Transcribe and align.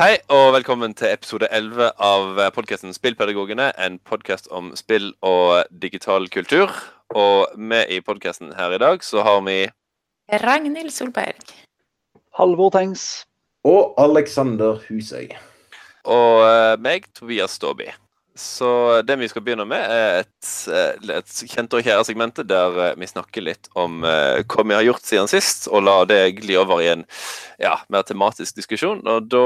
Hei 0.00 0.16
og 0.32 0.54
velkommen 0.54 0.94
til 0.96 1.12
episode 1.12 1.46
11 1.52 1.90
av 2.00 2.38
podkasten 2.56 2.94
Spillpedagogene. 2.96 3.66
En 3.76 3.98
podkast 4.00 4.48
om 4.48 4.72
spill 4.72 5.12
og 5.20 5.68
digital 5.82 6.24
kultur. 6.32 6.72
Og 7.14 7.52
med 7.58 7.90
i 7.92 8.00
podkasten 8.00 8.54
her 8.56 8.72
i 8.72 8.78
dag 8.80 9.04
så 9.04 9.20
har 9.26 9.44
vi 9.44 9.68
Ragnhild 10.38 10.92
Solberg. 10.94 11.50
Halvor 12.38 12.70
Tengs. 12.70 13.24
Og 13.66 13.94
Alexander 14.00 14.78
Husøy. 14.88 15.32
Og 16.08 16.44
eh, 16.46 16.76
meg, 16.80 17.08
Tobias 17.16 17.58
Staaby. 17.58 17.90
Så 18.40 19.02
det 19.04 19.18
vi 19.20 19.28
skal 19.28 19.42
begynne 19.44 19.66
med, 19.68 19.82
er 19.82 20.22
et, 20.22 20.50
eh, 20.72 21.16
et 21.18 21.42
kjent 21.50 21.74
og 21.76 21.84
kjære 21.84 22.06
segment 22.08 22.40
der 22.48 22.78
eh, 22.86 22.94
vi 22.96 23.10
snakker 23.10 23.44
litt 23.44 23.68
om 23.76 24.00
hva 24.00 24.64
vi 24.64 24.76
har 24.78 24.86
gjort 24.86 25.04
siden 25.04 25.28
sist, 25.28 25.68
og 25.68 25.84
la 25.84 25.98
det 26.08 26.22
gli 26.38 26.56
over 26.56 26.80
i 26.80 26.88
en 26.94 27.04
ja, 27.60 27.74
mer 27.92 28.06
tematisk 28.08 28.56
diskusjon. 28.62 29.02
Og 29.04 29.28
da 29.28 29.44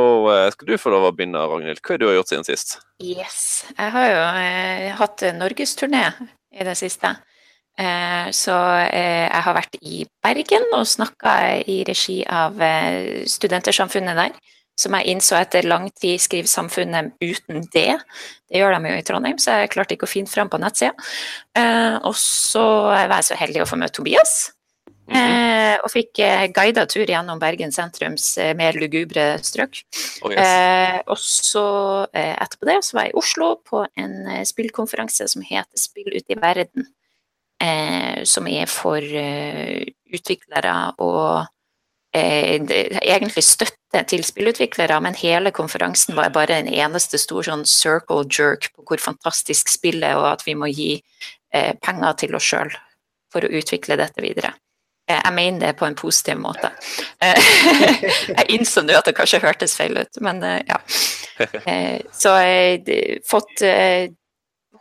skal 0.54 0.70
du 0.70 0.78
få 0.78 0.94
lov 0.94 1.08
å 1.08 1.14
begynne, 1.16 1.42
Ragnhild. 1.50 1.82
Hva 1.82 1.96
har 1.96 2.04
du 2.04 2.10
gjort 2.12 2.30
siden 2.30 2.46
sist? 2.46 2.78
Yes. 3.02 3.64
Jeg 3.74 3.94
har 3.96 4.10
jo 4.12 4.24
eh, 4.44 4.90
hatt 5.00 5.26
norgesturné 5.40 6.06
i 6.54 6.68
det 6.68 6.76
siste. 6.78 7.16
Eh, 7.78 8.26
så 8.30 8.56
eh, 8.86 9.26
jeg 9.26 9.44
har 9.46 9.56
vært 9.56 9.78
i 9.82 10.04
Bergen 10.22 10.66
og 10.72 10.86
snakka 10.86 11.36
i 11.66 11.82
regi 11.88 12.20
av 12.24 12.60
Studentersamfunnet 13.30 14.20
der 14.20 14.36
som 14.80 14.94
jeg 14.98 15.12
innså 15.12 15.36
etter 15.38 15.66
lang 15.66 15.86
tid 15.94 16.22
skriver 16.22 16.50
samfunnet 16.50 17.14
uten 17.22 17.62
det. 17.74 17.92
Det 18.50 18.58
gjør 18.58 18.74
de 18.76 18.90
jo 18.90 18.98
i 18.98 19.06
Trondheim, 19.06 19.38
så 19.38 19.60
jeg 19.60 19.70
klarte 19.74 19.94
ikke 19.96 20.08
å 20.08 20.10
finne 20.10 20.30
fram 20.30 20.50
på 20.50 20.58
nettsida. 20.62 20.94
Eh, 21.58 21.96
og 22.02 22.16
så 22.18 22.64
var 22.90 23.20
jeg 23.20 23.30
så 23.30 23.38
heldig 23.38 23.62
å 23.62 23.70
få 23.70 23.78
møte 23.80 23.98
Tobias. 24.00 24.52
Mm 25.06 25.16
-hmm. 25.16 25.84
og 25.84 25.90
fikk 25.90 26.18
eh, 26.18 26.46
guida 26.48 26.86
tur 26.86 27.04
gjennom 27.04 27.38
Bergen 27.38 27.72
sentrums 27.72 28.38
eh, 28.38 28.54
mer 28.56 28.72
lugubre 28.72 29.38
strøk. 29.42 29.84
Oh, 30.22 30.32
yes. 30.32 30.38
Eh, 30.40 31.00
og 31.06 31.18
så 31.18 32.06
etterpå 32.12 32.64
det 32.66 32.84
så 32.84 32.96
var 32.96 33.04
jeg 33.04 33.12
i 33.12 33.18
Oslo 33.18 33.60
på 33.70 33.86
en 33.96 34.46
spillkonferanse 34.46 35.28
som 35.28 35.42
heter 35.42 35.76
Spill 35.76 36.08
ut 36.16 36.24
i 36.28 36.40
verden. 36.40 36.86
Som 38.24 38.48
er 38.50 38.66
for 38.68 39.00
utviklere 40.14 40.72
og 41.02 41.46
eh, 42.14 42.62
egentlig 43.02 43.44
støtte 43.44 44.02
til 44.10 44.24
spillutviklere, 44.26 44.98
men 45.02 45.16
hele 45.18 45.52
konferansen 45.54 46.16
var 46.16 46.32
bare 46.34 46.60
en 46.60 46.70
eneste 46.70 47.18
stor 47.20 47.46
sånn 47.46 47.64
circle 47.68 48.24
jerk 48.26 48.70
på 48.74 48.86
hvor 48.88 49.02
fantastisk 49.02 49.70
spillet 49.72 50.12
er, 50.12 50.18
og 50.20 50.32
at 50.34 50.44
vi 50.46 50.56
må 50.58 50.70
gi 50.72 50.92
eh, 51.54 51.72
penger 51.82 52.20
til 52.24 52.36
oss 52.38 52.50
sjøl 52.50 52.74
for 53.32 53.46
å 53.46 53.54
utvikle 53.60 53.98
dette 54.00 54.22
videre. 54.22 54.54
Eh, 55.10 55.20
jeg 55.20 55.34
mener 55.36 55.66
det 55.66 55.76
på 55.78 55.86
en 55.88 55.98
positiv 55.98 56.38
måte. 56.40 56.70
Eh, 57.22 57.50
jeg 58.38 58.50
innså 58.56 58.84
nå 58.84 58.96
at 58.98 59.10
det 59.10 59.16
kanskje 59.18 59.42
hørtes 59.44 59.76
feil 59.78 59.98
ut, 60.00 60.22
men 60.24 60.42
eh, 60.42 60.60
ja. 60.70 60.80
Så 62.22 62.30
jeg 62.38 62.84
har 62.86 63.24
fått 63.26 63.62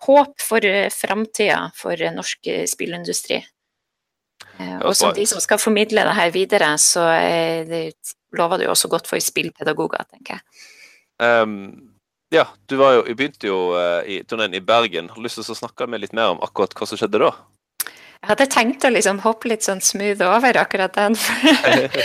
håp 0.04 0.42
for 0.42 0.68
framtida 0.94 1.60
for 1.78 2.00
norsk 2.16 2.52
spillindustri. 2.70 3.40
Eh, 4.60 4.76
og 4.84 4.94
som 4.98 5.14
de 5.16 5.26
som 5.30 5.42
skal 5.42 5.62
formidle 5.62 6.04
det 6.06 6.18
her 6.18 6.34
videre, 6.36 6.74
så 6.82 7.08
det 7.70 7.86
lover 8.38 8.60
det 8.60 8.68
jo 8.68 8.76
også 8.76 8.92
godt 8.92 9.10
for 9.10 9.22
spillpedagoger, 9.24 10.06
tenker 10.12 10.38
jeg. 10.38 10.46
Um, 11.24 11.94
ja, 12.34 12.48
du 12.70 12.80
jo, 12.82 13.04
begynte 13.14 13.48
jo 13.48 13.58
i 14.10 14.24
turneen 14.26 14.56
i 14.58 14.64
Bergen. 14.66 15.12
Har 15.12 15.22
du 15.22 15.26
lyst 15.26 15.38
til 15.38 15.54
å 15.54 15.58
snakke 15.58 15.86
med 15.88 16.02
litt 16.02 16.16
mer 16.18 16.34
om 16.34 16.42
akkurat 16.46 16.74
hva 16.74 16.88
som 16.90 16.98
skjedde 16.98 17.22
da? 17.22 17.34
Jeg 18.24 18.30
hadde 18.32 18.46
tenkt 18.48 18.86
å 18.88 18.90
liksom 18.94 19.18
hoppe 19.20 19.50
litt 19.52 19.66
sånn 19.66 19.82
smooth 19.84 20.22
over 20.24 20.56
akkurat 20.62 20.94
den. 20.96 21.18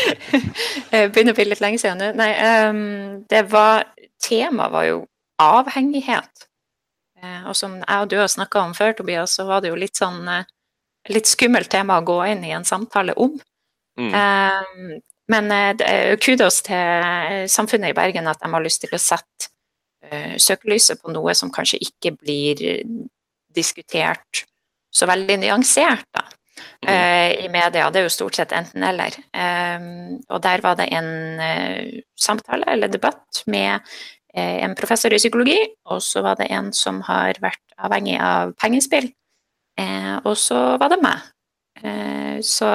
Begynner 0.90 1.30
å 1.30 1.36
bli 1.38 1.44
litt 1.46 1.62
lenge 1.62 1.78
siden 1.78 2.02
nå. 2.02 2.08
Nei, 2.18 2.32
um, 2.66 2.80
det 3.30 3.44
var 3.52 3.86
Temaet 4.18 4.74
var 4.74 4.88
jo 4.88 4.96
avhengighet. 5.38 6.47
Uh, 7.18 7.48
og 7.50 7.56
som 7.58 7.80
jeg 7.80 8.04
og 8.04 8.12
du 8.12 8.16
har 8.20 8.30
snakka 8.30 8.62
om 8.62 8.76
før, 8.76 8.94
Tobias, 8.98 9.34
så 9.38 9.46
var 9.48 9.64
det 9.64 9.72
jo 9.72 9.78
litt 9.80 9.98
sånn 9.98 10.22
uh, 10.28 10.46
litt 11.12 11.28
skummelt 11.28 11.70
tema 11.72 11.98
å 11.98 12.06
gå 12.06 12.18
inn 12.32 12.44
i 12.46 12.54
en 12.56 12.66
samtale 12.68 13.14
om. 13.20 13.36
Mm. 13.98 14.14
Eh, 14.14 14.98
men 15.32 15.52
eh, 15.52 16.16
kudos 16.22 16.62
til 16.66 17.48
samfunnet 17.50 17.92
i 17.92 17.96
Bergen 17.96 18.30
at 18.30 18.40
de 18.42 18.50
har 18.52 18.64
lyst 18.64 18.84
til 18.84 18.94
å 18.94 19.02
sette 19.02 19.50
eh, 20.06 20.36
søkelyset 20.40 21.02
på 21.02 21.12
noe 21.12 21.34
som 21.36 21.52
kanskje 21.54 21.80
ikke 21.88 22.14
blir 22.16 22.62
diskutert 23.54 24.44
så 24.94 25.08
veldig 25.08 25.40
nyansert 25.42 26.06
da, 26.14 26.22
mm. 26.86 26.92
i 27.44 27.48
media. 27.52 27.88
Det 27.92 28.00
er 28.00 28.06
jo 28.06 28.12
stort 28.12 28.38
sett 28.38 28.54
enten-eller. 28.56 29.18
og 30.28 30.40
der 30.42 30.62
var 30.64 30.78
det 30.78 30.86
en 30.96 31.10
samtale 32.16 32.64
eller 32.72 32.88
debatt 32.88 33.42
med 33.46 33.84
en 34.34 34.74
professor 34.76 35.14
i 35.14 35.18
psykologi, 35.18 35.56
og 35.88 36.02
så 36.04 36.20
var 36.22 36.36
det 36.38 36.50
en 36.52 36.68
som 36.76 37.00
har 37.06 37.38
vært 37.40 37.62
avhengig 37.80 38.18
av 38.20 38.52
pengespill. 38.60 39.08
Eh, 39.78 40.14
og 40.24 40.36
så 40.38 40.76
var 40.80 40.92
det 40.92 41.00
meg. 41.02 41.24
Eh, 41.82 42.38
så 42.44 42.68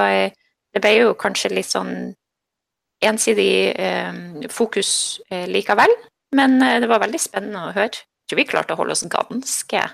det 0.74 0.82
ble 0.82 0.94
jo 0.96 1.14
kanskje 1.20 1.54
litt 1.54 1.70
sånn 1.70 1.94
ensidig 3.04 3.76
eh, 3.76 4.48
fokus 4.52 5.22
eh, 5.30 5.46
likevel. 5.52 5.92
Men 6.36 6.62
eh, 6.64 6.80
det 6.82 6.90
var 6.90 7.04
veldig 7.04 7.22
spennende 7.22 7.68
å 7.68 7.76
høre. 7.76 7.92
Jeg 8.24 8.32
tror 8.32 8.40
vi 8.40 8.50
klarte 8.50 8.76
å 8.76 8.80
holde 8.80 8.96
oss 8.96 9.06
ganske, 9.12 9.86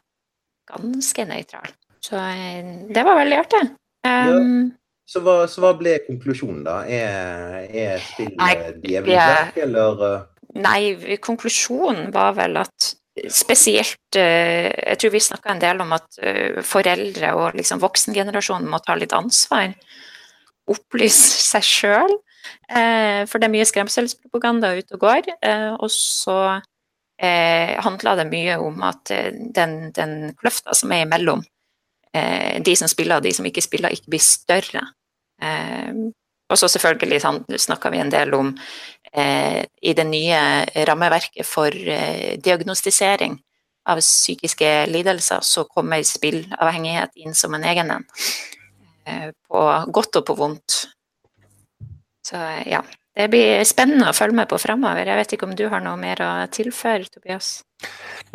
ganske 0.69 1.29
nøytrale. 1.29 1.73
Så 2.05 2.19
eh, 2.19 2.75
det 2.93 3.05
var 3.05 3.19
veldig 3.19 3.39
artig. 3.41 3.63
Um, 4.05 4.11
ja. 4.13 4.75
Så 5.09 5.23
hva, 5.25 5.39
så 5.49 5.63
hva, 5.63 5.73
ble 5.73 5.95
konklusjonen, 6.05 6.61
da? 6.67 6.83
Er, 6.85 7.63
er 7.65 8.03
spillet 8.05 8.83
djevelens 8.85 9.17
verk, 9.17 9.57
eller? 9.65 10.03
Nei, 10.57 11.17
konklusjonen 11.21 12.09
var 12.13 12.33
vel 12.39 12.57
at 12.57 12.93
spesielt 13.27 14.15
eh, 14.15 14.69
Jeg 14.69 14.99
tror 15.01 15.13
vi 15.13 15.21
snakka 15.23 15.51
en 15.53 15.61
del 15.61 15.83
om 15.83 15.93
at 15.95 16.19
eh, 16.23 16.59
foreldre 16.65 17.33
og 17.37 17.57
liksom 17.57 17.81
voksengenerasjonen 17.83 18.69
må 18.69 18.79
ta 18.83 18.95
litt 18.97 19.13
ansvar. 19.15 19.73
Opplyse 20.69 21.43
seg 21.49 21.65
sjøl. 21.65 22.17
Eh, 22.69 23.25
for 23.29 23.39
det 23.39 23.49
er 23.49 23.55
mye 23.57 23.67
skremselspropaganda 23.67 24.73
ute 24.79 24.97
og 24.97 25.05
går. 25.07 25.31
Og 25.79 25.89
så 25.93 26.59
handla 27.19 28.13
det 28.15 28.29
mye 28.29 28.53
om 28.63 28.77
at 28.87 29.09
den, 29.11 29.73
den 29.91 30.13
kløfta 30.39 30.71
som 30.71 30.93
er 30.95 31.01
imellom 31.03 31.41
de 32.15 32.75
som 32.79 32.87
spiller 32.87 33.19
og 33.19 33.25
de 33.25 33.33
som 33.35 33.43
ikke 33.43 33.59
spiller, 33.65 33.91
ikke 33.91 34.13
blir 34.13 34.23
større. 34.23 34.85
Og 36.47 36.57
så 36.61 36.69
selvfølgelig 36.71 37.59
snakka 37.59 37.91
vi 37.91 37.99
en 37.99 38.13
del 38.13 38.31
om 38.37 38.53
i 39.15 39.93
det 39.97 40.05
nye 40.05 40.39
rammeverket 40.85 41.47
for 41.47 41.73
eh, 41.73 42.37
diagnostisering 42.37 43.39
av 43.89 43.99
psykiske 43.99 44.85
lidelser, 44.85 45.39
så 45.41 45.63
kommer 45.63 46.03
spillavhengighet 46.05 47.15
inn 47.15 47.35
som 47.35 47.55
en 47.57 47.65
egen 47.65 47.91
en. 47.91 48.05
Eh, 49.05 49.29
på 49.49 49.65
godt 49.87 50.21
og 50.21 50.25
på 50.27 50.37
vondt. 50.37 50.79
Så 52.27 52.39
ja. 52.69 52.83
Det 53.19 53.25
blir 53.33 53.65
spennende 53.67 54.11
å 54.11 54.15
følge 54.15 54.37
med 54.37 54.47
på 54.47 54.59
framover. 54.61 55.09
Jeg 55.09 55.19
vet 55.19 55.33
ikke 55.35 55.47
om 55.49 55.55
du 55.57 55.65
har 55.67 55.81
noe 55.83 55.97
mer 55.99 56.21
å 56.23 56.29
tilføre, 56.53 57.09
Tobias? 57.11 57.65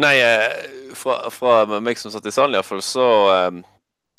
Nei, 0.03 0.17
eh, 0.21 0.51
fra, 0.99 1.31
fra 1.33 1.79
meg 1.81 2.01
som 2.01 2.13
satt 2.13 2.27
i 2.29 2.35
salen 2.35 2.59
iallfall, 2.59 2.83
så 2.85 3.07
eh, 3.33 3.63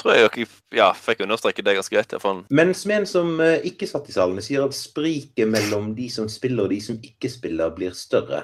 tror 0.01 0.13
jeg 0.13 0.25
dere 0.25 0.45
ja, 0.77 0.89
fikk 0.97 1.23
understreke 1.25 1.63
det 1.65 1.77
ganske 1.77 1.95
greit. 1.95 2.13
Iallfall. 2.13 2.43
Mens 2.53 2.83
en 2.85 3.07
som 3.09 3.39
uh, 3.41 3.57
ikke 3.67 3.87
satt 3.89 4.09
i 4.11 4.15
salen, 4.15 4.41
sier 4.43 4.65
at 4.65 4.77
spriket 4.77 5.49
mellom 5.49 5.93
de 5.97 6.09
som 6.11 6.29
spiller 6.31 6.67
og 6.67 6.75
de 6.75 6.81
som 6.83 6.99
ikke 7.03 7.31
spiller, 7.31 7.73
blir 7.75 7.95
større. 7.97 8.43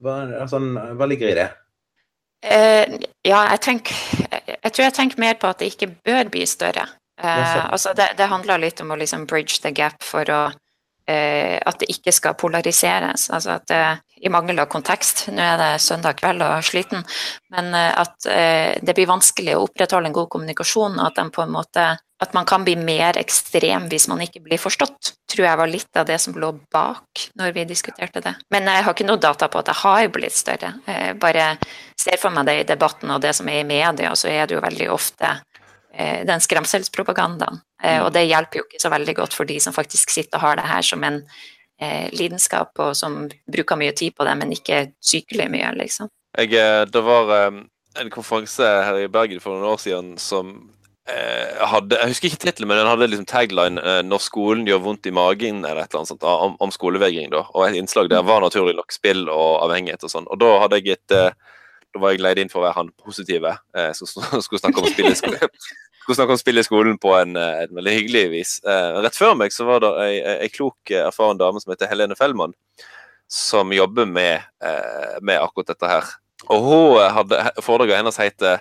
Hva, 0.00 0.22
altså, 0.40 0.60
hva 0.96 1.08
ligger 1.10 1.32
i 1.32 1.36
det? 1.40 1.48
Uh, 2.40 3.00
ja, 3.26 3.42
jeg, 3.52 3.60
tenker, 3.66 3.96
jeg 4.54 4.72
tror 4.72 4.86
jeg 4.86 4.96
tenker 4.96 5.20
mer 5.20 5.36
på 5.40 5.50
at 5.50 5.60
det 5.60 5.72
ikke 5.74 5.92
bør 6.06 6.32
bli 6.32 6.46
større. 6.48 6.86
Uh, 7.20 7.68
altså 7.68 7.92
det, 7.92 8.14
det, 8.16 8.30
handler 8.32 8.62
litt 8.62 8.80
om 8.80 8.94
å 8.94 8.96
liksom 8.96 9.26
bridge 9.28 9.60
the 9.60 9.74
gap 9.76 10.00
for 10.04 10.28
å 10.32 10.48
at 11.10 11.80
det 11.80 11.88
ikke 11.90 12.12
skal 12.14 12.36
polariseres. 12.38 13.24
Altså 13.34 13.56
at 13.56 13.72
i 14.20 14.28
mangel 14.28 14.60
av 14.60 14.68
kontekst. 14.70 15.26
Nå 15.32 15.42
er 15.42 15.56
det 15.60 15.70
søndag 15.82 16.18
kveld 16.20 16.44
og 16.44 16.64
sliten, 16.66 17.04
men 17.54 17.72
eh, 17.76 17.90
at 18.02 18.28
eh, 18.28 18.76
det 18.82 18.94
blir 18.96 19.08
vanskelig 19.10 19.56
å 19.56 19.64
opprettholde 19.66 20.10
en 20.10 20.16
god 20.16 20.28
kommunikasjon, 20.34 21.00
at, 21.02 21.20
måte, 21.48 21.86
at 21.96 22.36
man 22.36 22.48
kan 22.48 22.66
bli 22.66 22.76
mer 22.76 23.18
ekstrem 23.20 23.88
hvis 23.90 24.08
man 24.12 24.20
ikke 24.24 24.42
blir 24.44 24.60
forstått, 24.60 25.14
tror 25.30 25.46
jeg 25.46 25.60
var 25.62 25.70
litt 25.72 26.00
av 26.00 26.08
det 26.10 26.18
som 26.20 26.36
lå 26.36 26.52
bak 26.72 27.28
når 27.40 27.54
vi 27.56 27.68
diskuterte 27.70 28.22
det. 28.24 28.34
Men 28.52 28.68
jeg 28.68 28.84
har 28.86 28.96
ikke 28.96 29.08
noe 29.08 29.22
data 29.22 29.48
på 29.48 29.62
at 29.62 29.70
det 29.70 29.78
har 29.82 30.10
blitt 30.12 30.36
større. 30.36 30.74
Jeg 30.86 31.16
bare 31.22 31.54
ser 31.98 32.20
for 32.20 32.34
meg 32.34 32.48
det 32.48 32.58
i 32.60 32.66
debatten 32.68 33.12
og 33.14 33.22
det 33.24 33.32
som 33.36 33.48
er 33.48 33.62
i 33.62 33.68
media, 33.68 34.12
så 34.16 34.28
er 34.32 34.44
det 34.46 34.58
jo 34.58 34.64
veldig 34.64 34.90
ofte 34.92 35.32
eh, 35.94 36.26
den 36.28 36.44
skremselspropagandaen. 36.44 37.62
Eh, 37.82 38.02
og 38.04 38.12
det 38.12 38.26
hjelper 38.28 38.60
jo 38.60 38.68
ikke 38.68 38.82
så 38.82 38.92
veldig 38.92 39.16
godt 39.22 39.36
for 39.36 39.48
de 39.48 39.56
som 39.62 39.76
faktisk 39.76 40.12
sitter 40.12 40.36
og 40.36 40.44
har 40.44 40.60
det 40.60 40.68
her 40.68 40.84
som 40.84 41.08
en 41.08 41.22
eh, 41.24 41.48
lidenskap, 42.12 42.72
og 42.78 42.96
som 42.98 43.22
bruker 43.50 43.78
mye 43.80 43.94
tid 43.96 44.16
på 44.16 44.26
det, 44.28 44.34
men 44.40 44.52
ikke 44.52 44.90
sykelig 45.00 45.48
mye, 45.52 45.70
liksom. 45.78 46.10
Jeg, 46.38 46.52
eh, 46.54 46.84
det 46.86 47.02
var 47.02 47.32
eh, 47.34 47.62
en 48.00 48.12
konferanse 48.12 48.66
her 48.86 49.00
i 49.00 49.08
Bergen 49.10 49.40
for 49.42 49.56
noen 49.56 49.72
år 49.72 49.80
siden 49.82 50.12
som 50.20 50.52
eh, 51.10 51.56
hadde 51.72 51.98
Jeg 51.98 52.12
husker 52.12 52.30
ikke 52.30 52.42
tittelen, 52.44 52.70
men 52.70 52.78
den 52.78 52.90
hadde 52.90 53.08
liksom 53.10 53.26
tagline 53.26 53.82
eh, 53.82 54.02
'Når 54.06 54.22
skolen 54.22 54.66
gjør 54.68 54.84
vondt 54.84 55.10
i 55.10 55.14
magen', 55.14 55.64
eller 55.64 55.82
et 55.82 55.90
eller 55.90 56.04
annet 56.04 56.12
sånt, 56.12 56.22
om, 56.22 56.56
om 56.60 56.70
skolevegring. 56.70 57.30
da, 57.34 57.46
Og 57.54 57.66
et 57.66 57.80
innslag 57.80 58.10
der 58.10 58.22
var 58.22 58.44
naturlig 58.44 58.76
nok 58.78 58.92
spill 58.94 59.28
og 59.28 59.64
avhengighet 59.64 60.04
og 60.06 60.14
sånn. 60.14 60.30
Og 60.30 60.38
da 60.38 60.58
hadde 60.62 60.80
jeg 60.80 60.98
et 60.98 61.16
eh, 61.16 61.32
da 61.90 61.98
var 61.98 62.14
jeg 62.14 62.22
leid 62.22 62.38
inn 62.38 62.50
for 62.50 62.62
å 62.62 62.68
være 62.68 62.78
han 62.78 62.92
positive 63.02 63.56
eh, 63.74 63.90
som 63.98 64.06
skulle 64.44 64.62
snakke 64.62 64.82
om 64.82 64.90
spill 64.92 65.10
i 65.10 65.18
skolen. 65.18 65.58
Skulle 66.10 66.24
snakke 66.24 66.34
om 66.34 66.38
spill 66.40 66.58
i 66.58 66.62
skolen 66.66 66.96
på 66.98 67.12
en, 67.14 67.36
en 67.38 67.74
veldig 67.76 67.92
hyggelig 67.94 68.22
vis. 68.32 68.56
Eh, 68.66 68.96
rett 69.04 69.14
før 69.14 69.36
meg 69.38 69.52
så 69.54 69.62
var 69.68 69.78
det 69.84 69.90
ei, 70.02 70.16
ei 70.42 70.48
klok, 70.50 70.74
eh, 70.90 71.04
erfaren 71.06 71.38
dame 71.38 71.60
som 71.62 71.70
heter 71.70 71.86
Helene 71.86 72.16
Fellmann, 72.18 72.50
som 73.30 73.70
jobber 73.70 74.08
med, 74.10 74.42
eh, 74.58 75.20
med 75.22 75.38
akkurat 75.38 75.70
dette 75.70 75.86
her. 75.86 76.08
Og 76.50 76.66
hun 76.66 76.98
eh, 76.98 77.12
hadde 77.14 77.38
foredraget 77.62 78.00
hennes 78.00 78.18
heter 78.18 78.58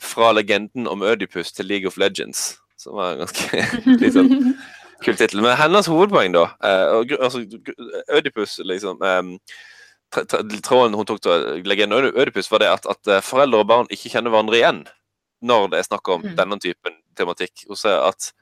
'Fra 0.00 0.32
legenden 0.34 0.88
om 0.90 1.02
Ødipus 1.06 1.52
til 1.52 1.66
League 1.70 1.86
of 1.86 1.96
Legends'. 2.00 2.56
Som 2.76 2.96
var 2.98 3.12
en 3.12 3.22
ganske 3.22 3.62
litt 4.00 4.14
sånn 4.18 4.54
kul 5.04 5.14
tittel. 5.14 5.42
Men 5.46 5.54
hennes 5.60 5.86
hovedpoeng, 5.86 6.32
da 6.34 6.48
eh, 6.64 7.18
altså, 7.22 7.44
Ødipus, 8.10 8.58
liksom 8.64 8.98
eh, 8.98 9.22
tra- 10.10 10.42
Tråden 10.64 10.96
hun 10.98 11.06
tok 11.06 11.22
til 11.22 11.62
legenden 11.62 12.10
Ødipus, 12.16 12.50
var 12.50 12.58
det 12.58 12.72
at, 12.74 12.86
at 12.88 13.06
eh, 13.06 13.20
foreldre 13.22 13.62
og 13.62 13.68
barn 13.68 13.86
ikke 13.94 14.10
kjenner 14.10 14.34
hverandre 14.34 14.58
igjen 14.58 14.88
når 15.42 15.70
det 15.70 15.78
er 15.78 15.88
snakk 15.88 16.08
om 16.08 16.22
Mm. 16.22 16.36
denne 16.36 16.58
typen 16.60 16.96
tematikk. 17.16 17.64
Hun 17.68 17.76
sier 17.76 18.00
at, 18.08 18.32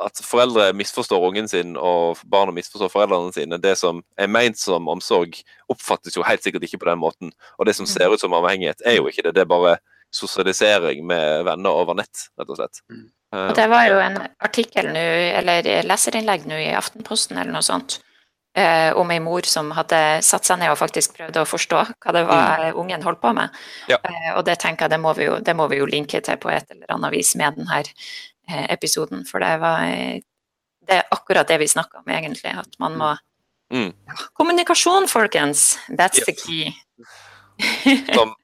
at 0.00 0.20
foreldre 0.24 0.72
misforstår 0.72 1.26
ungen 1.28 1.48
sin, 1.48 1.76
og 1.76 2.18
barna 2.30 2.52
misforstår 2.56 2.88
foreldrene 2.92 3.32
sine. 3.36 3.58
Det 3.60 3.76
som 3.78 4.02
er 4.18 4.26
meint 4.32 4.58
som 4.58 4.88
omsorg, 4.88 5.36
oppfattes 5.68 6.16
jo 6.16 6.24
helt 6.26 6.42
sikkert 6.42 6.64
ikke 6.64 6.80
på 6.80 6.88
den 6.90 6.98
måten. 7.02 7.32
Og 7.58 7.66
det 7.66 7.76
som 7.76 7.86
ser 7.86 8.12
ut 8.12 8.20
som 8.20 8.32
avhengighet, 8.32 8.80
er 8.86 8.96
jo 8.96 9.08
ikke 9.08 9.22
det. 9.28 9.34
Det 9.34 9.42
er 9.44 9.50
bare 9.50 9.78
sosialisering 10.12 11.04
med 11.06 11.44
venner 11.46 11.70
over 11.70 11.94
nett, 11.94 12.28
rett 12.38 12.50
og 12.50 12.56
slett. 12.58 12.80
Mm. 12.90 13.08
Og 13.32 13.54
det 13.54 13.66
var 13.70 13.84
jo 13.86 13.98
en 14.02 14.16
artikkel 14.42 14.88
nå, 14.90 15.02
eller 15.38 15.68
leserinnlegg 15.86 16.48
nå 16.50 16.56
i 16.58 16.72
Aftenposten 16.74 17.38
eller 17.38 17.52
noe 17.54 17.62
sånt, 17.62 18.00
eh, 18.56 18.90
om 18.96 19.10
ei 19.10 19.20
mor 19.22 19.46
som 19.46 19.70
hadde 19.76 20.00
satt 20.26 20.48
seg 20.48 20.60
ned 20.60 20.72
og 20.72 20.78
faktisk 20.80 21.16
prøvde 21.18 21.42
å 21.42 21.48
forstå 21.48 21.84
hva 21.92 22.14
det 22.16 22.24
var 22.28 22.64
ungen 22.78 23.04
holdt 23.06 23.22
på 23.22 23.32
med. 23.36 23.54
Ja. 23.90 24.00
Eh, 24.02 24.32
og 24.36 24.44
det 24.48 24.58
tenker 24.62 24.86
jeg 24.86 24.96
det 24.96 25.00
må, 25.02 25.14
vi 25.18 25.30
jo, 25.30 25.38
det 25.44 25.56
må 25.56 25.68
vi 25.70 25.80
jo 25.80 25.88
linke 25.90 26.22
til 26.24 26.40
på 26.40 26.52
et 26.52 26.70
eller 26.70 26.96
annet 26.96 27.14
vis 27.14 27.34
med 27.40 27.58
denne 27.60 27.82
eh, 27.84 28.66
episoden, 28.72 29.24
for 29.28 29.42
det 29.44 29.56
var 29.62 29.86
eh, 29.88 30.20
det 30.90 31.02
er 31.02 31.10
akkurat 31.14 31.46
det 31.46 31.60
vi 31.60 31.68
snakker 31.70 32.02
om 32.02 32.08
egentlig, 32.10 32.54
at 32.58 32.80
man 32.82 32.96
må 32.98 33.16
Mm. 33.70 33.92
ja, 34.06 34.14
Kommunikasjon, 34.34 35.08
folkens! 35.08 35.78
That's 35.88 36.24
the 36.26 36.32
key. 36.32 36.72
som 38.14 38.34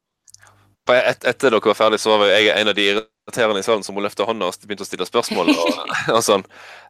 Etter 0.87 1.51
dere 1.51 1.61
var 1.65 1.75
ferdig, 1.75 1.99
så 1.99 2.15
var 2.15 2.31
jeg 2.31 2.53
en 2.53 2.71
av 2.71 2.77
de 2.79 2.85
irriterende 3.27 3.61
i 3.61 3.67
salen 3.67 3.83
som 3.83 3.97
hun 3.99 4.05
løfta 4.07 4.25
hånda 4.27 4.47
og 4.47 4.67
begynte 4.67 4.85
å 4.85 4.89
stille 4.89 5.07
spørsmål. 5.09 5.51
og, 5.51 5.81
og 6.17 6.23
sånn. 6.25 6.45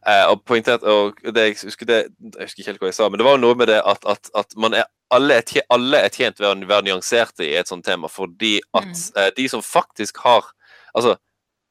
Eh, 0.06 0.24
og 0.30 0.42
poengtert, 0.44 0.84
og 0.84 1.16
det, 1.24 1.46
jeg, 1.48 1.58
husker 1.70 1.88
det, 1.88 2.00
jeg 2.36 2.48
husker 2.48 2.62
ikke 2.62 2.70
helt 2.72 2.82
hva 2.84 2.90
jeg 2.92 2.98
sa, 2.98 3.08
men 3.08 3.20
det 3.20 3.26
var 3.26 3.38
jo 3.38 3.44
noe 3.46 3.56
med 3.58 3.70
det 3.72 3.78
at, 3.80 4.04
at, 4.04 4.30
at 4.36 4.56
man 4.60 4.76
er, 4.76 4.84
alle, 5.14 5.38
er 5.38 5.46
tjent, 5.46 5.68
alle 5.72 6.02
er 6.04 6.12
tjent 6.12 6.42
ved 6.42 6.50
å 6.50 6.68
være 6.68 6.88
nyanserte 6.88 7.46
i 7.46 7.54
et 7.56 7.70
sånt 7.70 7.86
tema, 7.86 8.10
fordi 8.12 8.58
at 8.76 8.86
Mm. 8.86 9.22
eh, 9.22 9.30
de 9.36 9.48
som 9.48 9.64
faktisk 9.64 10.22
har 10.26 10.52
Altså, 10.96 11.16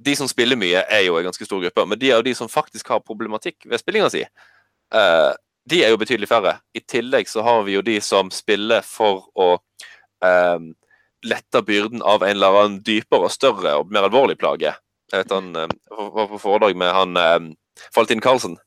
de 0.05 0.13
som 0.15 0.27
spiller 0.29 0.53
mye, 0.59 0.83
er 0.85 0.99
jo 1.07 1.15
en 1.17 1.25
ganske 1.25 1.45
stor 1.47 1.61
gruppe, 1.63 1.85
men 1.89 1.97
de 1.97 2.11
er 2.11 2.19
jo 2.19 2.25
de 2.27 2.33
som 2.37 2.49
faktisk 2.51 2.91
har 2.91 2.99
problematikk 3.01 3.65
ved 3.65 3.81
spillinga 3.81 4.09
si, 4.13 4.21
eh, 4.21 5.31
de 5.65 5.79
er 5.81 5.89
jo 5.89 5.97
betydelig 5.97 6.29
færre. 6.29 6.59
I 6.77 6.83
tillegg 6.85 7.25
så 7.31 7.41
har 7.41 7.63
vi 7.65 7.73
jo 7.73 7.81
de 7.81 7.95
som 8.05 8.29
spiller 8.29 8.85
for 8.85 9.23
å 9.33 9.47
eh, 10.21 10.59
lette 11.25 11.61
byrden 11.65 12.01
av 12.01 12.23
en 12.23 12.35
eller 12.35 12.59
annen 12.59 12.81
dypere 12.85 13.27
og 13.27 13.33
større 13.33 13.75
og 13.79 13.91
mer 13.93 14.07
alvorlig 14.07 14.37
plage. 14.41 14.73
Jeg 15.11 15.23
vet 15.23 15.33
han 15.33 15.55
eh, 15.57 15.73
var 15.91 16.29
på 16.31 16.41
foredrag 16.41 16.77
med 16.77 16.93
han 16.93 17.17
eh, 17.19 17.39
Faltin 17.93 18.23
Karlsen. 18.23 18.57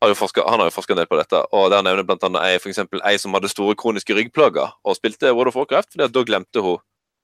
Han 0.00 0.10
har 0.10 0.66
jo 0.68 0.74
forska 0.74 0.94
del 0.98 1.06
på 1.08 1.16
dette, 1.16 1.38
og 1.56 1.70
der 1.72 1.84
nevner 1.84 2.04
blant 2.04 2.24
annet 2.26 2.42
ei, 2.44 2.58
for 2.60 2.68
eksempel, 2.68 3.00
ei 3.08 3.16
som 3.20 3.32
hadde 3.32 3.48
store 3.48 3.76
kroniske 3.78 4.12
ryggplager 4.12 4.74
og 4.84 4.98
spilte 4.98 5.32
World 5.32 5.54
of 5.54 5.56
Warcraft, 5.56 5.94
fordi 5.94 6.10
da 6.12 6.24
glemte 6.28 6.64
hun 6.64 6.82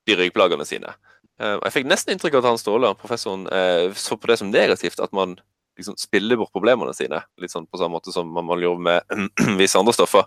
de 0.09 0.17
ryggplagene 0.17 0.65
sine. 0.65 0.95
Eh, 1.43 1.59
jeg 1.59 1.75
fikk 1.75 1.91
nesten 1.91 2.15
inntrykk 2.15 2.39
av 2.39 2.45
at 2.45 2.51
han 2.55 2.62
Ståle, 2.62 2.95
professoren, 2.97 3.45
så 3.93 4.17
på 4.17 4.31
det 4.31 4.39
som 4.41 4.53
negativt, 4.55 5.03
at 5.03 5.12
man 5.12 5.37
liksom 5.77 5.99
spiller 6.01 6.41
bort 6.41 6.53
problemene 6.57 6.95
sine. 6.97 7.21
Litt 7.41 7.53
sånn 7.53 7.69
på 7.69 7.81
samme 7.81 7.99
måte 7.99 8.15
som 8.15 8.33
man 8.33 8.49
gjorde 8.61 8.87
med 8.87 9.29
visse 9.61 9.81
andre 9.81 9.97
stoffer. 9.97 10.25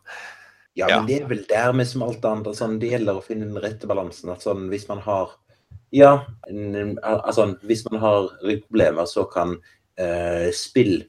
Ja, 0.73 0.89
men 0.89 1.07
det 1.07 1.19
er 1.21 1.29
vel 1.29 1.43
dermed 1.49 1.87
som 1.89 2.03
alt 2.05 2.25
annet. 2.25 2.55
Sånn, 2.57 2.79
det 2.81 2.89
gjelder 2.95 3.19
å 3.19 3.23
finne 3.25 3.45
den 3.45 3.61
rette 3.61 3.89
balansen. 3.89 4.31
At 4.33 4.45
sånn, 4.45 4.67
hvis 4.73 4.87
man 4.89 5.03
har 5.05 5.37
Ja, 5.93 6.23
altså, 6.49 7.51
hvis 7.61 7.83
man 7.85 7.99
har 8.01 8.31
ryggproblemer, 8.41 9.05
så 9.05 9.27
kan 9.29 9.59
uh, 10.01 10.47
spill 10.49 11.03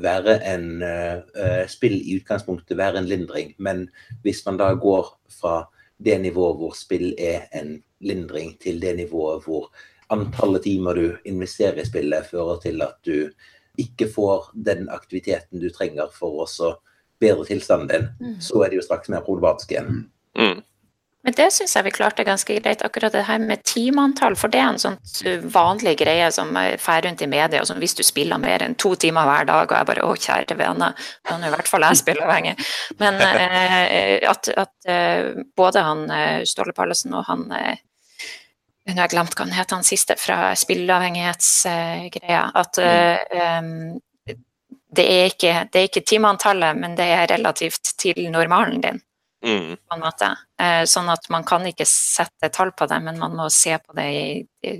være 0.00 0.38
en 0.46 0.82
eh, 0.82 1.66
Spill 1.68 1.98
i 1.98 2.16
utgangspunktet 2.16 2.78
være 2.78 3.02
en 3.02 3.08
lindring. 3.10 3.54
Men 3.58 3.88
hvis 4.24 4.40
man 4.46 4.56
da 4.56 4.72
går 4.74 5.12
fra 5.40 5.66
det 6.00 6.16
nivået 6.22 6.56
hvor 6.56 6.76
spill 6.78 7.12
er 7.18 7.48
en 7.52 7.74
lindring, 8.00 8.54
til 8.62 8.80
det 8.80 8.94
nivået 8.96 9.44
hvor 9.44 9.68
antallet 10.10 10.64
timer 10.64 10.96
du 10.96 11.18
investerer 11.28 11.82
i 11.82 11.86
spillet, 11.86 12.30
fører 12.30 12.62
til 12.62 12.82
at 12.82 12.96
du 13.04 13.28
ikke 13.80 14.08
får 14.10 14.50
den 14.54 14.88
aktiviteten 14.90 15.60
du 15.60 15.68
trenger 15.74 16.08
for 16.14 16.44
å 16.44 16.48
så 16.48 16.72
bedre 17.20 17.46
tilstanden 17.48 17.88
din, 17.88 18.08
Mm. 18.20 18.40
så 18.40 18.64
er 18.64 18.70
det 18.70 18.80
jo 18.80 18.86
straks 18.88 19.08
mer 19.08 19.20
problematiske 19.26 19.76
igjen. 19.76 20.10
Mm. 20.38 20.62
Men 21.20 21.34
det 21.36 21.50
syns 21.52 21.74
jeg 21.76 21.84
vi 21.84 21.92
klarte 21.92 22.24
ganske 22.24 22.54
greit, 22.62 22.80
akkurat 22.82 23.12
det 23.12 23.26
her 23.28 23.38
med 23.44 23.60
timeantall. 23.68 24.36
For 24.40 24.48
det 24.48 24.60
er 24.62 24.70
en 24.70 24.80
sånn 24.80 24.96
vanlig 25.52 25.98
greie 26.00 26.30
som 26.32 26.54
fer 26.80 27.02
rundt 27.04 27.20
i 27.20 27.28
media. 27.28 27.60
Som 27.68 27.80
hvis 27.82 27.94
du 27.98 28.02
spiller 28.06 28.40
mer 28.40 28.64
enn 28.64 28.76
to 28.80 28.94
timer 28.96 29.28
hver 29.28 29.44
dag, 29.50 29.66
og 29.68 29.76
jeg 29.76 29.88
bare 29.90 30.06
å, 30.08 30.14
kjære 30.16 30.56
vene, 30.56 30.94
da 31.28 31.36
er 31.36 31.46
i 31.50 31.52
hvert 31.52 31.68
fall 31.68 31.84
jeg 31.84 32.00
spilleavhengig. 32.00 32.56
Men 33.02 33.20
eh, 33.20 34.16
at, 34.30 34.48
at 34.56 34.88
eh, 34.88 35.44
både 35.60 35.84
han 35.84 36.06
uh, 36.08 36.40
Ståle 36.48 36.72
Pallesen 36.76 37.12
og 37.18 37.28
han 37.28 37.46
eh, 37.52 37.86
Nå 38.88 38.96
har 38.96 39.04
jeg 39.04 39.12
glemt 39.12 39.34
hva 39.36 39.44
han 39.44 39.52
het, 39.54 39.70
han 39.76 39.84
siste 39.86 40.16
fra 40.18 40.54
spilleavhengighetsgreia. 40.56 42.40
At 42.58 42.80
uh, 42.80 43.60
um, 43.60 44.00
det, 44.92 45.04
er 45.06 45.30
ikke, 45.30 45.54
det 45.72 45.80
er 45.80 45.88
ikke 45.88 46.04
timeantallet, 46.06 46.76
men 46.78 46.96
det 46.98 47.06
er 47.14 47.26
relativt 47.36 47.94
til 47.98 48.26
normalen 48.32 48.80
din 48.80 49.00
Mm. 49.40 49.76
på 49.88 49.94
en 49.96 50.02
måte. 50.04 50.26
Eh, 50.60 50.82
sånn 50.84 51.08
at 51.08 51.24
man 51.32 51.44
kan 51.48 51.62
ikke 51.64 51.86
sette 51.88 52.50
tall 52.52 52.74
på 52.76 52.84
det, 52.90 52.98
men 53.00 53.16
man 53.18 53.32
må 53.38 53.46
se 53.50 53.72
på 53.80 53.94
det 53.96 54.04
i, 54.12 54.46
i 54.68 54.74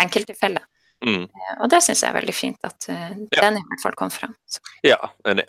enkelttilfeller. 0.00 0.62
Mm. 1.04 1.24
Eh, 1.28 1.54
og 1.60 1.68
det 1.68 1.82
syns 1.84 2.00
jeg 2.00 2.08
er 2.08 2.16
veldig 2.16 2.34
fint 2.34 2.64
at 2.64 2.88
eh, 2.88 3.10
Ja. 3.36 3.42
den 3.42 3.58
i 3.60 3.64
hvert 3.68 3.82
fall 3.82 3.98
kom 4.00 4.08
fram. 4.10 4.32
Så, 4.48 4.60
Ja, 4.88 4.96
enig. 5.28 5.44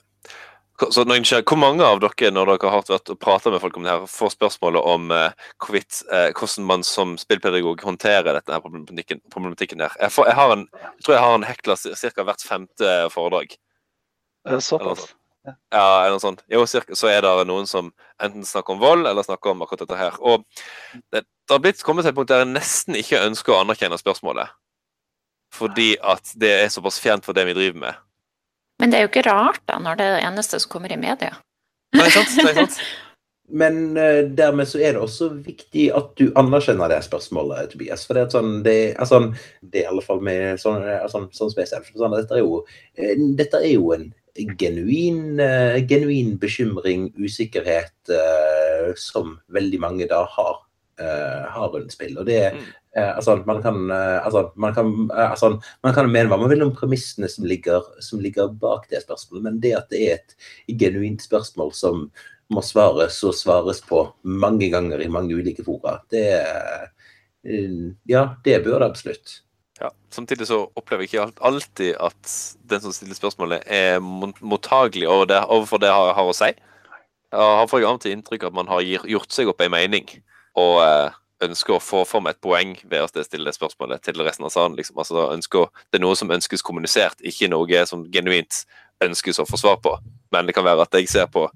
Så 0.91 1.05
Hvor 1.05 1.55
mange 1.61 1.83
av 1.85 1.99
dere 2.01 2.31
når 2.33 2.57
dere 2.57 2.69
har 2.73 2.81
vært 2.81 3.09
og 3.13 3.19
pratet 3.21 3.53
med 3.53 3.61
folk 3.61 3.77
om 3.77 3.83
det 3.83 3.91
her, 3.93 4.05
får 4.09 4.31
spørsmålet 4.35 4.83
om 4.83 5.11
eh, 5.11 5.31
hvorvidt, 5.61 6.03
eh, 6.11 6.31
hvordan 6.33 6.65
man 6.65 6.83
som 6.83 7.17
spillpedagog 7.21 7.79
håndterer 7.85 8.33
dette 8.33 8.51
her 8.51 8.59
problematikken, 8.59 9.21
problematikken 9.31 9.77
der? 9.77 9.93
Jeg, 9.99 10.11
får, 10.11 10.27
jeg, 10.27 10.35
har 10.35 10.51
en, 10.57 10.67
jeg 10.73 11.03
tror 11.05 11.15
jeg 11.15 11.23
har 11.23 11.35
en 11.35 11.43
hekla 11.47 11.75
ca. 11.77 12.23
hvert 12.23 12.41
femte 12.43 12.95
foredrag. 13.13 13.55
Eh, 14.49 14.59
Såpass. 14.59 15.09
Ja, 15.73 16.03
eller 16.03 16.15
noe 16.15 16.21
sånt. 16.21 16.43
Jo, 16.51 16.61
cirka, 16.69 16.93
så 16.97 17.09
er 17.09 17.23
det 17.25 17.31
noen 17.49 17.65
som 17.69 17.89
enten 18.21 18.45
snakker 18.45 18.75
om 18.75 18.81
vold, 18.81 19.07
eller 19.09 19.25
snakker 19.25 19.55
om 19.55 19.63
akkurat 19.65 19.81
dette 19.87 19.97
her. 19.97 20.17
Og 20.21 20.43
det, 21.09 21.23
det 21.25 21.55
har 21.55 21.61
blitt 21.63 21.81
kommet 21.85 22.05
til 22.05 22.13
et 22.13 22.17
punkt 22.19 22.29
der 22.29 22.43
jeg 22.43 22.51
nesten 22.51 22.97
ikke 22.99 23.23
ønsker 23.25 23.55
å 23.55 23.61
anerkjenne 23.63 23.97
spørsmålet. 23.97 24.53
Fordi 25.57 25.95
at 25.97 26.35
det 26.39 26.51
er 26.61 26.69
såpass 26.71 27.01
fjernt 27.01 27.25
for 27.25 27.35
det 27.35 27.47
vi 27.49 27.57
driver 27.57 27.79
med. 27.87 28.03
men 28.81 28.91
det 28.91 28.97
er 28.97 29.03
jo 29.05 29.11
ikke 29.11 29.29
rart, 29.29 29.61
da, 29.69 29.77
når 29.81 29.97
det 29.97 30.05
er 30.05 30.13
det 30.15 30.27
eneste 30.29 30.59
som 30.61 30.71
kommer 30.71 30.93
i 30.93 30.97
media. 30.97 31.33
Nei, 31.97 32.07
sant? 32.13 32.37
Nei, 32.45 32.53
sant? 32.61 32.77
Men 33.51 33.97
eh, 33.99 34.21
dermed 34.31 34.69
så 34.69 34.79
er 34.79 34.95
det 34.95 35.01
også 35.03 35.27
viktig 35.43 35.89
at 35.97 36.13
du 36.17 36.29
anerkjenner 36.39 36.89
det 36.89 37.01
spørsmålet, 37.03 37.73
Tobias. 37.73 38.05
For 38.07 38.15
det 38.15 38.23
er 38.23 38.31
sånn, 38.31 38.53
det, 38.63 38.77
altså, 39.01 39.19
det 39.61 39.81
er 39.81 39.89
i 39.89 39.91
alle 39.91 40.05
fall 40.05 40.21
med 40.23 40.61
sånn, 40.61 40.85
altså, 41.01 41.25
sånn 41.35 41.51
spesielt. 41.51 41.89
Sånn, 41.91 42.15
dette, 42.15 42.37
er 42.37 42.45
jo, 42.45 42.61
eh, 42.95 43.17
dette 43.37 43.59
er 43.59 43.73
jo 43.73 43.91
en 43.97 44.07
genuin, 44.35 45.39
eh, 45.39 45.81
genuin 45.87 46.37
bekymring, 46.39 47.11
usikkerhet, 47.17 47.93
eh, 48.09 48.93
som 48.95 49.39
veldig 49.51 49.79
mange 49.79 50.07
da 50.07 50.23
har, 50.25 50.61
eh, 50.99 51.49
har 51.49 51.69
rundt 51.69 51.91
spill. 51.91 52.17
Og 52.19 52.25
det 52.25 52.53
Mm. 52.53 52.73
altså, 52.95 53.45
man 53.45 53.61
kan, 53.61 53.89
altså, 53.89 54.51
man 54.55 54.73
kan, 54.73 55.09
altså, 55.11 55.61
man 55.83 55.93
kan 55.93 56.11
mene 56.11 56.27
hva 56.29 56.37
man 56.39 56.49
vil 56.49 56.63
om 56.63 56.75
premissene 56.75 57.29
som 57.29 57.45
ligger, 57.45 57.81
som 58.01 58.19
ligger 58.19 58.47
bak 58.47 58.89
det 58.89 59.03
spørsmålet, 59.05 59.43
men 59.43 59.59
det 59.59 59.77
at 59.77 59.89
det 59.89 60.09
er 60.09 60.13
et 60.13 60.35
genuint 60.77 61.21
spørsmål 61.21 61.73
som 61.73 62.11
må 62.51 62.61
svares 62.61 63.23
og 63.23 63.33
svares 63.33 63.79
på 63.81 64.13
mange 64.23 64.69
ganger 64.69 64.99
i 65.01 65.07
mange 65.07 65.33
ulike 65.33 65.63
fora, 65.63 66.01
det 66.11 66.43
Ja, 68.05 68.35
det 68.43 68.63
bør 68.63 68.79
det 68.79 68.91
absolutt. 68.91 69.41
Ja. 69.81 69.89
Samtidig 70.13 70.45
så 70.47 70.59
opplever 70.77 71.07
jeg 71.07 71.09
ikke 71.09 71.45
alltid 71.47 71.95
at 71.97 72.33
den 72.69 72.83
som 72.83 72.93
stiller 72.93 73.17
spørsmålet, 73.17 73.63
er 73.65 73.97
mottagelig 74.01 75.07
over 75.09 75.25
det, 75.25 75.39
overfor 75.47 75.81
det 75.81 75.89
jeg 75.89 76.13
har, 76.17 76.27
å 76.27 76.35
si. 76.37 76.51
Jeg 77.31 77.63
av 77.63 77.73
og 77.73 78.01
til 78.03 78.13
inntrykk 78.13 78.45
av 78.45 78.51
at 78.51 78.59
man 78.59 78.69
har 78.69 78.83
gjort 78.85 79.33
seg 79.33 79.49
opp 79.49 79.63
en 79.63 79.73
mening, 79.73 80.05
og 80.59 80.83
eh, 80.83 81.17
ønsker 81.47 81.77
å 81.77 81.81
få 81.81 82.03
fram 82.05 82.29
et 82.29 82.41
poeng 82.43 82.75
ved 82.83 83.01
å 83.01 83.23
stille 83.25 83.47
det 83.47 83.55
spørsmålet 83.57 84.03
til 84.05 84.21
resten 84.21 84.45
av 84.45 84.53
salen. 84.53 84.77
Liksom. 84.77 84.99
Altså, 85.01 85.23
ønsker, 85.33 85.71
det 85.89 85.97
er 85.97 86.05
noe 86.05 86.19
som 86.19 86.33
ønskes 86.33 86.65
kommunisert, 86.65 87.23
ikke 87.25 87.49
noe 87.49 87.85
som 87.89 88.05
genuint 88.13 88.61
ønskes 89.01 89.41
å 89.41 89.47
få 89.49 89.57
svar 89.57 89.81
på. 89.81 89.95
Men 90.35 90.45
det 90.45 90.53
kan 90.57 90.67
være 90.67 90.85
at 90.85 90.99
jeg 90.99 91.09
ser 91.09 91.31
på, 91.31 91.47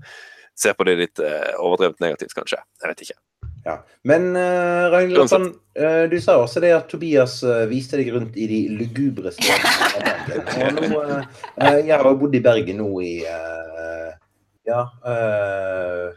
ser 0.57 0.73
på 0.73 0.87
det 0.89 0.97
litt 1.03 1.21
eh, 1.21 1.53
overdrevet 1.61 2.01
negativt, 2.01 2.33
kanskje. 2.39 2.63
Jeg 2.81 2.93
vet 2.93 3.05
ikke. 3.05 3.19
Ja. 3.65 3.79
Men 4.05 4.35
uh, 4.35 4.91
Ragnhild, 4.93 5.55
eh, 5.73 6.03
du 6.09 6.19
sa 6.21 6.37
også 6.37 6.61
det 6.61 6.69
at 6.75 6.85
Tobias 6.91 7.39
uh, 7.41 7.63
viste 7.69 7.97
deg 7.97 8.11
rundt 8.13 8.37
i 8.37 8.45
de 8.51 8.59
lugubre 8.77 9.33
stedene 9.33 9.71
av 9.87 10.05
Bergen. 10.29 10.77
Og 10.77 10.91
nå, 10.91 10.99
eh, 11.01 11.23
eh, 11.57 11.79
jeg 11.87 11.97
har 11.97 12.19
bodd 12.19 12.37
i 12.37 12.43
Bergen 12.45 12.79
nå 12.83 12.91
i 13.01 13.15
eh, 13.25 14.11
ja, 14.69 14.83
eh, 15.09 16.13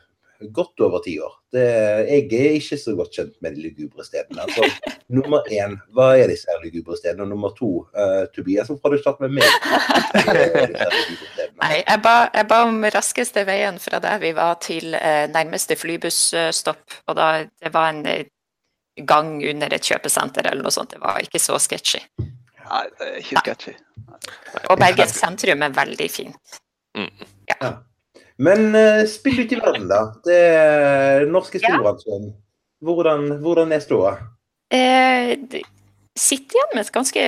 godt 0.52 0.84
over 0.84 1.00
ti 1.04 1.16
år. 1.24 1.34
Det, 1.52 1.64
jeg 2.10 2.28
er 2.36 2.58
ikke 2.58 2.78
så 2.80 2.92
godt 2.98 3.16
kjent 3.16 3.34
med 3.44 3.56
de 3.56 3.64
lugubre 3.64 4.04
stedene. 4.04 4.44
Altså, 4.44 4.92
nummer 5.08 5.48
én, 5.48 5.78
hva 5.96 6.10
er 6.20 6.28
disse 6.28 6.60
lugubre 6.60 7.00
stedene? 7.00 7.24
Og 7.24 7.32
nummer 7.32 7.56
to, 7.56 7.72
Tobias, 8.36 8.68
hvorfor 8.68 8.92
har 8.92 8.96
du 8.96 9.02
startet 9.02 9.24
med 9.24 9.40
meg? 9.40 9.48
Nei, 11.58 11.80
jeg 11.80 12.00
ba, 12.04 12.14
jeg 12.34 12.46
ba 12.50 12.60
om 12.68 12.84
raskeste 12.94 13.42
veien 13.48 13.80
fra 13.82 13.98
der 14.02 14.20
vi 14.22 14.30
var 14.36 14.60
til 14.62 14.94
eh, 14.94 15.26
nærmeste 15.32 15.74
flybussstopp. 15.78 16.98
Og 17.10 17.18
da 17.18 17.30
det 17.48 17.72
var 17.74 17.90
en 17.90 18.04
eh, 18.06 18.28
gang 19.08 19.36
under 19.42 19.74
et 19.74 19.90
kjøpesenter 19.90 20.46
eller 20.46 20.62
noe 20.62 20.74
sånt. 20.74 20.94
Det 20.94 21.02
var 21.02 21.18
ikke 21.22 21.42
så 21.42 21.58
sketchy. 21.62 22.00
Nei, 22.18 22.84
det 22.94 23.08
er 23.08 23.18
ikke 23.24 23.42
sketchy. 23.42 23.74
Og 24.68 24.78
Bergen 24.78 25.10
sentrum 25.10 25.66
er 25.66 25.74
veldig 25.74 26.08
fint. 26.12 26.58
ja. 27.50 27.76
Men 28.38 28.68
uh, 28.70 29.02
spill 29.10 29.40
ut 29.42 29.52
i 29.52 29.58
verden, 29.58 29.88
da. 29.90 30.02
Det 30.22 30.38
er 30.38 31.26
norske 31.26 31.58
spillbransjen. 31.58 32.30
Hvordan, 32.86 33.32
hvordan 33.42 33.74
er 33.74 33.82
ståa? 33.82 34.12
Eh, 34.70 35.32
sitter 36.14 36.58
igjen 36.58 36.74
med 36.76 36.84
et 36.84 36.92
ganske, 36.94 37.24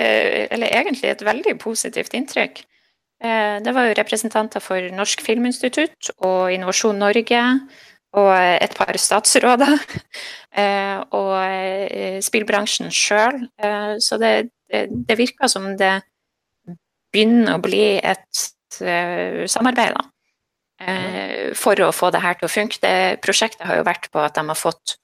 eller 0.54 0.70
egentlig 0.70 1.10
et 1.10 1.25
veldig 1.26 1.56
positivt 1.58 2.14
inntrykk. 2.14 2.62
Eh, 3.20 3.60
det 3.60 3.72
var 3.76 3.88
jo 3.88 3.96
representanter 3.98 4.62
for 4.64 4.86
Norsk 4.96 5.20
Filminstitutt 5.20 6.08
og 6.24 6.52
Innovasjon 6.54 6.96
Norge 6.96 7.40
og 8.16 8.30
et 8.32 8.76
par 8.76 8.96
statsråder. 8.98 9.76
Eh, 10.50 10.96
og 11.14 11.36
eh, 11.38 12.16
spillbransjen 12.26 12.88
sjøl. 12.90 13.36
Så 14.02 14.16
det, 14.18 14.50
det, 14.66 15.14
virker 15.14 15.46
som 15.46 15.68
det 15.78 15.92
begynner 17.14 17.54
å 17.54 17.62
bli 17.62 18.00
et 18.02 18.48
samarbeid, 18.74 19.94
da. 19.94 21.54
For 21.54 21.84
å 21.86 21.92
få 21.94 22.10
det 22.10 22.24
her 22.26 22.34
til 22.40 22.48
å 22.48 22.50
funke. 22.50 22.82
Det 22.82 23.22
prosjektet 23.22 23.62
har 23.62 23.78
jo 23.78 23.86
vært 23.86 24.10
på 24.10 24.24
at 24.26 24.34
de 24.34 24.42
har 24.50 24.58
fått 24.58 24.96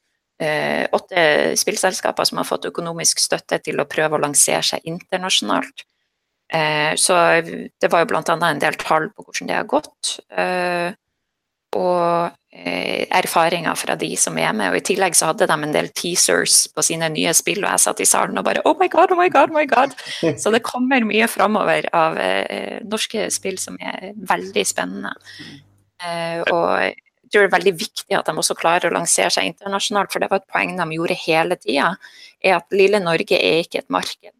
åtte 0.98 1.22
spillselskaper 1.62 2.26
som 2.26 2.42
har 2.42 2.50
fått 2.50 2.66
økonomisk 2.74 3.22
støtte 3.22 3.62
til 3.62 3.78
å 3.78 3.86
prøve 3.86 4.18
å 4.18 4.24
lansere 4.26 4.66
seg 4.66 4.90
internasjonalt. 4.90 5.86
Eh, 6.52 6.92
så 7.00 7.16
det 7.42 7.90
var 7.90 8.04
jo 8.04 8.12
bl.a. 8.12 8.22
en 8.22 8.62
del 8.62 8.78
tall 8.78 9.10
på 9.10 9.26
hvordan 9.26 9.50
det 9.50 9.58
har 9.58 9.68
gått. 9.70 10.18
Eh, 10.30 10.94
og 11.76 12.32
eh, 12.52 13.06
erfaringer 13.18 13.76
fra 13.78 13.96
de 13.98 14.10
som 14.18 14.36
er 14.40 14.52
med. 14.56 14.70
Og 14.72 14.80
i 14.80 14.84
tillegg 14.86 15.16
så 15.18 15.30
hadde 15.30 15.48
de 15.48 15.56
en 15.56 15.74
del 15.74 15.90
teasers 15.96 16.66
på 16.72 16.84
sine 16.86 17.08
nye 17.12 17.34
spill, 17.36 17.62
og 17.64 17.70
jeg 17.74 17.84
satt 17.84 18.02
i 18.02 18.08
salen 18.08 18.38
og 18.40 18.46
bare 18.46 18.64
Oh 18.68 18.76
my 18.80 18.88
god, 18.92 19.12
oh 19.12 19.20
my 19.20 19.28
god, 19.32 19.52
oh 19.52 19.58
my 19.58 19.66
god! 19.70 19.96
Så 20.42 20.52
det 20.54 20.64
kommer 20.66 21.04
mye 21.06 21.28
framover 21.30 21.88
av 21.96 22.18
eh, 22.22 22.78
norske 22.86 23.28
spill 23.34 23.58
som 23.60 23.78
er 23.80 24.12
veldig 24.16 24.64
spennende. 24.66 25.12
Eh, 26.04 26.40
og 26.46 26.70
jeg 26.86 27.32
tror 27.32 27.42
det 27.42 27.48
er 27.48 27.56
veldig 27.56 27.76
viktig 27.80 28.16
at 28.16 28.28
de 28.28 28.38
også 28.38 28.56
klarer 28.58 28.88
å 28.88 28.96
lansere 28.96 29.32
seg 29.34 29.50
internasjonalt, 29.50 30.12
for 30.12 30.22
det 30.22 30.30
var 30.30 30.42
et 30.42 30.52
poeng 30.52 30.76
de 30.78 30.86
gjorde 30.94 31.20
hele 31.26 31.58
tida, 31.58 31.94
er 32.44 32.60
at 32.60 32.76
lille 32.76 33.02
Norge 33.02 33.38
er 33.38 33.64
ikke 33.64 33.82
et 33.82 33.92
marked. 33.92 34.35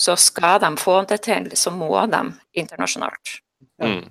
Så 0.00 0.16
skal 0.16 0.60
de 0.62 0.70
få 0.80 1.02
det 1.08 1.20
til, 1.26 1.50
så 1.58 1.72
må 1.74 1.92
de 2.08 2.22
internasjonalt. 2.56 3.36
Mm. 3.82 4.06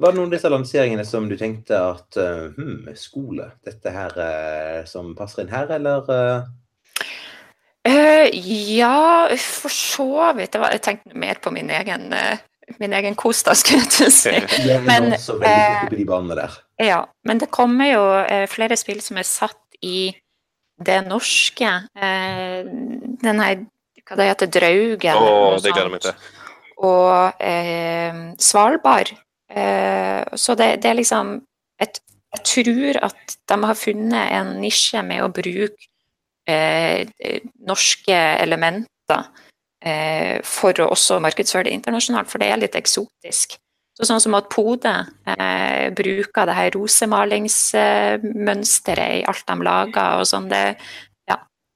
Var 0.00 0.12
det 0.12 0.16
noen 0.16 0.30
av 0.30 0.34
disse 0.34 0.50
lanseringene 0.50 1.04
som 1.06 1.28
du 1.28 1.36
tenkte 1.38 1.76
at 1.76 2.16
uh, 2.18 2.48
hmm, 2.56 2.88
skole, 2.98 3.50
dette 3.66 3.92
her 3.94 4.16
uh, 4.16 4.80
som 4.88 5.12
passer 5.18 5.44
inn 5.44 5.52
her, 5.52 5.70
eller 5.76 6.10
eh? 6.14 6.48
Eh, 7.90 8.26
ja, 8.76 9.28
for 9.40 9.72
så 9.72 10.32
vidt. 10.36 10.56
Var, 10.58 10.74
jeg 10.76 10.82
tenkte 10.84 11.20
mer 11.20 11.38
på 11.40 11.52
min 11.54 11.70
egen, 11.72 12.10
min 12.80 12.96
egen 12.98 13.16
kos, 13.16 13.40
da, 13.46 13.54
skulle 13.56 13.86
jeg 13.86 13.92
til 13.94 14.10
å 14.10 14.12
si. 14.12 14.34
Men, 14.84 15.14
eh. 15.14 16.58
Ja, 16.84 16.98
men 17.24 17.40
det 17.40 17.48
kommer 17.54 17.88
jo 17.88 18.02
flere 18.52 18.76
spill 18.76 19.00
som 19.04 19.16
er 19.20 19.28
satt 19.28 19.80
i 19.80 20.10
det 20.84 21.00
norske. 21.08 21.70
Eh, 21.96 22.64
den 23.22 23.40
her, 23.40 23.64
hva 24.10 24.18
det 24.18 24.26
heter, 24.26 24.48
Draugen. 24.50 25.14
Å, 25.14 25.22
eller 25.22 25.52
noe 25.54 25.62
det 25.62 25.70
gleder 25.70 25.86
jeg 25.86 25.94
meg 25.94 26.02
til. 26.02 26.14
Og 26.90 27.14
eh, 27.46 28.16
Svalbard. 28.42 29.14
Eh, 29.50 30.22
så 30.38 30.54
det, 30.58 30.82
det 30.82 30.90
er 30.90 30.98
liksom 30.98 31.30
et, 31.82 31.98
Jeg 32.30 32.42
tror 32.46 32.94
at 33.08 33.34
de 33.50 33.56
har 33.66 33.78
funnet 33.78 34.30
en 34.38 34.48
nisje 34.62 35.00
med 35.02 35.18
å 35.24 35.32
bruke 35.34 35.88
eh, 36.46 37.02
norske 37.66 38.14
elementer 38.14 39.24
eh, 39.82 40.38
for 40.46 40.70
å 40.82 40.90
også 40.94 41.18
markedsføre 41.22 41.64
det 41.66 41.74
internasjonalt, 41.78 42.30
for 42.30 42.38
det 42.42 42.48
er 42.50 42.58
litt 42.62 42.76
eksotisk. 42.78 43.48
Så 43.98 44.02
sånn 44.08 44.22
som 44.22 44.34
at 44.38 44.52
Pode 44.52 44.94
eh, 45.28 45.86
bruker 45.92 46.46
det 46.48 46.56
her 46.56 46.70
rosemalingsmønsteret 46.76 49.10
i 49.18 49.26
alt 49.28 49.44
de 49.50 49.56
lager 49.66 50.08
og 50.22 50.26
sånn, 50.30 50.48
det, 50.52 50.64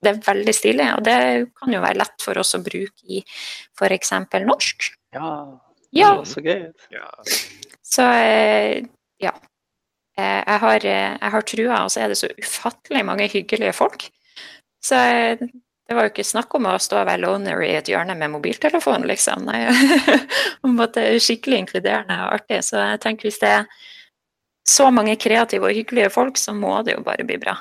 det 0.04 0.12
er 0.14 0.22
veldig 0.28 0.54
stilig. 0.56 0.86
Og 0.98 1.02
det 1.06 1.16
kan 1.60 1.72
jo 1.74 1.80
være 1.84 1.98
lett 2.02 2.24
for 2.24 2.38
oss 2.40 2.54
å 2.56 2.62
bruke 2.64 3.04
i 3.08 3.22
f.eks. 3.78 4.12
norsk. 4.44 4.90
Ja, 5.16 5.32
Ja. 5.94 6.12
så 6.26 6.42
gøy 6.42 6.68
ut. 6.70 6.86
Ja. 6.90 7.08
Så 7.84 8.02
eh, 8.12 8.84
ja. 9.22 9.32
Eh, 10.18 10.40
Jeg 10.46 10.58
har, 10.62 10.84
eh, 10.86 11.18
jeg 11.20 11.30
har 11.36 11.42
trua, 11.50 11.82
og 11.84 11.90
så 11.94 12.00
er 12.04 12.08
det 12.12 12.18
så 12.18 12.30
ufattelig 12.38 13.04
mange 13.06 13.28
hyggelige 13.30 13.72
folk. 13.74 14.08
Så 14.84 14.94
eh, 14.98 15.38
det 15.84 15.94
var 15.96 16.06
jo 16.06 16.12
ikke 16.14 16.24
snakk 16.24 16.54
om 16.56 16.66
å 16.70 16.78
stå 16.80 17.02
og 17.02 17.06
være 17.10 17.20
loner 17.26 17.60
i 17.66 17.74
et 17.76 17.88
hjørne 17.92 18.14
med 18.16 18.30
mobiltelefon, 18.32 19.04
liksom. 19.10 19.44
Nei, 19.44 19.66
om 20.64 20.78
at 20.80 20.94
det 20.96 21.04
er 21.10 21.18
skikkelig 21.22 21.58
inkluderende 21.64 22.16
og 22.24 22.38
artig. 22.38 22.62
Så 22.64 22.78
jeg 22.80 23.02
tenker 23.04 23.28
hvis 23.28 23.40
det 23.42 23.50
er 23.58 23.66
så 24.66 24.86
mange 24.94 25.16
kreative 25.20 25.68
og 25.68 25.76
hyggelige 25.76 26.10
folk, 26.14 26.38
så 26.40 26.54
må 26.56 26.78
det 26.86 26.94
jo 26.96 27.02
bare 27.04 27.26
bli 27.28 27.36
bra. 27.42 27.58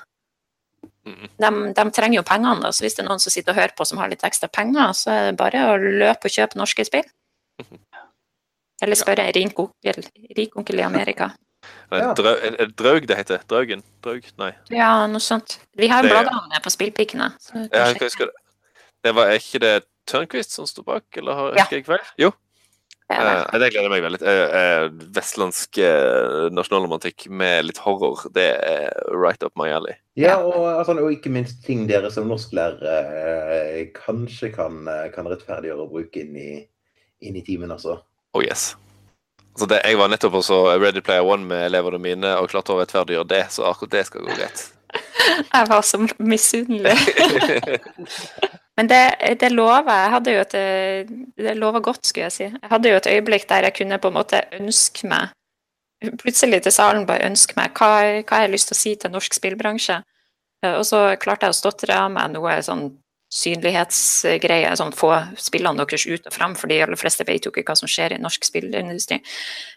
Mm. 1.05 1.27
De, 1.35 1.49
de 1.75 1.83
trenger 1.91 2.17
jo 2.21 2.23
pengene, 2.27 2.61
da, 2.63 2.71
så 2.71 2.85
hvis 2.85 2.95
det 2.95 3.03
er 3.03 3.09
noen 3.09 3.19
som 3.19 3.33
sitter 3.33 3.51
og 3.51 3.59
hører 3.59 3.73
på 3.75 3.85
som 3.87 3.99
har 3.99 4.11
litt 4.11 4.23
ekstra 4.23 4.47
penger, 4.47 4.93
så 4.95 5.11
er 5.11 5.25
det 5.31 5.37
bare 5.41 5.63
å 5.73 5.77
løpe 5.81 6.29
og 6.29 6.35
kjøpe 6.35 6.59
norske 6.59 6.85
spill. 6.87 7.07
Eller 8.83 8.99
spørre 8.99 9.25
en 9.27 9.33
rik 9.35 9.59
onkel, 9.59 10.05
rik 10.37 10.55
onkel 10.59 10.79
i 10.81 10.85
Amerika. 10.85 11.31
Ja. 11.93 12.11
det 12.17 12.73
Draug 12.75 13.05
det 13.07 13.15
heter? 13.19 13.43
Draugen? 13.47 13.83
Draug? 14.03 14.25
Nei. 14.41 14.49
Ja, 14.73 15.05
noe 15.07 15.23
sånt. 15.23 15.59
Vi 15.79 15.87
har 15.87 16.03
jo 16.03 16.11
bladene 16.11 16.59
på 16.63 16.71
Spillpikene. 16.73 17.29
Ja, 17.53 17.85
Jeg 17.91 18.01
husker 18.01 18.31
det. 18.31 18.35
Det 19.03 19.13
var 19.15 19.31
er 19.31 19.39
ikke 19.39 19.59
det 19.63 19.73
Tørnquist 20.09 20.51
som 20.55 20.67
sto 20.67 20.83
bak, 20.83 21.05
eller 21.15 21.33
har 21.37 21.53
Ja. 21.55 21.63
husker 21.63 21.77
jeg 21.77 21.85
feil? 21.85 22.03
Jo. 22.19 22.31
Det 23.09 23.19
det. 23.19 23.33
Eh, 23.39 23.59
det 23.59 23.69
gleder 23.73 23.87
jeg 23.87 23.93
meg 23.93 24.05
veldig 24.05 24.19
til. 24.21 24.29
Eh, 24.29 24.53
eh, 24.59 24.85
vestlandsk 25.15 25.79
eh, 25.83 26.47
nasjonalromantikk 26.55 27.27
med 27.29 27.67
litt 27.67 27.81
horror, 27.83 28.23
det 28.35 28.47
er 28.63 28.93
right 29.11 29.43
up 29.43 29.55
my 29.59 29.69
alley. 29.75 29.97
Ja, 30.19 30.37
og, 30.41 30.65
altså, 30.71 30.95
og 31.01 31.11
ikke 31.11 31.33
minst 31.33 31.63
ting 31.65 31.87
dere 31.89 32.11
som 32.13 32.29
norsklærere 32.29 33.89
kanskje 33.97 34.53
kan, 34.53 34.85
kan 35.15 35.29
rettferdiggjøre 35.29 35.85
å 35.85 35.91
bruke 35.91 36.23
inn 36.23 36.37
i, 36.37 36.53
inn 37.25 37.39
i 37.39 37.45
timen 37.45 37.73
altså. 37.73 37.99
Oh 38.33 38.43
yes. 38.45 38.73
Altså 39.53 39.67
det, 39.69 39.83
jeg 39.85 39.99
var 39.99 40.09
nettopp 40.09 40.39
også 40.39 40.63
Ready 40.81 41.03
Player 41.05 41.25
One 41.25 41.45
med 41.45 41.67
elevene 41.67 41.99
mine 42.01 42.31
og 42.41 42.49
klarte 42.53 42.73
å 42.73 42.79
rettferdiggjøre 42.79 43.29
det, 43.29 43.43
så 43.53 43.67
akkurat 43.69 43.99
det 43.99 44.07
skal 44.09 44.25
gå 44.25 44.37
greit. 44.39 44.69
Jeg 45.53 45.65
var 45.69 45.81
så 45.81 45.97
misunnelig. 46.19 46.93
Men 48.77 48.87
det, 48.89 49.01
det 49.39 49.51
lover 49.53 49.85
jeg. 49.93 50.11
hadde 50.15 50.31
jo 50.33 50.39
et 50.41 50.53
Det 51.37 51.55
lover 51.57 51.79
godt, 51.85 52.05
skulle 52.07 52.25
jeg 52.25 52.31
si. 52.31 52.43
Jeg 52.43 52.69
hadde 52.71 52.89
jo 52.89 52.95
et 52.97 53.07
øyeblikk 53.11 53.47
der 53.49 53.67
jeg 53.67 53.73
kunne 53.77 53.99
på 54.01 54.09
en 54.09 54.17
måte 54.17 54.41
ønske 54.59 55.07
meg 55.07 55.29
Plutselig 56.19 56.63
til 56.65 56.73
salen 56.75 57.05
bare 57.07 57.29
ønske 57.29 57.55
meg 57.55 57.71
hva, 57.79 57.87
hva 58.27 58.39
jeg 58.41 58.47
har 58.47 58.51
lyst 58.51 58.67
til 58.67 58.75
å 58.75 58.79
si 58.79 58.91
til 58.99 59.11
norsk 59.13 59.37
spillbransje. 59.37 60.01
Eh, 60.65 60.73
Og 60.75 60.83
så 60.89 61.15
klarte 61.21 61.47
jeg 61.47 61.55
å 61.55 61.59
stotre 61.61 61.95
av 61.95 62.09
meg 62.11 62.33
noe 62.33 62.57
sånn 62.65 62.89
synlighetsgreie, 63.33 64.73
sånn 64.77 64.91
få 64.93 65.13
spillene 65.39 65.79
deres 65.79 66.03
ut 66.05 66.27
og 66.27 66.33
fram, 66.35 66.53
for 66.59 66.67
de 66.69 66.81
aller 66.83 66.99
fleste 66.99 67.25
vet 67.25 67.45
jo 67.47 67.53
ikke 67.53 67.63
hva 67.71 67.75
som 67.79 67.89
skjer 67.89 68.13
i 68.17 68.21
norsk 68.21 68.45
spillindustri. 68.45 69.21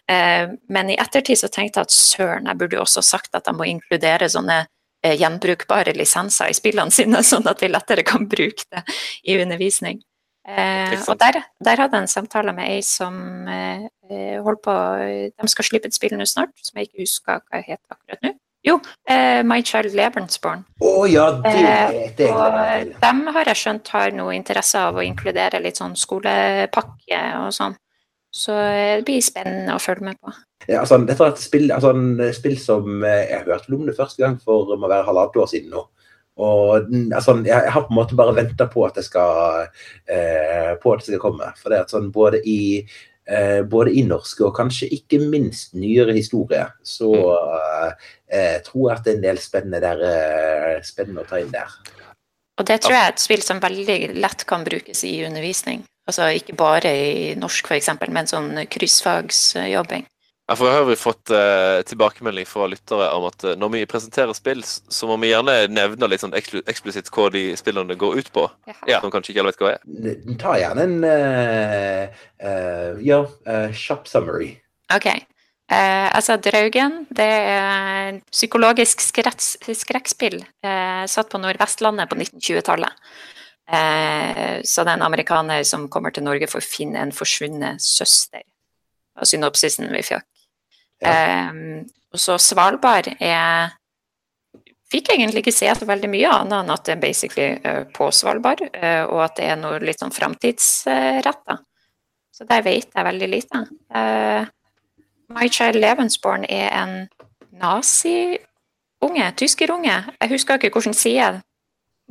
Eh, 0.09 0.51
Men 0.69 0.89
i 0.91 0.97
ettertid 0.99 1.39
så 1.39 1.47
tenkte 1.47 1.79
jeg 1.79 1.87
at 1.87 1.95
søren, 1.95 2.45
jeg 2.51 2.57
burde 2.59 2.75
jo 2.75 2.83
også 2.83 3.01
sagt 3.01 3.33
at 3.35 3.47
jeg 3.47 3.55
må 3.55 3.65
inkludere 3.65 4.29
sånne 4.29 4.65
gjenbrukbare 5.03 5.93
lisenser 5.97 6.51
i 6.51 6.57
spillene 6.57 6.93
sine, 6.93 7.23
sånn 7.31 7.47
at 7.49 7.61
vi 7.63 7.71
lettere 7.71 8.05
kan 8.07 8.27
bruke 8.29 8.65
det 8.71 8.83
i 9.27 9.37
undervisning. 9.41 10.01
Eh, 10.47 10.93
og 11.11 11.17
der, 11.19 11.41
der 11.59 11.81
hadde 11.83 11.99
jeg 11.99 12.05
en 12.05 12.11
samtale 12.11 12.53
med 12.55 12.71
ei 12.71 12.79
som 12.85 13.17
eh, 13.51 13.83
eh, 14.07 14.37
holdt 14.39 14.61
på 14.63 14.75
De 15.35 15.49
skal 15.51 15.67
slippe 15.67 15.91
et 15.91 15.97
spill 15.97 16.15
nå 16.15 16.23
snart, 16.29 16.53
som 16.63 16.79
jeg 16.79 16.87
ikke 16.87 17.03
husker 17.03 17.41
hva 17.43 17.59
heter 17.59 17.97
akkurat 17.97 18.23
nå. 18.23 18.37
Jo, 18.67 18.79
eh, 19.09 19.43
My 19.47 19.61
Child 19.63 19.93
Lebensborn. 19.95 20.63
Å 20.83 20.93
ja, 21.07 21.27
det, 21.43 21.51
Eh, 21.57 22.13
det 22.17 22.29
Og 22.31 22.55
jeg 22.57 22.87
dem 23.01 23.27
har 23.35 23.51
jeg 23.51 23.59
skjønt 23.61 23.91
har 23.93 24.15
noe 24.15 24.35
interesse 24.35 24.79
av 24.79 24.97
å 24.97 25.05
inkludere 25.05 25.61
litt 25.63 25.79
sånn 25.79 25.95
skolepakke 25.95 27.21
og 27.43 27.53
sånn. 27.55 27.77
Så 28.33 28.53
eh, 28.53 28.97
det 28.99 29.07
blir 29.07 29.23
spennende 29.23 29.75
å 29.75 29.81
følge 29.81 30.09
med 30.09 30.19
på. 30.21 30.33
Ja, 30.67 30.81
altså, 30.81 30.99
dette 31.07 31.23
er 31.23 31.33
et 31.33 31.41
spill, 31.43 31.69
altså, 31.71 31.93
en 31.95 32.33
spill 32.35 32.57
som 32.59 33.05
eh, 33.05 33.29
jeg 33.31 33.45
hørte 33.47 33.75
om 33.77 33.85
det 33.87 33.95
første 33.97 34.23
gang 34.23 34.39
for 34.43 34.73
må 34.75 34.89
være 34.89 35.07
halvannet 35.07 35.39
år 35.43 35.51
siden 35.51 35.71
nå. 35.75 35.85
Og 36.37 36.91
altså, 37.15 37.39
jeg, 37.45 37.71
har 37.73 37.85
på 37.87 37.93
en 37.93 37.97
måte 37.97 38.17
bare 38.17 38.35
venta 38.37 38.67
på 38.69 38.83
at 38.85 38.97
det 38.99 39.07
skal 39.07 39.63
eh, 40.05 40.75
på 40.81 40.93
at 40.93 41.01
det 41.01 41.09
skal 41.09 41.23
komme. 41.23 41.49
For 41.57 41.73
det 41.73 41.79
er 41.79 41.87
at 41.87 41.93
sånn 41.95 42.11
både 42.13 42.43
i 42.45 42.59
eh, 42.83 43.63
både 43.65 43.95
i 43.97 44.03
norske 44.05 44.45
og 44.45 44.53
kanskje 44.57 44.91
ikke 44.99 45.21
minst 45.23 45.73
nyere 45.77 46.13
historie, 46.17 46.67
så 46.85 47.11
eh, 48.29 48.57
tror 48.65 48.83
jeg 48.83 48.97
at 48.97 49.05
det 49.05 49.13
er 49.13 49.17
en 49.17 49.25
del 49.25 49.41
spennende, 49.41 49.81
der, 49.83 50.05
eh, 50.11 50.85
spennende 50.85 51.25
å 51.25 51.29
ta 51.29 51.41
inn 51.41 51.53
der. 51.53 51.73
Og 52.57 52.65
det 52.65 52.79
tror 52.81 52.97
jeg 52.97 53.05
er 53.05 53.13
et 53.13 53.21
spill 53.21 53.43
som 53.45 53.61
veldig 53.61 53.99
lett 54.17 54.45
kan 54.49 54.65
brukes 54.65 55.03
i 55.05 55.19
undervisning. 55.25 55.83
Altså 56.07 56.29
ikke 56.37 56.55
bare 56.57 56.91
i 56.91 57.33
norsk 57.39 57.67
f.eks., 57.67 57.89
men 58.07 58.29
sånn 58.29 58.53
kryssfagsjobbing. 58.71 60.07
Ja, 60.47 60.55
for 60.55 60.71
har 60.71 60.85
vi 60.87 60.95
fått 60.95 61.31
eh, 61.35 61.81
tilbakemelding 61.83 62.47
fra 62.47 62.69
lyttere 62.71 63.09
om 63.17 63.25
at 63.27 63.43
eh, 63.43 63.57
når 63.59 63.73
vi 63.73 63.81
presenterer 63.91 64.31
spill, 64.37 64.61
så 64.63 65.09
må 65.09 65.17
vi 65.19 65.33
gjerne 65.33 65.57
nevne 65.67 66.07
litt 66.07 66.23
sånn 66.23 66.37
eksplisitt 66.37 67.11
hva 67.11 67.27
de 67.33 67.49
spillene 67.59 67.97
går 67.99 68.21
ut 68.21 68.29
på. 68.31 68.45
Ja. 68.87 69.01
Som 69.01 69.11
kanskje 69.11 69.33
ikke 69.33 69.43
alle 69.43 69.51
vet 69.51 69.65
hva 69.65 69.73
er. 69.73 70.37
Ta 70.39 70.55
gjerne 70.55 70.85
en 70.87 70.95
uh, 71.03 72.21
uh, 72.39 73.03
ja, 73.03 73.25
uh, 73.27 73.67
shop 73.75 74.07
summary. 74.07 74.53
Ok. 74.95 75.09
Eh, 75.67 76.15
altså, 76.15 76.37
Draugen 76.39 77.01
det 77.11 77.27
er 77.27 78.21
psykologisk 78.31 79.01
skrekkspill 79.03 80.37
eh, 80.39 81.03
satt 81.11 81.27
på 81.27 81.41
Nordvestlandet 81.43 82.07
på 82.07 82.15
1920-tallet. 82.21 83.09
Eh, 83.67 84.61
så 84.63 84.83
det 84.83 84.93
er 84.93 84.99
en 84.99 85.07
amerikaner 85.09 85.63
som 85.67 85.89
kommer 85.91 86.13
til 86.15 86.23
Norge 86.23 86.47
for 86.47 86.63
å 86.63 86.67
finne 86.67 87.01
en 87.03 87.11
forsvunnet 87.15 87.83
søster. 87.83 88.45
Det 88.45 89.23
var 89.23 89.29
synopsisen 89.29 89.91
vi 89.91 90.03
fikk. 90.07 90.25
Ja. 91.03 91.11
Eh, 91.11 91.83
og 92.13 92.21
så 92.21 92.39
Svalbard 92.41 93.11
er 93.19 93.75
Fikk 94.87 95.09
egentlig 95.11 95.41
ikke 95.43 95.51
se 95.51 95.67
etter 95.67 95.83
veldig 95.83 96.07
mye 96.07 96.29
annet 96.31 96.61
enn 96.61 96.69
at 96.71 96.85
det 96.87 96.93
er 96.93 96.99
basically 97.01 97.47
uh, 97.59 97.81
på 97.91 98.05
Svalbard, 98.15 98.61
uh, 98.71 99.03
og 99.11 99.25
at 99.25 99.33
det 99.35 99.49
er 99.51 99.57
noe 99.59 99.81
litt 99.83 99.99
sånn 99.99 100.13
framtidsretta. 100.15 101.57
Så 102.31 102.47
der 102.47 102.63
vet 102.63 102.95
jeg 102.95 103.07
veldig 103.09 103.27
lite. 103.27 103.65
Uh, 103.91 104.47
My 105.35 105.49
Child 105.51 105.81
Lebensborn 105.81 106.45
er 106.47 106.71
en 106.71 106.93
nazi-unge, 107.59 109.27
tyskerunge. 109.35 109.97
Jeg 110.21 110.31
husker 110.31 110.55
ikke 110.55 110.71
hvilken 110.77 110.95
side 110.95 111.41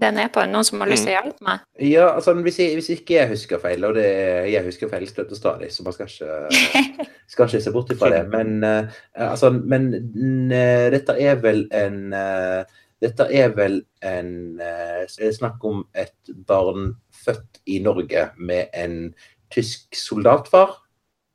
den 0.01 0.19
er 0.21 0.31
på. 0.33 0.45
Noen 0.51 0.67
som 0.67 0.83
har 0.83 0.91
lyst 0.91 1.07
til 1.07 1.15
å 1.15 1.17
hjelpe 1.17 1.47
meg? 1.47 1.65
Ja, 1.89 2.07
altså 2.13 2.35
hvis, 2.45 2.59
jeg, 2.61 2.77
hvis 2.79 2.91
ikke 2.99 3.17
jeg 3.17 3.31
husker 3.33 3.61
feil, 3.63 3.85
og 3.89 3.97
det, 3.97 4.07
jeg 4.53 4.65
husker 4.67 4.91
feil 4.93 5.07
støtt 5.09 5.33
og 5.33 5.41
stadig, 5.41 5.71
så 5.73 5.87
man 5.87 5.97
skal 5.97 6.11
ikke, 6.11 7.07
skal 7.33 7.49
ikke 7.49 7.63
se 7.65 7.75
bort 7.75 7.95
fra 8.01 8.11
det. 8.13 8.25
Men, 8.33 8.59
uh, 8.65 9.07
altså, 9.31 9.53
men 9.57 9.89
eh, 10.53 10.89
dette 10.95 11.17
er 11.23 11.41
vel 11.45 11.65
en 11.75 12.03
uh, 12.17 12.83
Dette 12.97 13.27
er 13.29 13.51
vel 13.53 13.75
en 14.09 14.57
snakk 15.13 15.65
om 15.69 15.83
et 16.01 16.31
barn 16.49 16.95
født 17.13 17.59
i 17.69 17.77
Norge 17.85 18.23
med 18.41 18.73
en 18.73 18.95
tysk 19.53 19.93
soldatfar. 20.01 20.73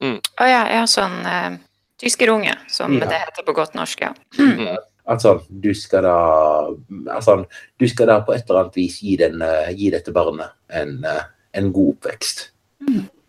Å 0.02 0.48
ja, 0.50 0.64
ja, 0.74 0.82
sånn 0.90 1.20
uh, 1.22 1.60
tyskerunge, 2.02 2.56
som 2.68 2.98
Ja. 2.98 3.06
det 3.06 3.22
heter 3.28 3.46
på 3.46 3.54
godt 3.54 3.78
norsk, 3.78 4.02
ja. 4.02 4.14
Altså, 5.06 5.40
du 5.50 5.74
skal 5.74 6.04
da 6.04 6.18
altså, 7.10 7.44
Du 7.80 7.88
skal 7.90 8.08
da 8.08 8.20
på 8.26 8.36
et 8.36 8.44
eller 8.48 8.66
annet 8.66 8.78
vis 8.78 9.00
gi, 9.02 9.16
den, 9.18 9.42
eh, 9.42 9.72
gi 9.78 9.90
dette 9.94 10.14
barnet 10.14 10.54
en, 10.70 11.04
eh, 11.06 11.24
en 11.58 11.72
god 11.74 11.96
oppvekst. 11.96 12.52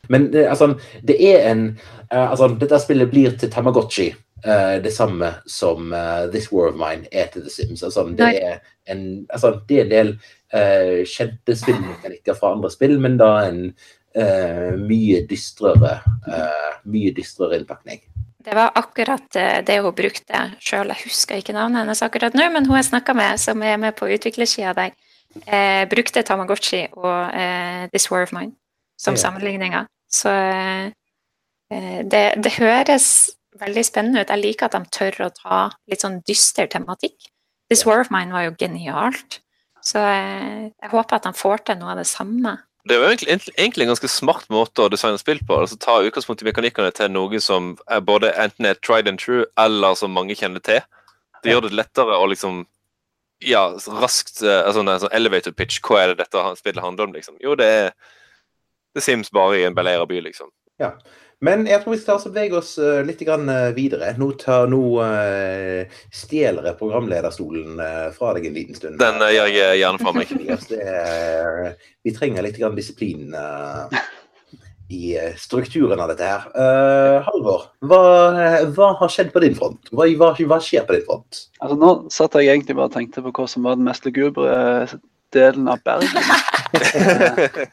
Men 0.08 0.30
det, 0.32 0.46
altså, 0.48 0.74
det 1.02 1.16
er 1.32 1.50
en 1.50 1.64
eh, 2.10 2.30
Altså, 2.30 2.48
dette 2.60 2.80
spillet 2.82 3.10
blir 3.10 3.38
til 3.38 3.50
Tamagotchi. 3.50 4.12
Uh, 4.42 4.82
det 4.82 4.90
samme 4.90 5.28
som 5.46 5.92
uh, 5.92 6.26
This 6.32 6.48
War 6.52 6.72
of 6.72 6.74
Mine 6.74 7.06
er 7.12 7.28
til 7.30 7.44
The 7.44 7.50
Sims. 7.50 7.82
Altså, 7.82 8.02
det, 8.18 8.42
er 8.42 8.58
en, 8.90 9.26
altså, 9.30 9.60
det 9.68 9.76
er 9.78 9.84
en 9.84 9.90
del 9.90 10.08
uh, 10.50 11.04
kjente 11.06 11.54
spillmekanikker 11.54 12.34
fra 12.34 12.50
andre 12.56 12.70
spill, 12.70 12.98
men 13.00 13.20
da 13.20 13.36
en 13.46 13.68
mye 14.12 15.22
dystrere 15.24 15.94
mye 16.84 17.14
dystrere 17.16 17.56
innpakning. 17.56 18.02
Det 18.42 18.54
var 18.56 18.72
akkurat 18.78 19.36
eh, 19.38 19.60
det 19.66 19.78
hun 19.84 19.94
brukte 19.94 20.40
sjøl. 20.62 20.90
Jeg 20.94 21.06
husker 21.06 21.38
ikke 21.38 21.54
navnet 21.56 21.84
hennes 21.84 22.02
akkurat 22.02 22.34
nå, 22.34 22.48
men 22.54 22.66
hun 22.66 22.76
jeg 22.80 22.88
snakka 22.90 23.14
med, 23.14 23.38
som 23.40 23.62
er 23.62 23.76
med 23.78 23.94
på 23.98 24.08
utviklersida 24.10 24.72
der, 24.78 24.96
eh, 25.46 25.84
brukte 25.90 26.22
Tamagotchi 26.26 26.86
og 26.96 27.30
eh, 27.34 27.86
This 27.94 28.10
War 28.10 28.22
of 28.26 28.32
Mine 28.34 28.54
som 28.98 29.14
Ja. 29.14 29.20
sammenligninger. 29.24 29.86
Så 30.10 30.30
eh, 30.30 30.90
det, 32.04 32.24
det 32.42 32.52
høres 32.58 33.30
veldig 33.60 33.84
spennende 33.84 34.20
ut. 34.22 34.28
Jeg 34.30 34.42
liker 34.42 34.66
at 34.68 34.72
de 34.76 34.90
tør 34.92 35.26
å 35.26 35.30
ta 35.34 35.62
litt 35.90 36.02
sånn 36.04 36.20
dyster 36.26 36.66
tematikk. 36.66 37.30
This 37.70 37.86
War 37.86 38.00
of 38.00 38.10
Mine 38.10 38.32
var 38.34 38.44
jo 38.48 38.56
genialt. 38.58 39.40
Så 39.82 39.98
eh, 39.98 40.68
jeg 40.70 40.90
håper 40.92 41.16
at 41.18 41.24
de 41.26 41.32
får 41.36 41.64
til 41.66 41.78
noe 41.80 41.94
av 41.94 42.02
det 42.02 42.06
samme. 42.10 42.58
Det 42.82 42.96
er 42.96 42.98
jo 43.00 43.08
egentlig, 43.08 43.28
egentlig- 43.58 43.82
en 43.86 43.94
ganske 43.94 44.08
smart 44.10 44.48
måte 44.50 44.82
å 44.82 44.90
designe 44.90 45.18
spill 45.18 45.38
på. 45.38 45.54
altså 45.60 45.78
Ta 45.78 46.00
utgangspunkt 46.02 46.42
i 46.42 46.50
mekanikkene 46.50 46.92
til 46.92 47.08
noe 47.08 47.40
som 47.40 47.76
er 47.88 48.00
både 48.00 48.32
enten 48.34 48.66
er 48.66 48.74
tried 48.74 49.06
and 49.08 49.18
true, 49.18 49.46
eller 49.56 49.94
som 49.94 50.10
mange 50.10 50.34
kjenner 50.34 50.62
til. 50.62 50.80
Det 51.42 51.52
gjør 51.52 51.62
det 51.68 51.72
lettere 51.78 52.18
å 52.18 52.28
liksom 52.28 52.66
ja, 53.42 53.68
raskt 54.00 54.42
eh, 54.42 54.62
altså 54.66 54.80
en 54.80 55.00
sånn 55.00 55.14
elevator 55.14 55.52
pitch. 55.52 55.80
Hva 55.80 56.02
er 56.02 56.12
det 56.12 56.18
dette 56.18 56.42
spillet 56.58 56.82
handler 56.82 57.08
om? 57.08 57.12
liksom? 57.12 57.36
Jo, 57.42 57.54
det 57.54 57.66
er 57.66 57.92
The 58.94 59.00
Sims 59.00 59.30
bare 59.30 59.58
i 59.58 59.64
en 59.64 59.74
beleira 59.74 60.06
by, 60.06 60.20
liksom. 60.20 60.50
Men 61.42 61.64
jeg 61.66 61.82
tror 61.82 61.96
vi 61.96 61.98
skal 61.98 62.20
bevege 62.28 62.58
oss 62.60 62.76
eh, 62.78 63.00
litt 63.06 63.22
eh, 63.26 63.72
videre. 63.74 64.12
Nå, 64.18 64.30
tar, 64.38 64.68
nå 64.70 64.82
eh, 65.02 65.90
stjeler 66.14 66.68
jeg 66.70 66.78
programlederstolen 66.78 67.82
fra 68.14 68.30
deg 68.36 68.46
en 68.46 68.56
liten 68.56 68.78
stund. 68.78 69.00
Den 69.02 69.18
gjør 69.34 69.50
jeg 69.50 69.80
gjerne 69.82 70.02
fra 70.02 70.14
meg. 70.14 70.34
Det 70.72 70.78
er, 70.78 71.72
vi 72.06 72.14
trenger 72.14 72.46
litt 72.46 72.60
disiplin 72.76 73.34
i 74.92 75.16
strukturen 75.40 76.00
av 76.04 76.10
dette 76.12 76.26
her. 76.28 76.46
Uh, 76.52 77.24
Halvor, 77.24 77.64
hva, 77.88 78.00
hva 78.76 78.90
har 79.00 79.12
skjedd 79.12 79.30
på 79.32 79.40
din 79.42 79.56
front? 79.56 79.88
Hva, 79.90 80.06
hva, 80.20 80.32
hva 80.36 80.58
skjer 80.62 80.84
på 80.86 80.94
din 80.94 81.06
front? 81.06 81.46
Altså, 81.64 81.78
nå 81.80 81.92
satt 82.12 82.36
jeg 82.38 82.52
egentlig 82.52 82.76
bare 82.76 82.90
og 82.90 82.96
tenkte 82.98 83.24
på 83.24 83.32
hva 83.38 83.46
som 83.48 83.64
var 83.66 83.78
den 83.80 83.88
mest 83.88 84.04
lugubre 84.06 84.52
delen 85.32 85.70
av 85.72 85.80
Bergen. 85.86 86.12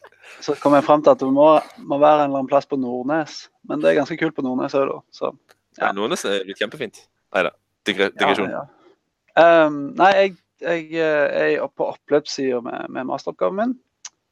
Så 0.40 0.56
kom 0.60 0.74
jeg 0.76 0.86
fram 0.86 1.02
til 1.04 1.12
at 1.12 1.20
det 1.20 1.28
må, 1.32 1.48
må 1.78 1.98
være 2.00 2.24
en 2.24 2.30
eller 2.30 2.40
annen 2.40 2.50
plass 2.50 2.68
på 2.68 2.78
Nordnes. 2.80 3.42
Men 3.68 3.82
det 3.82 3.90
er 3.90 3.98
ganske 4.00 4.16
kult 4.20 4.36
på 4.36 4.44
Nordnes 4.46 4.76
òg, 4.78 4.88
da. 4.88 5.00
Så 5.12 5.32
Ja. 5.78 5.92
Nordnes 5.96 6.24
er 6.28 6.42
blitt 6.44 6.60
kjempefint. 6.60 7.04
Nei 7.34 7.44
da. 7.46 7.52
Digresjon. 7.86 8.50
Ja, 8.50 8.64
ja. 8.64 9.66
Um, 9.66 9.92
nei, 9.96 10.10
jeg, 10.16 10.32
jeg 10.60 10.88
eh, 10.98 11.52
er 11.54 11.62
oppe 11.64 11.80
på 11.80 11.90
oppløpssida 11.94 12.58
med, 12.64 12.88
med 12.92 13.06
masteroppgaven 13.08 13.60
min. 13.60 13.76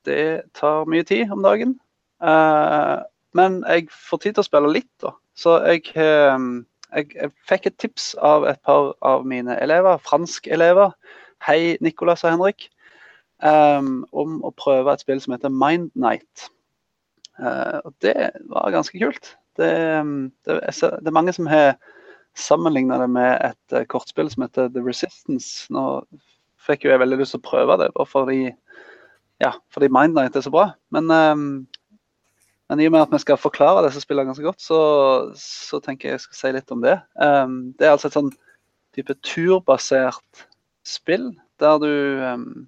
Det 0.09 0.43
tar 0.59 0.89
mye 0.91 1.07
tid 1.07 1.31
om 1.33 1.45
dagen. 1.45 1.77
Uh, 2.21 3.05
men 3.39 3.61
jeg 3.69 3.87
får 3.93 4.25
tid 4.25 4.37
til 4.37 4.45
å 4.45 4.49
spille 4.49 4.73
litt, 4.75 4.91
da. 5.05 5.15
Så 5.39 5.59
jeg, 5.69 5.93
um, 6.35 6.65
jeg, 6.91 7.13
jeg 7.15 7.33
fikk 7.49 7.71
et 7.71 7.79
tips 7.79 8.11
av 8.25 8.49
et 8.51 8.61
par 8.67 8.93
av 9.07 9.27
mine 9.29 9.55
elever, 9.63 10.01
franskelever. 10.05 10.97
Hei, 11.47 11.77
Nicolas 11.85 12.25
og 12.27 12.35
Henrik. 12.35 12.69
Um, 13.43 14.03
om 14.13 14.39
å 14.47 14.55
prøve 14.57 14.93
et 14.93 15.05
spill 15.05 15.21
som 15.23 15.35
heter 15.35 15.53
Mind 15.53 15.91
Night. 15.99 16.49
Uh, 17.39 17.79
og 17.85 17.95
det 18.03 18.33
var 18.51 18.75
ganske 18.75 18.99
kult. 18.99 19.35
Det, 19.59 19.71
um, 20.01 20.31
det, 20.47 20.59
det 20.63 21.11
er 21.11 21.15
mange 21.15 21.35
som 21.35 21.49
har 21.51 21.77
sammenligna 22.39 22.99
det 23.03 23.09
med 23.11 23.35
et 23.47 23.77
uh, 23.77 23.87
kortspill 23.91 24.31
som 24.31 24.47
heter 24.47 24.71
The 24.75 24.83
Resistance. 24.85 25.67
Nå 25.75 26.05
fikk 26.69 26.87
jo 26.87 26.93
jeg 26.93 27.03
veldig 27.03 27.21
lyst 27.21 27.37
til 27.37 27.43
å 27.43 27.49
prøve 27.49 27.79
det, 27.81 27.93
bare 27.95 28.11
fordi, 28.11 28.41
ja, 29.43 29.55
fordi 29.75 29.91
Mind 29.95 30.19
Night 30.19 30.37
er 30.37 30.45
så 30.45 30.53
bra. 30.55 30.71
Men, 30.95 31.11
um, 31.11 31.45
men 32.69 32.83
i 32.83 32.89
og 32.91 32.95
med 32.95 33.07
at 33.07 33.15
vi 33.15 33.23
skal 33.23 33.41
forklare 33.41 33.87
disse 33.87 34.03
spillene 34.05 34.29
ganske 34.33 34.45
godt, 34.45 34.61
så, 34.63 34.81
så 35.39 35.81
tenker 35.85 36.11
jeg 36.11 36.19
jeg 36.19 36.27
skal 36.27 36.41
si 36.41 36.55
litt 36.59 36.75
om 36.75 36.85
det. 36.85 36.99
Um, 37.17 37.61
det 37.79 37.89
er 37.89 37.95
altså 37.95 38.11
et 38.11 38.19
sånn 38.19 38.35
type 38.97 39.15
turbasert 39.23 40.47
spill 40.89 41.31
der 41.63 41.79
du 41.83 41.93
um, 42.25 42.67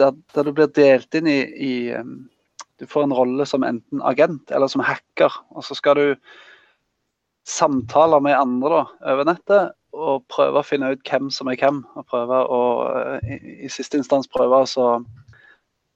der, 0.00 0.14
der 0.34 0.46
du 0.46 0.52
blir 0.56 0.70
delt 0.74 1.14
inn 1.14 1.28
i, 1.30 1.40
i 1.44 1.74
um, 1.98 2.24
Du 2.80 2.88
får 2.90 3.06
en 3.06 3.14
rolle 3.14 3.46
som 3.46 3.62
enten 3.62 4.02
agent 4.02 4.50
eller 4.50 4.66
som 4.66 4.82
hacker. 4.82 5.32
Og 5.54 5.62
så 5.62 5.76
skal 5.78 5.94
du 5.98 6.06
samtale 7.46 8.18
med 8.24 8.34
andre 8.34 8.70
da, 8.72 8.84
over 9.12 9.28
nettet 9.28 9.76
og 9.94 10.24
prøve 10.32 10.58
å 10.58 10.66
finne 10.66 10.90
ut 10.90 11.04
hvem 11.06 11.28
som 11.30 11.48
er 11.52 11.60
hvem. 11.60 11.84
Og 11.94 12.06
prøve 12.10 12.40
å, 12.50 12.62
eh, 12.98 13.36
i, 13.36 13.54
i 13.68 13.70
siste 13.70 14.00
instans 14.00 14.26
prøve 14.26 14.64
å 14.64 14.88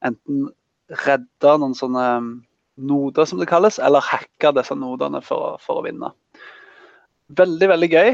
enten 0.07 0.47
redde 1.05 1.57
noen 1.59 1.75
sånne 1.75 2.07
noder, 2.79 3.27
som 3.27 3.41
det 3.43 3.49
kalles, 3.51 3.81
eller 3.83 4.05
hacke 4.05 4.53
disse 4.55 4.77
nodene 4.79 5.21
for, 5.25 5.59
for 5.63 5.81
å 5.81 5.87
vinne. 5.87 6.13
Veldig, 7.39 7.69
veldig 7.75 7.91
gøy. 7.93 8.13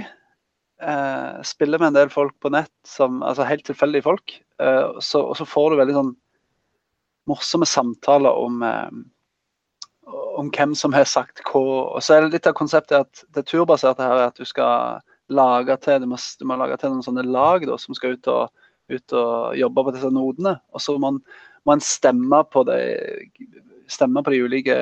Eh, 0.84 1.42
spiller 1.42 1.78
med 1.78 1.86
en 1.86 1.96
del 1.96 2.10
folk 2.12 2.34
på 2.40 2.50
nett, 2.52 2.72
som, 2.86 3.22
altså 3.24 3.46
helt 3.48 3.64
tilfeldige 3.64 4.04
folk. 4.04 4.34
Eh, 4.60 4.98
så, 5.00 5.22
og 5.30 5.36
så 5.38 5.46
får 5.48 5.70
du 5.70 5.80
veldig 5.80 5.96
sånn 5.96 6.10
morsomme 7.30 7.68
samtaler 7.68 8.36
om, 8.36 8.60
eh, 8.68 10.10
om 10.36 10.50
hvem 10.52 10.74
som 10.76 10.92
har 10.92 11.08
sagt 11.08 11.40
hva. 11.48 11.62
Og 11.94 12.04
så 12.04 12.16
er 12.16 12.24
det 12.24 12.34
litt 12.34 12.48
av 12.50 12.56
konseptet 12.58 13.06
at 13.06 13.24
det 13.32 13.46
turbaserte 13.48 14.04
her 14.04 14.18
er 14.18 14.28
at 14.28 14.40
du 14.40 14.44
skal 14.48 15.00
lage 15.32 15.78
til, 15.80 16.02
du 16.02 16.10
må, 16.10 16.18
du 16.20 16.44
må 16.50 16.58
lage 16.60 16.76
til 16.82 16.92
noen 16.92 17.06
sånne 17.06 17.24
lag 17.32 17.64
da, 17.64 17.78
som 17.80 17.96
skal 17.96 18.18
ut 18.18 18.28
og, 18.28 18.66
ut 18.92 19.16
og 19.16 19.56
jobbe 19.56 19.86
på 19.86 19.94
disse 19.96 20.10
nodene. 20.12 20.58
Og 20.76 20.84
så 20.84 20.98
må 20.98 21.14
man, 21.64 21.80
stemme, 21.80 22.42
på 22.52 22.66
de, 22.68 22.80
stemme 23.88 24.20
på 24.20 24.34
de 24.34 24.42
ulike 24.44 24.76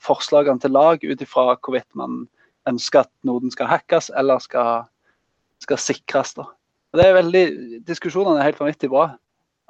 forslagene 0.00 0.64
til 0.64 0.72
lag 0.72 1.04
ut 1.04 1.26
ifra 1.26 1.50
hvorvidt 1.58 1.90
man 1.98 2.22
ønsker 2.70 3.04
at 3.04 3.12
noden 3.26 3.52
skal 3.52 3.68
hackes 3.68 4.08
eller 4.16 4.40
skal, 4.40 4.86
skal 5.62 5.80
sikres. 5.80 6.34
Da. 6.38 6.44
Og 6.92 7.00
det 7.00 7.06
er 7.08 7.16
veldig, 7.18 7.42
Diskusjonene 7.88 8.40
er 8.42 8.50
helt 8.50 8.60
vanvittig 8.60 8.90
bra. 8.92 9.10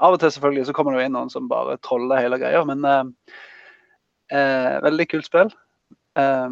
Av 0.02 0.14
og 0.16 0.20
til 0.22 0.32
selvfølgelig 0.34 0.66
så 0.70 0.74
kommer 0.74 0.94
det 0.96 1.02
jo 1.02 1.06
inn 1.10 1.14
noen 1.14 1.30
som 1.30 1.48
bare 1.50 1.76
troller 1.84 2.18
hele 2.24 2.38
greia, 2.40 2.62
men 2.66 2.82
eh, 2.88 3.04
eh, 4.34 4.78
veldig 4.82 5.06
kult 5.12 5.28
spill. 5.28 5.52
Eh, 6.18 6.48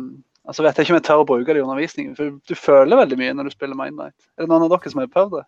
altså 0.47 0.65
vet 0.67 0.77
jeg 0.79 0.87
ikke 0.87 0.95
om 0.95 1.01
jeg 1.01 1.07
tør 1.09 1.23
å 1.25 1.29
bruke 1.29 1.51
det 1.57 1.63
i 1.63 1.65
undervisningen, 1.65 2.15
for 2.19 2.37
du 2.47 2.55
føler 2.59 3.01
veldig 3.01 3.19
mye 3.21 3.35
når 3.39 3.51
du 3.51 3.55
spiller 3.57 3.79
Mindnight. 3.79 4.15
Er 4.39 4.45
det 4.47 4.53
noen 4.53 4.69
av 4.69 4.75
dere 4.77 4.93
som 4.93 5.03
har 5.03 5.11
prøvd 5.13 5.39
det? 5.41 5.47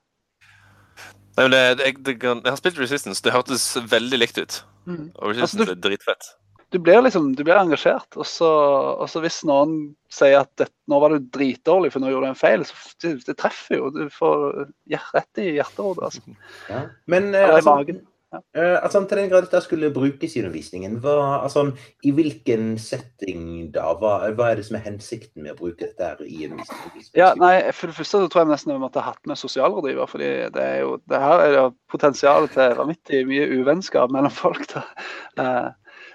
Nei, 1.33 1.46
men 1.46 1.55
jeg, 1.57 1.76
jeg, 1.81 1.94
jeg, 2.05 2.18
jeg 2.20 2.50
har 2.52 2.59
spilt 2.61 2.81
Resistance. 2.83 3.22
Det 3.24 3.33
hørtes 3.33 3.62
veldig 3.88 4.18
likt 4.20 4.37
ut. 4.42 4.59
Og 4.88 5.31
Resistance 5.31 5.62
Altså, 5.62 5.64
du- 5.64 5.70
er 5.72 5.81
dritfett. 5.87 6.33
Du 6.72 6.78
blir 6.78 7.02
liksom, 7.04 7.32
du 7.37 7.44
blir 7.44 7.58
engasjert. 7.61 8.16
Og 8.16 8.26
så, 8.26 8.48
og 8.96 9.11
så 9.11 9.20
hvis 9.24 9.42
noen 9.48 9.92
sier 10.12 10.40
at 10.42 10.52
det, 10.61 10.70
nå 10.88 11.00
var 11.02 11.12
du 11.12 11.26
dritdårlig 11.35 11.92
for 11.92 12.02
nå 12.02 12.12
gjorde 12.12 12.30
du 12.30 12.32
en 12.32 12.38
feil, 12.38 12.64
så 12.68 12.94
det, 13.04 13.18
det 13.28 13.37
treffer 13.40 13.78
jo. 13.80 13.90
Du 13.92 14.06
får 14.12 14.64
ja, 14.92 15.02
rett 15.16 15.42
i 15.42 15.52
hjerterodet. 15.58 16.08
Altså. 16.08 16.40
Ja. 16.72 16.87
Men 17.11 17.35
eh, 17.35 17.42
Eller 17.42 17.61
altså, 17.61 17.76
magen. 17.76 18.00
Ja. 18.32 18.38
eh, 18.56 18.78
altså, 18.78 19.02
til 19.04 19.18
den 19.18 19.28
grad 19.28 19.44
dette 19.44 19.61
skulle 19.61 19.90
brukes 19.92 20.37
i 20.37 20.40
undervisningen, 20.40 20.94
hva, 21.04 21.42
altså, 21.42 21.66
i 22.08 22.14
hvilken 22.16 22.78
setting 22.80 23.42
da? 23.74 23.90
Hva, 24.00 24.14
hva 24.32 24.48
er 24.48 24.61
det 24.61 24.64
som 24.70 24.78
er 24.78 24.87
hensikten 24.87 25.44
med 25.44 25.52
å 25.52 25.58
bruke 25.58 25.90
dette 25.90 26.14
i 26.24 26.46
undervisningen? 26.46 27.11
Ja, 27.18 27.35
nei, 27.37 27.58
For 27.76 27.92
det 27.92 27.98
første 27.98 28.22
så 28.22 28.32
tror 28.32 28.46
jeg 28.46 28.52
nesten 28.54 28.72
vi 28.72 28.80
måtte 28.80 29.04
ha 29.04 29.12
hatt 29.12 29.28
med 29.28 29.40
sosialrådgiver. 29.40 30.08
fordi 30.08 30.32
det 30.56 30.64
er 30.64 30.80
jo, 30.87 30.96
det 31.12 31.20
her 31.26 31.44
er 31.44 31.58
jo 31.58 31.68
potensial 31.92 32.48
til 32.54 32.80
vanvittig 32.80 33.26
mye 33.28 33.50
uvennskap 33.61 34.16
mellom 34.16 34.32
folk. 34.32 34.64
da. 34.72 34.88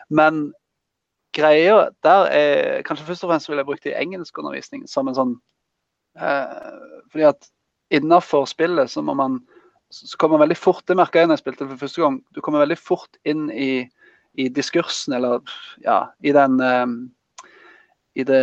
Men 0.10 0.48
greia 1.36 1.90
der 2.06 2.32
er 2.32 2.82
Kanskje 2.88 3.06
først 3.10 3.26
og 3.26 3.32
fremst 3.32 3.50
ville 3.50 3.62
jeg 3.62 3.70
brukt 3.70 3.84
det 3.86 3.94
i 3.94 4.00
engelskundervisning 4.00 4.88
som 4.90 5.10
en 5.10 5.18
sånn 5.18 5.36
eh, 6.18 7.04
Fordi 7.12 7.28
at 7.30 7.50
innafor 7.94 8.48
spillet 8.50 8.92
så 8.92 9.04
må 9.06 9.16
man 9.18 9.42
så 9.90 10.18
kommer 10.20 10.42
veldig 10.42 10.58
fort 10.60 10.84
Det 10.88 10.98
merka 11.00 11.22
jeg 11.22 11.30
når 11.30 11.38
jeg 11.38 11.46
spilte 11.46 11.64
det 11.64 11.70
for 11.72 11.86
første 11.86 12.02
gang. 12.04 12.18
Du 12.36 12.42
kommer 12.44 12.60
veldig 12.60 12.76
fort 12.76 13.20
inn 13.24 13.46
i, 13.52 13.86
i 14.36 14.50
diskursen, 14.52 15.16
eller 15.16 15.40
ja, 15.86 16.10
i 16.20 16.34
den 16.36 16.58
eh, 16.60 16.90
i 18.18 18.26
det 18.26 18.42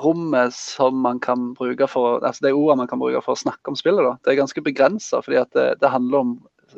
rommet 0.00 0.54
som 0.56 0.96
man 1.04 1.20
kan 1.20 1.50
bruke 1.54 1.84
for 1.90 2.24
altså 2.24 2.46
de 2.46 2.52
ordene 2.56 2.80
man 2.82 2.88
kan 2.88 3.00
bruke 3.00 3.20
for 3.24 3.36
å 3.36 3.42
snakke 3.42 3.68
om 3.68 3.76
spillet. 3.76 4.00
da. 4.02 4.14
Det 4.24 4.32
er 4.32 4.38
ganske 4.40 4.62
begrensa, 4.64 5.20
fordi 5.24 5.38
at 5.42 5.50
det, 5.52 5.66
det 5.82 5.90
handler 5.92 6.24
om 6.24 6.30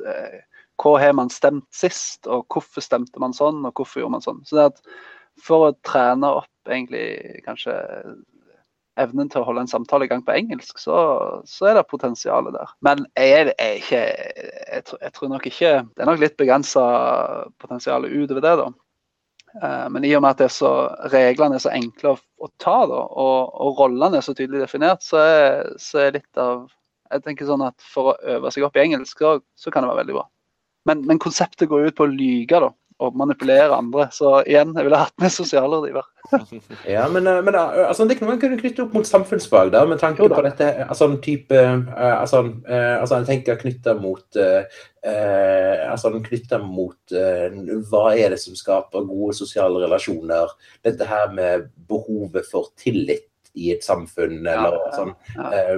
eh, 0.02 0.40
hva 0.82 0.94
har 1.02 1.12
man 1.18 1.30
stemt 1.32 1.66
sist, 1.74 2.26
og 2.30 2.46
hvorfor 2.54 2.84
stemte 2.84 3.20
man 3.22 3.34
sånn, 3.36 3.64
og 3.66 3.74
hvorfor 3.78 4.02
gjorde 4.02 4.16
man 4.18 4.24
sånn. 4.24 4.42
Så 4.48 4.58
det 4.60 4.68
at 4.72 4.82
For 5.38 5.68
å 5.68 5.74
trene 5.86 6.26
opp 6.40 6.66
egentlig 6.72 7.42
kanskje 7.44 7.74
evnen 8.98 9.28
til 9.30 9.42
å 9.42 9.46
holde 9.46 9.62
en 9.62 9.70
samtale 9.70 10.08
i 10.08 10.10
gang 10.10 10.24
på 10.26 10.34
engelsk, 10.34 10.80
så, 10.82 10.96
så 11.46 11.68
er 11.70 11.76
det 11.78 11.84
potensialet 11.90 12.56
der. 12.56 12.72
Men 12.82 13.04
jeg, 13.14 13.36
er- 13.54 13.76
ikke, 13.78 14.00
jeg, 14.02 14.82
jeg 15.04 15.12
tror 15.14 15.30
nok 15.30 15.46
ikke 15.46 15.70
Det 15.94 16.02
er 16.02 16.10
nok 16.10 16.22
litt 16.24 16.34
begrensa 16.40 16.82
potensial 17.62 18.08
utover 18.10 18.42
det, 18.42 18.54
da. 18.58 18.66
Eh, 19.62 19.86
Men 19.94 20.04
i 20.04 20.10
og 20.18 20.24
med 20.24 20.34
at 20.34 20.40
det 20.42 20.48
er 20.48 20.56
så, 20.56 20.72
reglene 21.14 21.58
er 21.60 21.62
så 21.62 21.70
enkle 21.74 22.16
å, 22.16 22.18
å 22.42 22.50
ta, 22.58 22.78
da, 22.90 23.04
og, 23.22 23.54
og 23.68 23.78
rollene 23.84 24.18
er 24.18 24.26
så 24.26 24.34
tydelig 24.36 24.64
definert, 24.64 25.06
så 25.06 25.22
er, 25.22 25.70
så 25.78 26.02
er 26.08 26.18
litt 26.18 26.42
av 26.42 26.66
jeg 27.08 27.22
tenker 27.24 27.46
sånn 27.48 27.62
at 27.64 27.78
For 27.80 28.10
å 28.10 28.18
øve 28.34 28.50
seg 28.52 28.66
opp 28.66 28.74
i 28.76 28.82
engelsk, 28.82 29.22
så, 29.22 29.38
så 29.56 29.70
kan 29.72 29.86
det 29.86 29.88
være 29.94 30.02
veldig 30.02 30.18
bra. 30.18 30.26
Men, 30.88 31.06
men 31.08 31.20
konseptet 31.22 31.68
går 31.70 31.90
ut 31.90 31.96
på 31.98 32.06
å 32.06 32.12
lyge 32.12 32.60
da, 32.64 32.70
og 33.04 33.16
manipulere 33.18 33.76
andre. 33.76 34.08
Så 34.14 34.38
igjen, 34.48 34.74
jeg 34.76 34.88
ville 34.88 35.00
hatt 35.00 35.14
med 35.22 35.34
sosialrådgiver. 35.34 36.06
Ja, 36.84 37.06
men, 37.08 37.26
eh, 37.26 37.38
men 37.44 37.54
eh, 37.56 37.86
altså, 37.88 38.04
det 38.04 38.18
kunne 38.18 38.34
man 38.34 38.40
kunne 38.42 38.58
knytte 38.60 38.82
opp 38.84 38.92
mot 38.96 39.06
samfunnsfag, 39.08 39.70
da, 39.72 39.84
med 39.88 40.00
tanke 40.02 40.26
på 40.28 40.42
dette 40.44 40.66
altså, 40.84 41.08
en 41.08 41.16
type 41.24 41.56
eh, 41.56 41.94
altså, 41.96 42.42
eh, 42.68 42.96
altså, 42.98 43.22
Jeg 43.22 43.28
tenker 43.30 43.60
knytta 43.62 43.94
mot 43.96 44.36
eh, 44.36 44.82
eh, 45.08 45.86
altså, 45.88 46.12
knyttet 46.26 46.66
mot 46.68 47.16
eh, 47.16 47.56
hva 47.88 48.04
er 48.12 48.34
det 48.34 48.42
som 48.42 48.58
skaper 48.58 49.08
gode 49.08 49.38
sosiale 49.40 49.80
relasjoner? 49.86 50.52
Dette 50.84 51.08
her 51.08 51.32
med 51.32 51.70
behovet 51.88 52.44
for 52.50 52.74
tillit 52.76 53.27
i 53.54 53.72
et 53.74 53.84
samfunn, 53.84 54.40
eller 54.46 54.76
sånn 54.94 55.12
eh, 55.38 55.74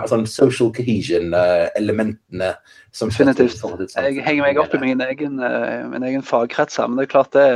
altså, 0.00 0.20
social 0.30 0.72
cohesion-elementene 0.76 2.54
som 2.94 3.10
Definitivt. 3.10 3.56
Sånn. 3.58 3.80
Jeg 3.90 4.22
henger 4.24 4.44
meg 4.44 4.60
opp 4.62 4.74
i 4.76 4.82
min 4.82 5.02
egen, 5.04 5.40
eh, 5.42 5.82
min 5.90 6.06
egen 6.06 6.24
fagkrets 6.26 6.78
her, 6.78 6.88
men 6.88 7.00
det 7.00 7.08
er 7.08 7.14
klart 7.14 7.32
det, 7.34 7.46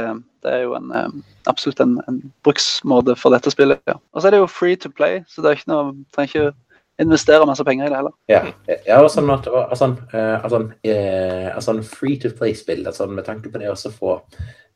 det 0.46 0.54
er 0.54 0.64
jo 0.66 0.76
en, 0.78 0.92
eh, 0.94 1.10
absolutt 1.50 1.82
en, 1.84 1.98
en 2.10 2.22
bruksmåte 2.46 3.16
for 3.18 3.36
dette 3.36 3.52
spillet. 3.54 3.82
Ja. 3.88 3.98
Og 4.12 4.22
så 4.22 4.28
er 4.28 4.36
det 4.36 4.42
jo 4.42 4.50
free 4.50 4.76
to 4.76 4.90
play, 4.90 5.22
så 5.30 5.44
det 5.44 5.52
er 5.52 5.60
ikke 5.60 5.72
noe, 5.72 5.92
trenger 6.16 6.34
ikke 6.34 6.56
investere 6.98 7.46
masse 7.46 7.64
penger 7.64 7.86
i 7.86 7.90
det 7.92 7.98
heller. 8.00 8.14
Ja, 8.30 8.40
ja 8.86 9.00
og 9.02 9.10
sånn 9.14 9.30
at 9.30 9.46
altså, 9.46 9.92
eh, 10.10 10.36
altså, 10.42 10.64
eh, 10.82 11.50
altså, 11.54 11.76
free 11.86 12.18
to 12.18 12.32
play-spill, 12.34 12.82
altså, 12.90 13.06
med 13.06 13.28
tanke 13.28 13.52
på 13.52 13.62
det 13.62 13.70
også 13.70 13.94
få 13.94 14.18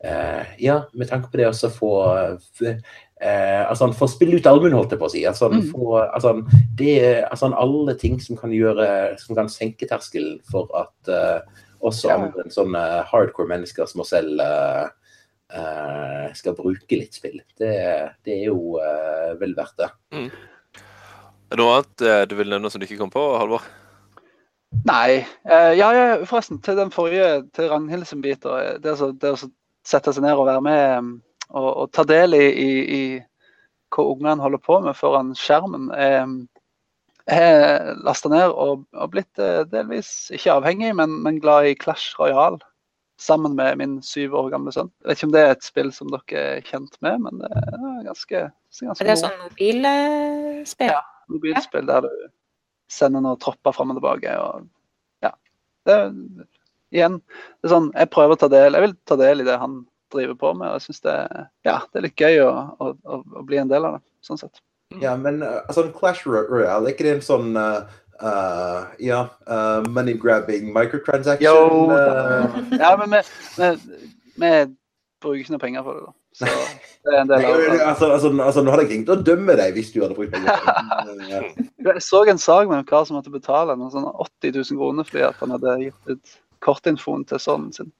Uh, 0.02 0.42
Ja, 0.58 0.80
med 0.98 1.06
tanke 1.06 1.30
på 1.30 1.38
det 1.38 1.46
også 1.46 1.68
få 1.70 1.90
eh, 3.22 3.62
altså, 3.68 3.88
får 3.96 4.10
spille 4.12 4.36
ut 4.40 4.46
allmuen, 4.50 4.74
holdt 4.76 4.94
jeg 4.94 5.00
på 5.00 5.06
å 5.08 5.12
si. 5.12 5.22
Altså, 5.28 5.48
Mm. 5.52 5.68
får, 5.70 6.08
altså, 6.16 6.32
det, 6.78 7.24
altså, 7.30 7.52
alle 7.54 7.94
ting 7.98 8.20
som 8.20 8.36
kan 8.36 8.50
gjøre 8.50 9.18
Som 9.18 9.36
kan 9.36 9.48
senke 9.48 9.86
terskelen 9.88 10.40
for 10.50 10.68
at 10.74 11.08
uh, 11.08 11.40
også 11.82 12.08
Ja. 12.10 12.16
andre 12.16 12.50
sånne 12.50 13.04
hardcore 13.10 13.48
mennesker 13.48 13.86
som 13.86 14.00
oss 14.00 14.10
selv 14.10 14.40
uh, 14.40 14.88
uh, 15.54 16.32
skal 16.34 16.54
bruke 16.54 16.98
litt 16.98 17.14
spill. 17.14 17.40
Det, 17.58 17.74
det 18.24 18.40
er 18.40 18.48
jo 18.50 18.78
vel 19.38 19.54
verdt 19.54 19.78
det. 19.78 19.90
Er 20.12 21.56
det 21.56 21.58
noe 21.58 21.78
annet 21.82 22.28
du 22.30 22.34
vil 22.38 22.48
nevne 22.48 22.70
som 22.70 22.80
du 22.80 22.86
ikke 22.86 22.98
kom 23.02 23.10
på, 23.12 23.38
Halvor? 23.38 23.62
Nei. 24.88 25.26
Eh, 25.44 25.72
ja, 25.76 25.90
ja, 25.92 26.04
forresten, 26.24 26.60
til 26.64 26.78
den 26.78 26.90
forrige, 26.90 27.42
til 27.52 27.68
Ragnhild 27.68 28.06
sin 28.08 28.22
bit, 28.24 28.44
eh, 28.48 28.78
det, 28.82 28.94
å 28.96 29.36
sette 29.84 30.14
seg 30.14 30.24
ned 30.24 30.38
og 30.38 30.48
være 30.48 30.62
med 30.64 31.10
og, 31.52 31.68
og 31.84 31.92
ta 31.94 32.04
del 32.08 32.34
i, 32.38 32.44
i, 32.48 32.72
i 32.96 33.02
hva 33.92 34.04
ungene 34.08 34.40
holder 34.40 34.60
på 34.64 34.78
med 34.84 34.96
foran 34.96 35.34
skjermen, 35.36 35.90
er, 35.92 36.26
er 37.30 37.94
lasta 38.02 38.30
ned 38.32 38.50
og, 38.56 38.86
og 38.96 39.10
blitt 39.12 39.38
eh, 39.42 39.62
delvis 39.70 40.30
ikke 40.34 40.54
avhengig, 40.58 40.94
men, 40.98 41.18
men 41.24 41.40
glad 41.44 41.68
i 41.70 41.74
Clash 41.78 42.16
Royale. 42.20 42.58
Sammen 43.20 43.52
med 43.54 43.76
min 43.78 43.98
syv 44.02 44.32
år 44.34 44.48
gamle 44.50 44.72
sønn. 44.74 44.88
Jeg 45.04 45.06
vet 45.12 45.18
ikke 45.20 45.26
om 45.28 45.34
det 45.36 45.42
er 45.44 45.52
et 45.54 45.66
spill 45.66 45.90
som 45.94 46.08
dere 46.10 46.40
er 46.56 46.64
kjent 46.66 46.96
med, 47.04 47.20
men 47.22 47.42
det 47.44 47.50
er 47.54 48.06
ganske, 48.08 48.40
det 48.48 48.80
er 48.82 48.88
ganske 48.88 49.04
Er 49.04 49.10
det 49.12 49.14
moro. 49.14 49.28
sånn 49.28 49.44
mobilspill? 49.52 50.88
Ja. 50.90 51.02
mobilspill 51.30 51.86
der 51.92 52.06
du 52.08 52.10
sender 52.90 53.22
noen 53.22 53.38
tropper 53.44 53.76
fram 53.76 53.92
og 53.94 54.00
tilbake. 54.00 54.32
Og, 54.42 54.66
ja. 55.22 55.30
det, 55.86 55.98
er- 56.00 56.48
igjen, 56.96 57.20
det 57.60 57.68
er 57.70 57.74
sånn, 57.76 57.92
jeg 57.94 58.10
prøver 58.16 58.34
å 58.34 58.40
ta 58.42 58.48
del, 58.52 58.74
jeg 58.80 58.86
vil 58.88 58.96
ta 59.12 59.20
del 59.20 59.44
i 59.44 59.46
det 59.52 59.60
han 59.62 59.78
driver 60.12 60.36
på 60.38 60.52
med. 60.58 60.68
og 60.68 60.78
jeg 60.78 60.86
synes 60.88 61.00
det, 61.06 61.16
ja, 61.68 61.78
det 61.92 62.00
er 62.00 62.06
litt 62.06 62.20
gøy 62.20 62.38
å, 62.44 62.52
å, 62.78 62.92
å, 63.04 63.18
å 63.40 63.42
bli 63.48 63.58
en 63.62 63.72
del 63.72 63.88
av 63.88 63.98
det. 63.98 64.04
sånn 64.26 64.40
sett. 64.40 64.62
Ja, 65.00 65.16
men 65.16 65.40
uh, 65.42 65.62
altså, 65.66 65.86
Clash 65.96 66.26
Royale, 66.28 66.84
er 66.84 66.92
ikke 66.92 67.06
det 67.06 67.14
en 67.16 67.24
sånn 67.24 67.54
uh, 67.56 67.86
uh, 68.20 68.82
Ja, 69.00 69.22
uh, 69.48 69.80
money 69.88 70.18
grabbing 70.20 70.68
microtransaction? 70.74 71.46
Jo, 71.48 71.88
Ja, 72.76 72.92
men 73.00 73.14
vi, 73.16 73.22
vi, 73.56 73.70
vi 74.36 74.50
bruker 75.22 75.40
ikke 75.40 75.54
noe 75.56 75.62
penger 75.62 75.86
på 75.86 75.96
det, 75.96 76.04
da. 76.04 76.12
Så 76.32 76.48
det 77.04 77.12
er 77.12 77.18
en 77.22 77.28
del 77.28 77.44
av 77.48 77.58
det. 77.60 77.80
altså, 77.84 78.10
altså, 78.12 78.30
altså, 78.40 78.62
nå 78.64 78.72
hadde 78.72 78.84
jeg 78.86 78.92
ringt 78.94 79.10
og 79.12 79.24
dømme 79.26 79.56
deg 79.58 79.74
hvis 79.76 79.90
du 79.92 79.98
hadde 80.04 80.16
brukt 80.16 80.32
penger. 80.32 80.60
Uh, 81.08 81.48
Jeg 81.82 82.04
så 82.04 82.22
en 82.28 82.40
sak 82.40 82.68
med 82.70 82.78
en 82.82 82.88
kar 82.88 83.08
som 83.08 83.18
måtte 83.18 83.32
betale 83.32 83.76
noe 83.80 83.92
sånn 83.92 84.06
80 84.12 84.54
000 84.60 84.80
kroner 84.80 85.08
fordi 85.08 85.24
at 85.28 85.40
han 85.42 85.56
hadde 85.56 85.74
gitt 85.86 86.12
ut 86.12 86.38
kortinfoen 86.62 87.24
til 87.26 87.40
sønnen 87.42 87.72
sin. 87.74 87.90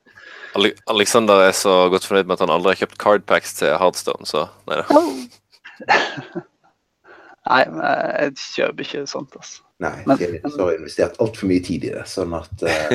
Ale 0.52 0.72
Alexander 0.92 1.46
er 1.46 1.54
så 1.56 1.88
godt 1.92 2.04
fornøyd 2.04 2.28
med 2.28 2.36
at 2.36 2.44
han 2.44 2.52
aldri 2.52 2.74
har 2.74 2.82
kjøpt 2.82 2.98
cardpacks 3.00 3.54
til 3.60 3.72
Hardstone, 3.80 4.28
så 4.28 4.46
nei 4.68 4.80
da. 4.82 4.86
Nei, 7.42 7.62
men 7.74 7.80
jeg 7.82 8.34
kjøper 8.38 8.84
ikke 8.84 9.00
sånt, 9.10 9.32
altså. 9.34 9.62
Nei, 9.82 9.96
Men- 10.06 10.20
jeg 10.20 10.42
har 10.46 10.76
investert 10.76 11.16
altfor 11.18 11.48
mye 11.50 11.62
tid 11.64 11.88
i 11.88 11.90
det. 11.90 12.04
Sånn 12.06 12.34
at 12.38 12.62
uh, 12.62 12.92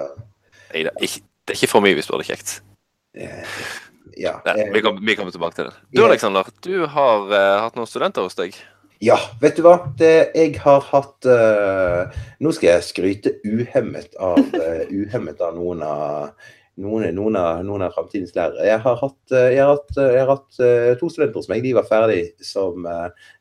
Nei 0.74 0.82
da, 0.84 0.92
Det 1.00 1.54
er 1.54 1.56
ikke 1.56 1.70
for 1.70 1.84
mye 1.84 1.96
hvis 1.96 2.10
du 2.10 2.12
har 2.12 2.20
det 2.20 2.28
kjekt. 2.28 2.58
eh, 3.16 3.54
ja. 4.20 4.34
Nei, 4.44 4.58
eh, 4.66 4.68
vi, 4.74 4.82
kommer, 4.84 5.00
vi 5.06 5.16
kommer 5.16 5.32
tilbake 5.32 5.56
til 5.56 5.70
det. 5.70 5.74
Du 5.96 6.04
Alexander, 6.04 6.44
du 6.60 6.84
har 6.92 7.24
uh, 7.32 7.56
hatt 7.64 7.78
noen 7.78 7.88
studenter 7.88 8.26
hos 8.26 8.36
deg. 8.36 8.58
Ja, 9.00 9.16
vet 9.40 9.56
du 9.56 9.64
hva? 9.64 9.78
Det, 9.96 10.28
jeg 10.36 10.58
har 10.60 10.84
hatt 10.90 11.24
uh, 11.24 12.12
Nå 12.44 12.52
skal 12.52 12.74
jeg 12.74 12.84
skryte 12.84 13.32
uhemmet 13.48 14.12
av, 14.20 14.36
uh, 14.44 14.82
uhemmet 14.92 15.40
av 15.40 15.56
noen 15.56 15.80
av 15.86 16.34
noen, 16.80 17.08
noen 17.16 17.38
av, 17.38 17.64
noen 17.66 17.84
av 17.86 17.96
framtidens 17.96 18.32
lærere. 18.36 18.66
Jeg 18.68 18.82
har 18.84 19.00
hatt, 19.00 19.34
eh, 19.34 19.50
jeg 19.54 19.64
har 19.64 19.74
hatt, 19.74 19.90
eh, 19.96 20.14
jeg 20.14 20.22
har 20.22 20.32
hatt 20.34 20.62
eh, 20.66 20.92
to 21.00 21.10
studenter 21.12 21.40
hos 21.40 21.50
meg. 21.50 21.64
De 21.66 21.74
var 21.76 21.88
ferdig, 21.88 22.22
som, 22.44 22.88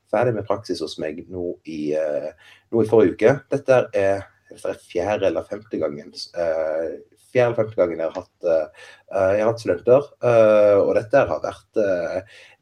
ferdig 0.09 0.35
med 0.37 0.47
praksis 0.49 0.81
hos 0.83 0.97
meg 1.01 1.23
nå 1.29 1.53
i, 1.69 1.93
nå 2.73 2.83
i 2.83 2.89
forrige 2.89 3.15
uke. 3.15 3.35
Dette 3.53 3.79
er, 3.93 4.25
dette 4.49 4.73
er 4.73 4.83
fjerde 4.89 5.29
eller 5.29 5.47
femte 5.47 5.77
gangen 5.81 6.13
fjerde 7.29 7.51
eller 7.51 7.57
femte 7.59 7.77
gangen 7.77 7.99
jeg 8.01 8.09
har 8.09 8.23
hatt, 8.23 8.47
jeg 9.13 9.43
har 9.43 9.51
hatt 9.51 9.61
studenter. 9.61 10.07
og 10.81 10.89
dette 10.97 11.21
har 11.29 11.43
vært 11.43 11.81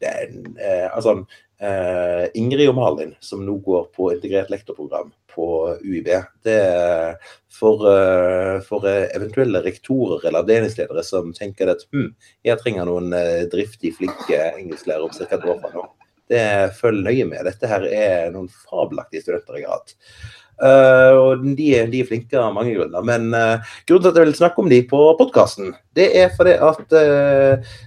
det 0.04 0.12
en, 0.12 0.50
altså, 0.92 1.22
eh, 1.62 2.26
Ingrid 2.38 2.70
og 2.72 2.78
Malin, 2.78 3.16
som 3.20 3.46
nå 3.46 3.58
går 3.66 3.90
på 3.96 4.12
integrert 4.14 4.52
lektorprogram 4.54 5.12
på 5.38 5.78
UiB. 5.84 6.10
Det 6.44 6.56
er 6.56 7.18
for, 7.60 7.84
eh, 7.92 8.58
for 8.66 8.88
eh, 8.90 9.06
eventuelle 9.18 9.62
rektorer 9.66 10.26
eller 10.26 10.44
avdelingsledere 10.44 11.04
som 11.06 11.30
tenker 11.36 11.74
at 11.74 11.86
hm, 11.94 12.10
jeg 12.48 12.62
trenger 12.64 12.90
noen 12.90 13.14
eh, 13.18 13.46
driftig, 13.52 13.94
flinke 14.00 14.42
engelsklærere 14.56 15.10
om 15.10 15.14
ca. 15.14 15.30
et 15.30 15.46
år 15.46 15.62
fra 15.62 15.74
nå. 15.76 15.86
Det 16.28 16.44
Følg 16.76 17.06
nøye 17.06 17.28
med. 17.30 17.46
Dette 17.48 17.70
her 17.72 17.86
er 17.88 18.34
noen 18.34 18.50
fabelaktige 18.52 19.24
studenter 19.24 19.62
jeg 19.62 19.70
har 19.70 19.80
hatt. 19.80 19.96
Eh, 20.58 21.12
og 21.14 21.44
de, 21.58 21.68
de 21.92 22.02
er 22.02 22.08
flinke 22.10 22.40
av 22.42 22.56
mange 22.56 22.74
grunner. 22.78 23.06
Men 23.06 23.30
eh, 23.38 23.76
grunnen 23.90 24.08
til 24.08 24.12
at 24.14 24.18
jeg 24.22 24.30
vil 24.30 24.40
snakke 24.40 24.64
om 24.64 24.72
de 24.72 24.82
på 24.90 25.04
podkasten, 25.20 25.76
det 25.98 26.10
er 26.18 26.34
fordi 26.38 26.58
at 26.70 26.98
eh, 27.02 27.78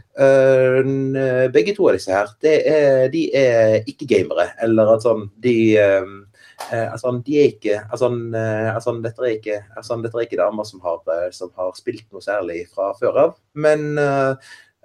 begge 1.51 1.75
to 1.77 1.89
av 1.89 1.97
disse 1.97 2.13
her, 2.15 2.31
er, 2.47 3.09
de 3.13 3.27
er 3.37 3.81
ikke 3.91 4.11
gamere. 4.11 4.51
Eller 4.63 4.95
at 4.95 5.07
sånn 5.07 5.29
De 5.43 5.57
eh, 5.81 6.87
altså, 6.93 7.15
de 7.25 7.39
er 7.41 7.53
ikke 7.55 7.77
altså, 7.89 8.11
eh, 8.37 8.71
altså, 8.75 8.97
dette, 9.03 9.23
er 9.25 9.37
ikke, 9.39 9.61
altså, 9.77 10.01
dette 10.05 10.19
er 10.19 10.27
ikke 10.29 10.43
damer 10.43 10.67
som 10.69 10.83
har, 10.85 10.99
som 11.35 11.53
har 11.57 11.71
spilt 11.79 12.07
noe 12.13 12.25
særlig 12.25 12.67
fra 12.75 12.93
før 13.01 13.23
av. 13.25 13.39
Men 13.55 13.95
eh, 13.99 14.35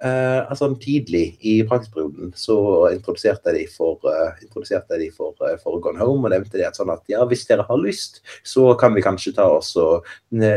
eh, 0.02 0.50
altså, 0.50 0.68
tidlig 0.80 1.38
i 1.40 1.54
praksisperioden 1.68 2.32
så 2.36 2.56
introduserte 2.92 3.52
jeg 3.52 3.56
de 3.56 3.64
for, 3.72 4.00
uh, 4.04 4.36
introduserte 4.44 4.98
de 5.00 5.08
for, 5.14 5.34
uh, 5.40 5.56
for 5.62 5.80
Gone 5.82 6.00
Home 6.02 6.26
og 6.28 6.34
nevnte 6.34 6.58
det 6.58 6.66
at 6.68 6.78
sånn 6.78 6.92
at 6.92 7.04
ja, 7.10 7.22
hvis 7.28 7.46
dere 7.48 7.66
har 7.68 7.80
lyst, 7.80 8.20
så 8.46 8.68
kan 8.80 8.96
vi 8.96 9.04
kanskje 9.04 9.34
ta 9.36 9.46
oss 9.56 9.72
og 9.80 10.06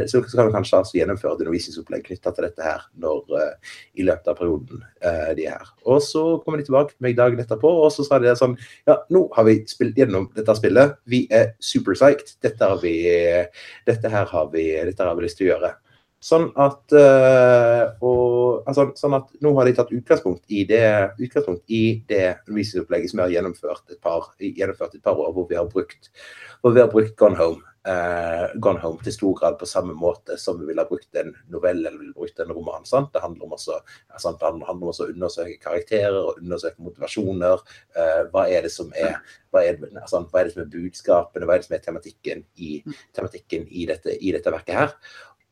så 0.09 0.21
kan 0.25 0.49
vi 0.49 0.55
kanskje 0.55 0.79
altså 0.81 0.99
gjennomføre 0.99 1.37
et 1.37 1.43
undervisningsopplegg 1.45 2.05
knytta 2.07 2.33
til 2.35 2.47
dette 2.49 2.65
her 2.65 2.85
når, 2.99 3.23
uh, 3.35 3.75
i 3.99 4.07
løpet 4.07 4.31
av 4.31 4.39
perioden 4.39 4.83
uh, 4.83 5.31
de 5.37 5.47
er 5.47 5.57
her. 5.57 5.73
Og 5.89 6.01
så 6.05 6.23
kommer 6.43 6.61
de 6.61 6.67
tilbake 6.67 6.93
til 6.93 7.07
meg 7.07 7.17
dagen 7.19 7.41
etterpå, 7.41 7.71
og 7.85 7.91
så 7.95 8.05
sa 8.07 8.19
de 8.21 8.35
sånn 8.37 8.57
Ja, 8.89 8.99
nå 9.13 9.27
har 9.35 9.47
vi 9.47 9.59
spilt 9.69 9.97
gjennom 9.99 10.29
dette 10.35 10.55
spillet. 10.57 10.97
Vi 11.09 11.25
er 11.33 11.53
super 11.63 11.95
psyched. 11.97 12.35
Dette, 12.43 12.65
har 12.65 12.81
vi, 12.83 12.95
dette, 13.87 14.11
her 14.11 14.27
har 14.29 14.49
vi, 14.53 14.71
dette 14.89 15.05
har 15.05 15.17
vi 15.17 15.25
lyst 15.25 15.39
til 15.39 15.49
å 15.49 15.53
gjøre. 15.53 15.71
Sånn 16.19 16.49
at, 16.59 16.81
eh, 16.99 17.85
og, 18.03 18.65
altså, 18.67 18.89
sånn 18.99 19.15
at 19.15 19.29
nå 19.39 19.53
har 19.55 19.69
de 19.69 19.75
tatt 19.77 19.93
utgangspunkt 19.95 20.43
i 20.51 20.65
det, 20.67 20.83
utgangspunkt 21.15 21.63
det 22.09 22.25
undervisningsopplegget 22.49 23.13
som 23.13 23.21
vi 23.21 23.23
har 23.23 23.35
gjennomført 23.37 23.95
et 23.95 24.01
par, 24.03 24.27
gjennomført 24.43 24.97
et 24.97 25.05
par 25.05 25.15
år, 25.15 25.31
hvor 25.37 25.47
vi 25.47 25.55
har 25.55 25.71
brukt, 25.71 26.11
vi 26.75 26.83
har 26.83 26.91
brukt 26.91 27.15
Gone 27.15 27.39
Home. 27.39 27.63
eh, 27.87 28.59
Gone 28.59 28.81
Home 28.83 28.99
til 29.03 29.13
stor 29.15 29.37
grad 29.39 29.55
på 29.59 29.65
samme 29.69 29.95
måte 29.95 30.35
som 30.37 30.59
vi 30.59 30.67
ville 30.67 30.83
ha 30.83 30.89
brukt 30.89 31.15
en 31.15 31.31
novelle 31.49 31.87
eller 31.87 32.01
ville 32.01 32.13
brukt 32.13 32.39
en 32.43 32.51
roman. 32.51 32.85
Sant? 32.85 33.13
Det 33.13 33.21
handler 33.23 33.47
om 33.47 33.55
også? 33.55 33.79
Det 34.11 34.43
handler 34.43 34.73
om 34.73 34.83
å 34.91 35.07
undersøke 35.07 35.55
karakterer 35.63 36.19
og 36.19 36.41
undersøke 36.41 36.83
motivasjoner. 36.83 37.63
Eh, 37.95 38.21
hva 38.33 38.47
er 38.49 38.67
er 38.67 39.15
hva 39.49 39.63
er, 39.65 39.79
altså, 39.97 40.21
hva 40.29 40.41
er 40.41 40.45
det 40.45 40.53
som 40.53 40.61
er 40.61 40.69
budskapene, 40.75 41.47
hva 41.47 41.55
er 41.55 41.63
det 41.63 41.65
som 41.65 41.75
er 41.79 41.85
tematikken 41.87 42.43
i, 42.57 42.83
tematikken 43.17 43.65
i, 43.71 43.87
dette, 43.89 44.13
i 44.19 44.35
dette 44.35 44.51
verket 44.53 44.75
her? 44.75 44.93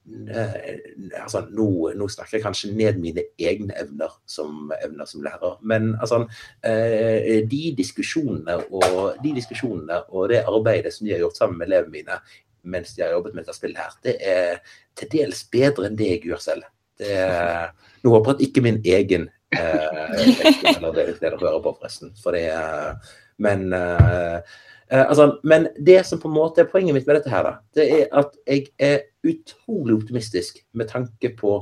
Eh, 0.08 0.78
altså, 1.22 1.41
nå, 1.52 1.67
nå 2.00 2.08
snakker 2.08 2.38
jeg 2.38 2.46
kanskje 2.46 2.72
ned 2.72 3.00
mine 3.02 3.26
egne 3.39 3.76
evner 3.76 4.13
som, 4.30 4.72
evner 4.80 5.10
som 5.10 5.24
lærer, 5.26 5.58
men 5.67 5.89
altså, 6.00 6.22
eh, 6.63 7.43
de 7.52 7.62
diskusjonene 7.76 8.56
og 8.72 9.20
de 9.24 9.34
diskusjonene 9.36 10.00
og 10.08 10.30
det 10.32 10.46
arbeidet 10.48 10.93
som 10.96 11.08
de 11.08 11.15
har 11.15 11.26
gjort 11.26 11.39
sammen 11.41 11.60
med 11.60 11.67
elevene 11.67 11.98
mine 11.98 12.20
mens 12.67 12.96
de 12.96 13.04
har 13.04 13.13
jobbet 13.15 13.36
med 13.36 13.43
dette 13.43 13.56
spillet 13.56 13.80
her, 13.80 14.00
det 14.04 14.15
er 14.24 14.80
til 14.98 15.12
dels 15.12 15.43
bedre 15.52 15.88
enn 15.88 16.00
det 16.00 16.10
jeg 16.13 16.24
gjør 16.32 16.43
selv. 16.43 16.72
Det 16.98 17.12
er, 17.28 17.70
nå 18.04 18.12
håper 18.15 18.34
jeg 18.34 18.38
at 18.38 18.48
ikke 18.48 18.63
min 18.65 18.80
egen 18.84 19.28
eh, 19.56 20.26
eller 20.74 20.96
det, 20.96 21.06
det 21.12 21.20
dere 21.22 21.39
hører 21.39 21.62
på, 21.63 21.76
forresten. 21.80 22.15
For 22.24 22.36
det 22.36 22.48
men 23.43 23.70
Eh, 23.70 24.39
altså, 24.89 25.39
men 25.43 25.67
det 25.84 26.00
som 26.08 26.19
på 26.21 26.30
en 26.30 26.38
måte 26.38 26.63
er 26.63 26.71
poenget 26.71 26.95
mitt 26.95 27.08
med 27.08 27.19
dette, 27.19 27.32
her 27.32 27.43
da, 27.43 27.54
det 27.76 27.88
er 27.91 28.08
at 28.15 28.38
jeg 28.47 28.67
er 28.80 29.02
utrolig 29.28 29.97
optimistisk 29.97 30.62
med 30.78 30.89
tanke 30.91 31.34
på 31.39 31.60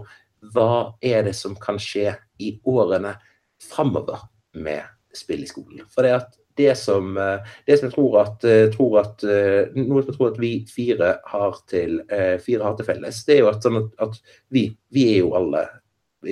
hva 0.54 0.96
er 1.02 1.26
det 1.26 1.34
som 1.38 1.56
kan 1.58 1.80
skje 1.82 2.14
i 2.44 2.56
årene 2.70 3.16
framover 3.64 4.28
med 4.54 4.84
spill 5.16 5.46
i 5.46 5.50
skolen. 5.50 5.86
For 5.90 6.06
det 6.06 6.18
at 6.20 6.36
det 6.56 6.76
som, 6.80 7.18
eh, 7.18 7.40
det 7.68 7.80
som 7.80 7.90
jeg 7.90 7.96
tror 7.96 8.20
at, 8.22 8.44
eh, 8.48 8.68
tror 8.72 9.00
at 9.02 9.24
eh, 9.28 9.74
noe 9.76 10.04
som 10.04 10.12
jeg 10.12 10.18
tror 10.18 10.30
at 10.32 10.40
vi 10.40 10.52
fire 10.72 11.10
har 11.26 11.58
til, 11.68 11.98
eh, 12.10 12.38
fire 12.40 12.64
har 12.64 12.78
til 12.78 12.88
felles, 12.88 13.24
det 13.28 13.36
er 13.36 13.42
jo 13.44 13.50
at, 13.52 13.66
sånn 13.66 13.82
at, 13.82 13.90
at 14.08 14.22
vi, 14.56 14.70
vi 14.96 15.10
er 15.16 15.20
jo 15.26 15.34
alle 15.36 15.66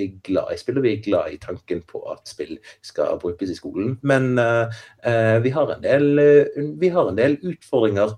er 0.02 0.14
glad 0.26 0.52
i 0.54 0.58
spill, 0.60 0.78
og 0.80 0.86
vi 0.86 0.94
er 0.94 1.04
glad 1.04 1.34
i 1.34 1.40
tanken 1.42 1.82
på 1.88 2.02
at 2.12 2.24
spill 2.28 2.56
skal 2.84 3.18
brukes 3.22 3.52
i 3.52 3.58
skolen. 3.58 3.98
Men 4.02 4.38
eh, 4.38 5.38
vi, 5.44 5.52
har 5.54 5.74
del, 5.82 6.08
uh, 6.18 6.64
vi 6.80 6.90
har 6.94 7.10
en 7.10 7.20
del 7.20 7.38
utfordringer 7.42 8.16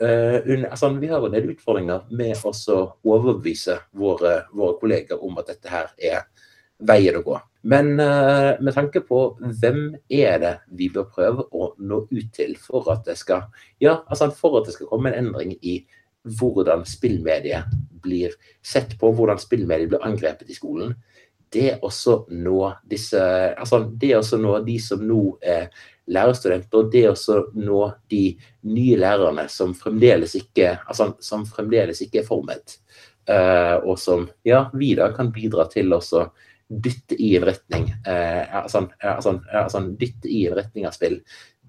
Uh, 0.00 0.40
un- 0.48 0.64
altså, 0.64 0.88
vi 0.96 1.10
har 1.10 1.20
en 1.20 1.34
del 1.34 1.50
utfordringer 1.52 2.06
med 2.16 2.38
å 2.48 2.52
overbevise 3.04 3.74
våre, 3.92 4.46
våre 4.56 4.78
kolleger 4.80 5.20
om 5.20 5.36
at 5.36 5.50
dette 5.50 5.68
her 5.68 5.90
er 6.00 6.22
veien 6.88 7.18
å 7.18 7.20
gå. 7.26 7.34
Men 7.68 7.90
med 7.98 8.72
tanke 8.72 9.02
på 9.04 9.18
hvem 9.60 9.82
er 10.08 10.38
det 10.40 10.54
vi 10.72 10.88
bør 10.88 11.10
prøve 11.12 11.44
å 11.52 11.74
nå 11.76 11.98
ut 12.08 12.30
til 12.32 12.56
for 12.56 12.88
at 12.94 13.04
det 13.04 13.18
skal, 13.20 13.50
ja, 13.76 13.98
altså 14.08 14.30
for 14.32 14.56
at 14.62 14.70
det 14.70 14.78
skal 14.78 14.88
komme 14.88 15.12
en 15.12 15.18
endring 15.20 15.52
i 15.60 15.82
hvordan 16.24 16.84
spillmediet 16.88 17.64
blir 18.02 18.34
sett 18.62 18.96
på, 19.00 19.12
hvordan 19.12 19.40
spillmediet 19.40 19.92
blir 19.92 20.04
angrepet 20.04 20.50
i 20.50 20.56
skolen, 20.56 20.94
det 21.52 21.78
også 21.82 22.24
nå 22.30 22.58
disse 22.90 23.20
altså 23.20 23.82
det 24.00 24.12
også 24.16 24.38
nå 24.38 24.58
de 24.66 24.76
som 24.82 25.02
nå 25.06 25.22
er 25.42 25.70
lærerstudenter, 26.10 26.78
og 26.78 26.90
det 26.92 27.04
også 27.10 27.40
nå 27.54 27.80
de 28.10 28.24
nye 28.66 28.98
lærerne 28.98 29.46
som 29.50 29.74
fremdeles 29.78 30.34
ikke, 30.38 30.72
altså, 30.86 31.12
som 31.22 31.44
fremdeles 31.46 32.02
ikke 32.02 32.22
er 32.22 32.26
formet. 32.26 32.78
Uh, 33.30 33.76
og 33.86 33.98
som 34.00 34.24
ja, 34.46 34.64
vi 34.74 34.94
da 34.98 35.10
kan 35.14 35.30
bidra 35.30 35.68
til 35.70 35.92
også 35.94 36.24
dytte 36.70 37.16
i 37.18 37.32
en 37.36 37.46
retning 37.48 37.88
eh, 38.06 38.58
sånn, 38.70 38.86
sånn, 39.24 39.40
sånn, 39.72 39.94
dytte 39.98 40.30
i 40.30 40.44
en 40.46 40.54
retning 40.58 40.86
av 40.86 40.94
spill. 40.94 41.18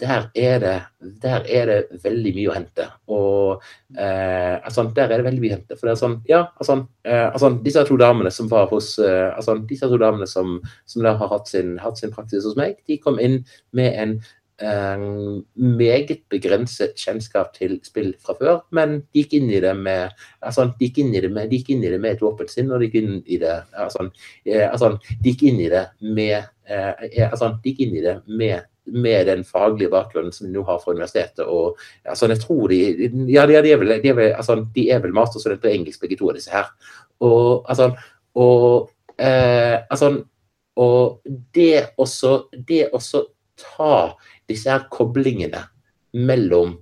Der 0.01 0.27
er, 0.37 0.61
det, 0.61 0.75
der 1.21 1.45
er 1.45 1.69
det 1.69 2.01
veldig 2.03 2.31
mye 2.37 2.49
å 2.49 2.55
hente. 2.55 2.85
Og 3.13 3.63
eh, 3.97 4.55
altså, 4.57 4.85
der 4.95 5.09
er 5.09 5.21
det 5.21 5.27
veldig 5.27 5.43
mye 5.43 5.53
å 5.53 5.57
hente. 5.57 5.77
For 5.77 5.89
det 5.89 5.95
er 5.95 6.01
sånn, 6.01 6.17
ja, 6.29 6.41
altså, 6.61 6.77
eh, 7.05 7.27
altså 7.27 7.51
disse 7.65 7.85
to 7.89 7.97
damene 8.01 8.33
som 8.33 8.49
var 8.49 8.69
hos 8.71 8.93
eh, 9.01 9.51
disse 9.69 9.89
to 9.89 9.99
damene 10.01 10.29
som, 10.29 10.59
som 10.89 11.09
har 11.09 11.33
hatt 11.33 11.49
sin, 11.49 11.75
hatt 11.81 12.01
sin 12.01 12.13
praksis 12.13 12.45
hos 12.47 12.57
meg, 12.59 12.77
de 12.89 13.01
kom 13.01 13.19
inn 13.21 13.41
med 13.77 13.97
en 13.97 14.15
meget 14.61 16.11
begrenset 16.29 16.93
kjennskap 16.99 17.53
til 17.55 17.79
spill 17.85 18.11
fra 18.21 18.35
før, 18.37 18.59
men 18.71 18.99
de 19.11 19.23
gikk 19.23 19.33
inn 19.39 19.49
i 19.49 19.61
det 19.63 19.73
med 19.77 20.11
altså, 20.41 20.67
de 20.77 20.89
gikk 20.89 21.01
inn 21.01 21.15
i 21.15 21.21
det 21.23 21.31
med, 21.33 21.49
de 21.49 21.59
gikk 21.59 21.71
inn 21.75 21.85
i 21.85 21.91
det 21.93 22.01
med 22.01 22.17
et 22.17 22.25
åpent 22.25 22.51
sinn, 22.51 22.71
og 22.71 22.81
de 22.81 22.89
gikk 22.89 22.99
inn 23.01 23.21
i 23.25 23.39
det 23.41 23.55
altså, 23.73 24.09
eh, 24.45 24.67
altså, 24.67 24.91
de 25.23 25.33
gikk 25.33 25.47
inn 25.49 25.63
i 25.65 25.71
det 25.71 25.85
med 26.01 26.35
eh, 26.37 26.91
eh, 27.09 27.25
altså, 27.29 27.55
de 27.63 27.73
gikk 27.73 27.87
inn 27.87 27.97
i 27.97 28.05
det 28.05 28.19
med 28.27 28.67
med 28.91 29.27
den 29.27 29.43
faglige 29.45 29.91
bakgrunnen 29.91 30.33
som 30.33 30.47
de 30.47 30.53
nå 30.55 30.63
har 30.65 30.79
fra 30.81 30.91
universitetet. 30.91 31.45
og 31.45 31.77
altså, 32.05 32.27
jeg 32.27 32.39
tror 32.41 32.67
de, 32.67 32.79
ja, 33.29 33.45
de, 33.45 33.55
er 33.55 33.77
vel, 33.77 33.93
de, 34.01 34.09
er 34.09 34.17
vel, 34.17 34.33
altså, 34.33 34.65
de 34.75 34.89
er 34.89 34.99
vel 34.99 35.13
masterstudenter 35.13 35.69
i 35.69 35.77
engelsk, 35.77 36.01
begge 36.01 36.17
to 36.17 36.29
av 36.29 36.35
disse 36.35 36.51
her. 36.51 36.71
Og, 37.21 37.61
altså, 37.69 37.91
og, 38.35 38.89
eh, 39.19 39.77
altså, 39.89 40.23
og 40.75 41.21
det 41.55 41.93
også, 41.97 42.47
det 42.67 42.89
også 42.93 43.25
ta 43.61 44.17
disse 44.51 44.71
her 44.71 44.87
koblingene 44.91 45.63
mellom 46.13 46.75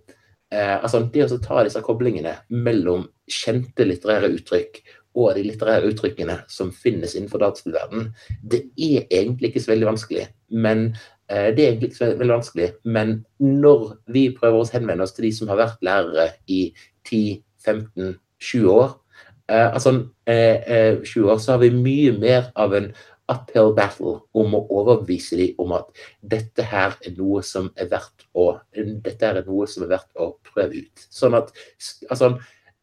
eh, 0.51 0.75
altså 0.75 1.03
det 1.13 1.25
å 1.25 1.41
ta 1.43 1.63
disse 1.65 1.81
koblingene 1.85 2.35
mellom 2.49 3.07
kjente 3.29 3.85
litterære 3.85 4.31
uttrykk 4.33 4.81
og 5.17 5.33
de 5.35 5.43
litterære 5.47 5.89
uttrykkene 5.89 6.35
som 6.51 6.71
finnes 6.75 7.15
innenfor 7.15 7.41
dataspillverdenen, 7.41 8.11
det 8.45 8.61
er 8.77 9.07
egentlig 9.09 9.51
ikke 9.51 9.63
så 9.63 9.73
veldig 9.73 9.89
vanskelig. 9.89 10.25
Men 10.53 10.85
eh, 11.29 11.49
det 11.55 11.63
er 11.63 11.71
egentlig 11.71 11.89
ikke 11.89 11.99
så 11.99 12.11
veldig 12.13 12.35
vanskelig, 12.37 12.69
men 12.85 13.15
når 13.41 13.85
vi 14.13 14.29
prøver 14.37 14.61
å 14.61 14.71
henvende 14.73 15.05
oss 15.05 15.15
til 15.17 15.27
de 15.27 15.33
som 15.35 15.51
har 15.51 15.61
vært 15.63 15.85
lærere 15.85 16.29
i 16.47 16.61
10-15-20 17.09 18.69
år, 18.75 18.93
eh, 19.49 19.67
altså, 19.67 19.95
eh, 20.29 20.61
eh, 20.77 21.01
20 21.03 21.31
år, 21.33 21.41
så 21.41 21.55
har 21.55 21.63
vi 21.65 21.73
mye 21.73 22.13
mer 22.19 22.51
av 22.55 22.77
en 22.77 22.91
uphill 23.29 23.73
battle 23.77 24.15
om 24.37 24.55
å 24.57 24.63
overbevise 24.81 25.37
dem 25.39 25.59
om 25.61 25.75
at 25.77 25.89
dette 26.21 26.65
her 26.71 26.95
er 27.05 27.17
noe 27.17 27.43
som 27.45 27.69
er 27.79 27.89
verdt 27.91 28.25
å, 28.33 28.51
er 28.73 29.43
som 29.67 29.85
er 29.85 29.91
verdt 29.91 30.15
å 30.17 30.31
prøve 30.51 30.83
ut. 30.85 31.05
Sånn 31.13 31.37
at, 31.37 31.51
altså, 32.09 32.33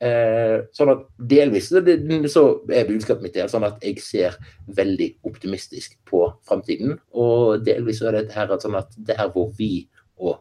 eh, 0.01 0.63
sånn 0.77 0.93
at 0.95 1.03
delvis 1.19 1.71
så 1.71 2.47
er 2.71 2.89
budskapet 2.89 3.25
mitt 3.25 3.41
sånn 3.51 3.67
at 3.69 3.83
jeg 3.85 4.03
ser 4.05 4.39
veldig 4.67 5.17
optimistisk 5.27 5.99
på 6.09 6.27
framtiden. 6.47 6.99
Og 7.13 7.65
delvis 7.67 8.03
er 8.03 8.21
det 8.21 8.33
her 8.37 8.55
sånn 8.63 8.79
at 8.79 8.95
det 8.97 9.19
er 9.19 9.33
hvor 9.35 9.53
vi 9.59 9.89
og 10.17 10.41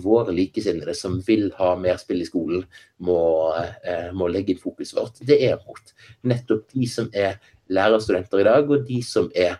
våre 0.00 0.32
likesinnede 0.32 0.94
som 0.96 1.18
vil 1.26 1.50
ha 1.58 1.74
mer 1.76 1.98
spill 2.00 2.22
i 2.22 2.28
skolen, 2.28 2.64
må, 3.04 3.52
eh, 3.84 4.10
må 4.12 4.28
legge 4.28 4.54
inn 4.54 4.62
fokuset 4.62 4.98
vårt. 4.98 5.20
Det 5.20 5.38
er 5.44 5.60
mot 5.66 5.92
nettopp 6.22 6.68
de 6.72 6.86
som 6.88 7.10
er 7.12 7.38
lærerstudenter 7.70 8.42
i 8.42 8.48
dag, 8.48 8.70
og 8.70 8.88
de 8.88 9.02
som 9.06 9.30
er 9.34 9.58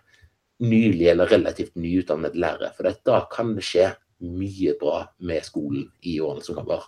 nylig 0.62 1.08
eller 1.10 1.30
relativt 1.30 1.76
nyutdannet 1.76 2.36
lærere. 2.38 2.72
For 2.76 2.90
da 3.06 3.22
kan 3.32 3.54
det 3.56 3.66
skje 3.66 3.92
mye 4.22 4.74
bra 4.80 5.04
med 5.18 5.44
skolen 5.46 5.88
i 6.06 6.18
årene 6.22 6.44
som 6.46 6.58
kommer. 6.58 6.86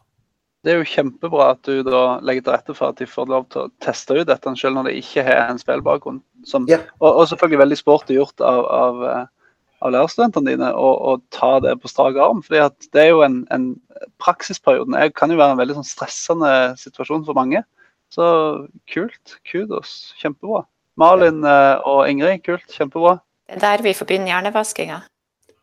Det 0.64 0.72
er 0.72 0.80
jo 0.80 0.88
kjempebra 0.88 1.50
at 1.52 1.66
du 1.68 1.82
da 1.84 2.18
legger 2.24 2.46
til 2.46 2.54
rette 2.54 2.74
for 2.76 2.94
at 2.94 3.00
de 3.00 3.08
får 3.08 3.28
lov 3.28 3.44
til 3.52 3.66
å 3.66 3.72
teste 3.84 4.16
ut 4.16 4.28
dette 4.30 4.54
selv 4.56 4.78
når 4.78 4.88
de 4.88 5.00
ikke 5.02 5.24
har 5.26 5.50
en 5.50 5.60
spillbakgrunn. 5.60 6.22
Ja. 6.70 6.80
og, 7.00 7.10
og, 7.10 7.24
selvfølgelig 7.28 7.60
veldig 7.60 7.78
sporty 7.80 8.16
gjort 8.16 8.40
av, 8.44 8.64
av, 8.72 9.02
av 9.84 9.92
lærerstudentene 9.92 10.54
dine 10.54 10.70
å, 10.72 11.18
ta 11.34 11.58
det 11.64 11.74
på 11.82 11.90
strak 11.92 12.16
arm. 12.20 12.40
fordi 12.44 12.62
at 12.64 12.88
det 12.96 13.02
er 13.02 13.12
jo 13.12 13.24
en, 13.26 13.42
en 13.52 13.74
Praksisperioden 14.20 14.96
jeg 14.98 15.12
kan 15.16 15.30
jo 15.32 15.38
være 15.38 15.54
en 15.54 15.60
veldig 15.60 15.76
sånn 15.78 15.86
stressende 15.88 16.50
situasjon 16.80 17.24
for 17.28 17.36
mange. 17.36 17.60
Så 18.12 18.24
kult. 18.90 19.36
Kudos. 19.48 20.14
Kjempebra. 20.20 20.64
Malin 21.00 21.42
uh, 21.44 21.80
og 21.88 22.06
Ingrid, 22.10 22.44
kult. 22.46 22.66
Kjempebra. 22.70 23.18
Det 23.48 23.58
er 23.58 23.64
der 23.64 23.82
vi 23.84 23.92
forbinder 23.96 24.30
hjernevaskinga. 24.30 25.02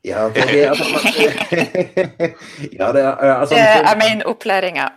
Ja, 0.03 0.25
det 0.33 0.45
er 0.49 0.71
altså, 0.71 0.85
ja, 2.79 2.87
det 2.89 3.01
er 3.05 3.11
eh, 3.21 3.39
altså, 3.39 3.55
Jeg 3.55 3.97
mener 4.01 4.25
opplæringa. 4.25 4.87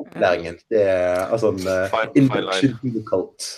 Opplæringen. 0.00 0.56
Det 0.70 0.80
er 0.80 1.26
altså 1.26 1.50
en 1.52 1.60
uh, 1.68 2.06
induction 2.16 3.04
cult. 3.10 3.50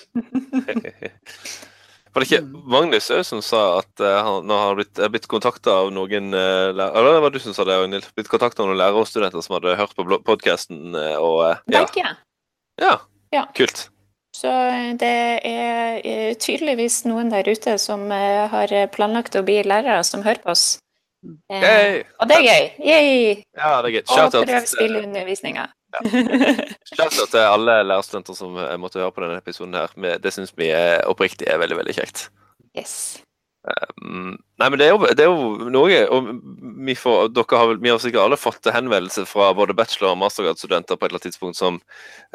Var 2.12 2.20
det 2.20 2.26
ikke 2.28 2.42
Magnus 2.68 3.06
òg 3.14 3.22
som 3.24 3.38
sa 3.46 3.78
at 3.78 4.02
han 4.02 4.44
nå 4.44 4.58
har 4.58 4.74
blitt, 4.76 4.98
blitt 5.14 5.30
kontakta 5.30 5.78
av 5.84 5.92
noen 5.94 6.34
lærere 6.34 6.90
Eller 6.98 7.14
det 7.14 7.22
var 7.24 7.32
du 7.32 7.38
som 7.40 7.54
sa 7.56 7.64
det, 7.64 7.78
Ragnhild? 7.78 8.10
Blitt 8.18 8.28
kontakta 8.28 8.66
av 8.66 8.68
noen 8.68 8.82
lærere 8.82 9.06
og 9.06 9.08
studenter 9.08 9.40
som 9.40 9.56
hadde 9.56 9.78
hørt 9.78 9.94
på 9.96 10.20
podkasten 10.26 10.98
uh, 10.98 11.14
ja. 11.14 11.22
uh, 11.22 11.88
ja. 11.96 12.12
ja. 12.82 12.98
Ja. 13.32 13.46
Kult. 13.56 13.86
Så 14.42 14.52
det 14.98 15.16
er 15.46 16.32
tydeligvis 16.42 17.04
noen 17.06 17.30
der 17.30 17.46
ute 17.46 17.76
som 17.78 18.08
eh, 18.10 18.48
har 18.50 18.72
planlagt 18.90 19.38
å 19.38 19.44
bli 19.46 19.60
lærere, 19.62 20.00
som 20.02 20.24
hører 20.26 20.42
på 20.42 20.50
oss. 20.50 20.64
Eh, 21.22 22.02
og 22.18 22.26
det 22.26 22.38
er 22.40 22.46
gøy! 22.48 22.64
Yay! 22.82 23.34
Ja, 23.54 23.76
det 23.84 23.92
er 23.92 23.94
gøy. 23.94 24.04
Shout 24.10 24.34
Og 24.34 24.46
prøve 24.48 24.66
spillundervisninga. 24.66 25.68
Ja. 25.94 26.00
Shout-out 26.96 27.30
til 27.30 27.44
alle 27.44 27.82
lærerstudenter 27.86 28.34
som 28.34 28.56
eh, 28.58 28.74
måtte 28.80 28.98
høre 28.98 29.12
på 29.14 29.22
denne 29.22 29.38
episoden. 29.38 29.74
her. 29.74 30.18
Det 30.18 30.32
syns 30.34 30.54
vi 30.58 30.72
er 30.74 31.04
oppriktig 31.06 31.46
er 31.46 31.60
veldig, 31.62 31.78
veldig 31.78 31.94
kjekt. 32.00 32.26
Yes. 32.78 33.22
Um, 33.62 34.34
nei, 34.58 34.68
men 34.68 34.78
det 34.80 34.88
er, 34.88 34.96
jo, 34.96 35.06
det 35.06 35.22
er 35.22 35.30
jo, 35.30 35.68
noe 35.70 35.98
og 36.10 36.30
vi, 36.86 36.94
får, 36.94 37.56
har, 37.56 37.74
vi 37.74 37.90
har 37.90 37.98
sikkert 38.02 38.20
alle 38.24 38.36
fått 38.40 38.66
henvendelser 38.74 39.26
fra 39.28 39.50
både 39.54 39.74
bachelor- 39.76 40.12
og 40.12 40.20
mastergradsstudenter 40.22 40.98
på 40.98 41.06
et 41.06 41.10
eller 41.10 41.20
annet 41.20 41.28
tidspunkt 41.28 41.58
som 41.58 41.78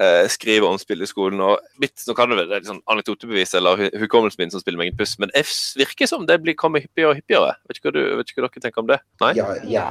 eh, 0.01 0.25
skriver 0.31 0.67
om 0.69 0.79
spill 0.81 1.03
i 1.03 1.09
skolen. 1.09 1.41
og 1.43 1.59
mitt, 1.81 1.95
Nå 2.07 2.15
kan 2.17 2.31
det 2.31 2.39
være 2.39 2.61
sånn 2.67 2.81
anekdotebevis 2.89 3.55
eller 3.59 3.87
hukommelsen 4.01 4.43
min 4.43 4.53
som 4.53 4.63
spiller 4.63 4.81
meg 4.81 4.93
en 4.93 4.99
puss, 4.99 5.17
men 5.21 5.33
det 5.33 5.43
virker 5.79 6.09
som 6.09 6.25
det 6.29 6.39
blir 6.43 6.57
kommer 6.59 6.83
hyppigere 6.83 7.13
og 7.13 7.21
hyppigere. 7.21 7.57
Vet 7.67 7.81
ikke 7.81 7.91
hva, 7.91 7.95
du, 7.97 8.03
vet 8.19 8.31
ikke 8.31 8.43
hva 8.43 8.51
dere 8.51 8.65
tenker 8.67 8.83
om 8.83 8.91
det? 8.91 8.99
Nei? 9.23 9.33
Ja, 9.39 9.49
ja 9.67 9.87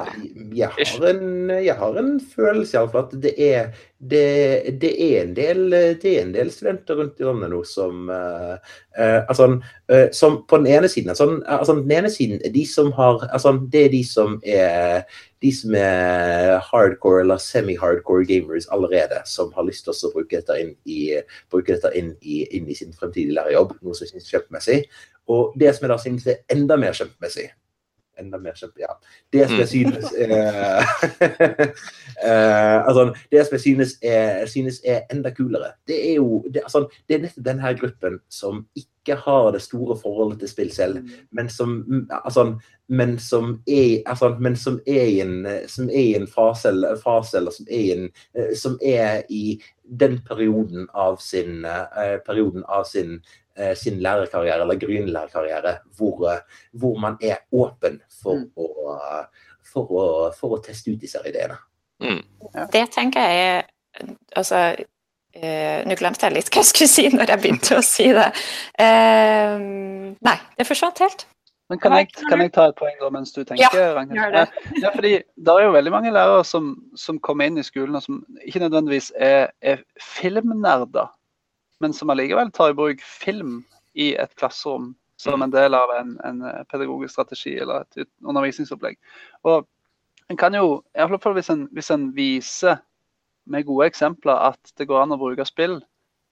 jeg, 0.57 0.71
har 0.73 1.09
en, 1.12 1.53
jeg, 1.53 1.77
har 1.83 2.01
en, 2.03 2.14
følelse 2.37 2.79
iallfall 2.79 3.07
at 3.07 3.16
det 3.23 3.35
er 3.37 3.71
det, 3.98 4.78
det, 4.80 4.90
er 5.18 5.30
del, 5.32 5.70
det 5.72 6.11
er 6.11 6.26
en 6.26 6.35
del 6.35 6.50
studenter 6.52 6.98
rundt 6.98 7.20
i 7.20 7.24
landet 7.24 7.48
nå 7.48 7.62
som 7.64 8.11
uh, 8.12 8.59
altså, 8.98 9.46
uh, 9.88 10.04
som 10.12 10.42
på 10.44 10.61
den 10.61 10.68
ene 10.74 10.90
siden 10.92 11.14
altså, 11.14 11.28
altså, 11.46 11.78
den 11.80 11.94
ene 11.96 12.11
siden 12.12 12.42
er 12.44 12.52
de 12.52 12.66
som 12.68 12.92
har 12.92 13.24
altså, 13.32 13.54
Det 13.72 13.87
er 13.87 13.94
de 13.94 14.02
som 14.04 14.37
er 14.44 15.06
de 15.44 15.52
som 15.52 15.74
er 15.78 16.59
hardcore 16.68 17.24
eller 17.24 17.40
semi-hardcore 17.40 18.24
gamers 18.28 18.68
allerede, 18.72 19.20
som 19.24 19.52
har 19.56 19.66
lyst 19.68 19.85
til 19.85 19.92
å 19.92 20.12
bruke 20.14 20.40
dette 20.40 20.56
inn 20.61 20.72
i, 20.85 21.12
dette 21.52 21.92
inn 21.94 22.14
i, 22.20 22.40
inn 22.56 22.68
i 22.68 22.76
sin 22.76 22.94
fremtidige 22.96 23.37
lærerjobb, 23.37 23.76
noe 23.85 23.94
som 23.94 24.09
synes 24.09 24.30
kjempemessig. 24.32 24.80
Og 25.28 25.52
det 25.61 25.74
som 25.74 25.85
jeg 25.85 25.92
da 25.92 25.98
synes 26.00 26.26
er 26.32 26.40
enda 26.56 26.80
mer 26.80 26.96
kjempemessig, 26.96 27.50
enda 28.18 28.38
mer 28.38 28.57
kjempe... 28.57 28.81
Ja. 28.81 28.96
Det 29.33 29.46
som 29.48 29.61
jeg 29.61 29.66
mm. 29.66 29.72
synes 29.72 30.12
er 30.18 30.33
uh, 32.24 32.87
altså, 32.88 33.05
Det 33.31 33.46
som 33.46 33.57
jeg 33.57 33.61
synes 33.61 33.94
er, 34.02 34.46
synes 34.46 34.81
er, 34.85 35.00
enda 35.12 35.31
kulere, 35.31 35.72
det 35.88 35.98
er 36.11 36.14
jo 36.14 36.44
det, 36.48 36.62
altså, 36.64 36.87
det 37.09 37.16
er 37.16 37.24
nettopp 37.26 37.46
denne 37.46 37.74
gruppen 37.81 38.18
som 38.33 38.66
ikke 38.76 39.18
har 39.22 39.52
det 39.55 39.62
store 39.62 39.98
forholdet 40.00 40.40
til 40.42 40.50
spill 40.50 40.72
selv, 40.72 40.98
mm. 41.02 41.09
men 41.31 41.48
som, 41.48 41.79
altså, 42.24 42.59
men 42.88 43.18
som 43.18 43.62
er, 43.66 44.02
altså, 44.07 44.35
men 44.40 44.57
som 44.57 44.81
er 44.87 45.02
i 45.05 45.20
en, 45.20 45.46
som 45.68 45.88
er 45.88 46.02
i 46.02 46.14
en 46.18 46.26
fase, 46.26 46.72
fase, 47.05 47.37
eller 47.38 47.55
som 47.55 47.66
er, 47.70 47.81
i 47.81 47.90
en, 47.94 48.11
eh, 48.35 48.52
som 48.59 48.79
er 48.83 49.22
i 49.31 49.61
den 50.00 50.18
perioden 50.26 50.88
av 50.94 51.18
sin, 51.22 51.64
uh, 51.64 52.18
perioden 52.26 52.64
av 52.68 52.85
sin 52.90 53.20
Eh, 53.20 53.45
sin 53.77 54.01
lærerkarriere 54.05 54.61
eller 54.64 54.81
gründerlærerkarriere 54.81 55.77
hvor, 55.97 56.27
eh, 56.33 56.40
hvor, 56.73 56.99
man 57.01 57.16
er 57.23 57.37
åpen 57.53 58.01
for, 58.23 58.42
mm. 58.42 58.51
å, 58.57 58.90
for, 59.73 59.87
å, 59.90 60.05
for, 60.37 60.57
å, 60.57 60.61
teste 60.64 60.92
ut 60.92 61.01
disse 61.01 61.23
ideene. 61.27 61.57
Mm. 62.03 62.21
Det 62.73 62.85
tenker 62.95 63.31
jeg 63.31 63.49
er 63.55 63.64
Altså, 64.37 64.59
eh, 65.33 65.79
nå 65.88 65.95
glemte 65.97 66.27
jeg 66.27 66.35
litt 66.35 66.51
hva 66.53 66.61
jeg 66.61 66.69
skulle 66.69 66.90
si 66.92 67.07
når 67.09 67.31
jeg 67.33 67.40
begynte 67.40 67.79
å 67.79 67.85
si 67.85 68.11
det. 68.12 68.27
Eh, 68.77 69.55
nei, 70.21 70.35
det 70.59 70.66
forsvant 70.69 71.01
helt. 71.01 71.25
Men 71.73 71.81
kan 71.83 71.97
jeg, 71.99 72.11
kan 72.14 72.42
jeg, 72.45 72.53
ta 72.55 72.69
et 72.71 72.77
poeng 72.79 72.95
da, 73.01 73.09
mens 73.11 73.33
du 73.35 73.40
tenker, 73.40 73.64
ja, 73.64 73.71
Gjør 73.73 74.35
det. 74.37 74.45
Ja, 74.85 74.92
fordi 74.92 75.14
det 75.19 75.55
er 75.55 75.64
jo 75.64 75.73
veldig 75.75 75.92
mange 75.97 76.12
lærere 76.14 76.45
som, 76.47 76.75
som 76.95 77.19
kommer 77.19 77.49
inn 77.49 77.59
i 77.59 77.64
skolen 77.66 77.99
og 77.99 78.05
som 78.05 78.21
ikke 78.45 78.62
nødvendigvis 78.62 79.11
er, 79.16 79.49
er 79.64 79.83
filmnerder 79.99 81.09
men 81.80 81.92
som 81.96 82.10
allikevel 82.10 82.50
tar 82.54 82.72
i 82.72 82.76
bruk 82.76 83.02
film 83.04 83.58
i 83.94 84.14
et 84.16 84.32
klasserom 84.36 84.94
som 85.16 85.42
en 85.42 85.52
del 85.52 85.74
av 85.74 85.90
en, 85.96 86.16
en 86.24 86.42
eh, 86.44 86.62
pedagogisk 86.70 87.14
strategi 87.14 87.56
eller 87.58 87.84
et 87.84 88.08
undervisningsopplegg. 88.24 88.98
Og 89.48 89.64
en 90.30 90.36
kan 90.36 90.54
jo, 90.54 90.82
i 90.92 91.06
hvert 91.08 91.22
fall 91.22 91.36
hvis 91.38 91.50
en, 91.52 91.66
hvis 91.72 91.90
en 91.94 92.10
viser 92.16 92.76
med 93.46 93.64
gode 93.64 93.86
eksempler 93.88 94.50
at 94.50 94.72
det 94.78 94.88
går 94.90 95.04
an 95.04 95.14
å 95.14 95.20
bruke 95.20 95.46
spill, 95.48 95.78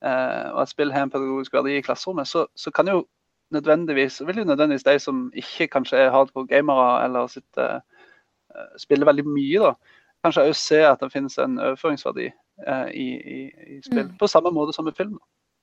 eh, 0.05 0.47
og 0.53 0.65
at 0.65 0.73
spill 0.73 0.93
har 0.93 1.07
en 1.07 1.15
pedagogisk 1.15 1.57
verdi 1.57 1.79
i 1.79 1.85
klasserommet, 1.85 2.29
så, 2.29 2.47
så 2.59 2.73
kan 2.75 2.91
jo 2.91 3.05
nødvendigvis, 3.55 4.21
vil 4.27 4.43
jo 4.43 4.49
nødvendigvis 4.49 4.87
de 4.87 4.99
som 5.01 5.27
ikke 5.37 5.71
kanskje 5.77 6.05
er 6.05 6.13
hardcore 6.13 6.49
gamere 6.51 7.05
eller 7.05 7.29
sitter, 7.31 7.81
uh, 8.51 8.73
spiller 8.81 9.07
veldig 9.07 9.25
mye, 9.29 9.69
da, 9.69 10.01
kanskje 10.25 10.47
òg 10.49 10.57
se 10.59 10.81
at 10.89 11.05
det 11.05 11.13
finnes 11.13 11.37
en 11.39 11.61
overføringsverdi 11.61 12.33
uh, 12.69 12.89
i, 12.91 13.09
i, 13.37 13.41
i, 13.77 13.83
spill. 13.83 14.07
Mm. 14.09 14.17
På 14.21 14.29
samme 14.29 14.51
måte 14.55 14.77
som 14.77 14.85
med 14.85 14.97
film. 14.97 15.19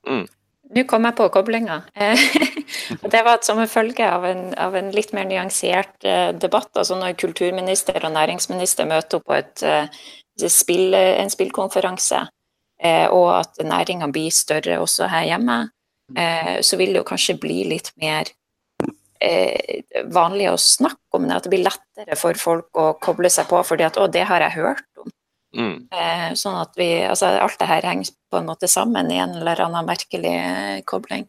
Mm. 0.08 0.25
Nå 0.71 0.84
kom 0.88 1.06
jeg 1.08 1.17
på 1.17 1.27
koblinga. 1.34 1.82
det 3.13 3.21
var 3.25 3.41
som 3.43 3.60
en 3.60 3.69
følge 3.69 4.08
av 4.08 4.25
en, 4.25 4.43
av 4.56 4.75
en 4.77 4.91
litt 4.95 5.12
mer 5.15 5.27
nyansert 5.27 6.06
eh, 6.08 6.30
debatt. 6.38 6.69
altså 6.75 6.95
Når 6.99 7.17
kulturminister 7.19 7.99
og 8.06 8.13
næringsminister 8.15 8.88
møter 8.88 9.19
opp 9.19 9.27
på 9.27 9.36
et, 9.36 9.63
eh, 9.67 10.06
spill, 10.47 10.93
en 10.95 11.34
spillkonferanse, 11.34 12.23
eh, 12.82 13.08
og 13.12 13.27
at 13.41 13.60
næringa 13.65 14.08
blir 14.13 14.32
større 14.32 14.80
også 14.82 15.10
her 15.12 15.27
hjemme, 15.34 15.63
så 16.12 16.75
vil 16.75 16.89
det 16.91 16.99
jo 16.99 17.08
kanskje 17.08 17.38
bli 17.39 17.61
litt 17.70 17.86
mer 18.01 18.28
vanlig 20.11 20.49
å 20.49 20.57
snakke 20.59 21.15
om 21.15 21.24
det. 21.24 21.38
At 21.38 21.45
det 21.45 21.51
blir 21.53 21.63
lettere 21.63 22.18
for 22.20 22.36
folk 22.36 22.76
å 22.76 22.89
koble 22.99 23.32
seg 23.32 23.47
på 23.47 23.61
fordi 23.63 23.86
at 23.88 23.95
'å, 23.95 24.09
det 24.11 24.26
har 24.28 24.43
jeg 24.43 24.57
hørt 24.57 24.84
om'. 24.99 25.13
Mm. 25.52 25.88
Eh, 25.91 26.30
sånn 26.39 26.56
at 26.62 26.78
vi, 26.80 26.88
altså 27.04 27.34
Alt 27.43 27.60
det 27.60 27.68
her 27.68 27.84
henger 27.84 28.14
på 28.32 28.39
en 28.39 28.47
måte 28.47 28.70
sammen 28.72 29.12
i 29.12 29.20
en 29.20 29.36
eller 29.41 29.60
annen 29.66 29.88
merkelig 29.88 30.32
eh, 30.32 30.78
kobling. 30.88 31.26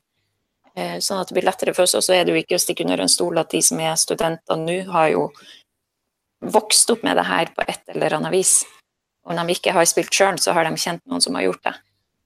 Eh, 0.77 0.99
sånn 1.03 1.20
at 1.20 1.31
det 1.31 1.37
blir 1.37 1.49
lettere 1.49 1.75
for 1.75 1.87
oss. 1.87 1.97
Og 1.99 2.05
så 2.07 2.16
er 2.16 2.25
det 2.25 2.35
jo 2.35 2.43
ikke 2.43 2.59
å 2.59 2.62
stikke 2.62 2.87
under 2.87 3.03
en 3.03 3.12
stol 3.12 3.41
at 3.43 3.51
de 3.53 3.62
som 3.64 3.81
er 3.83 3.99
studenter 4.01 4.61
nå, 4.61 4.79
har 4.93 5.11
jo 5.14 5.27
vokst 6.43 6.91
opp 6.95 7.03
med 7.07 7.18
det 7.18 7.27
her 7.29 7.51
på 7.55 7.66
et 7.66 7.95
eller 7.95 8.18
annet 8.18 8.35
vis. 8.35 8.61
Når 9.27 9.43
de 9.43 9.55
ikke 9.57 9.75
har 9.75 9.87
spilt 9.87 10.14
sjøl, 10.14 10.39
så 10.43 10.55
har 10.55 10.66
de 10.66 10.79
kjent 10.79 11.03
noen 11.07 11.23
som 11.23 11.37
har 11.39 11.47
gjort 11.47 11.66
det. 11.68 11.75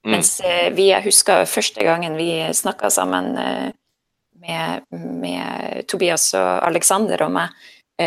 Mm. 0.07 0.13
Mens 0.15 0.31
vi, 0.77 0.91
jeg 0.93 1.05
husker 1.05 1.49
første 1.51 1.85
gangen 1.85 2.15
vi 2.17 2.31
snakka 2.55 2.89
sammen 2.95 3.35
med, 3.35 4.85
med, 4.93 5.83
Tobias 5.91 6.31
og 6.39 6.49
Alexander 6.69 7.27
og 7.27 7.35
meg, 7.35 7.67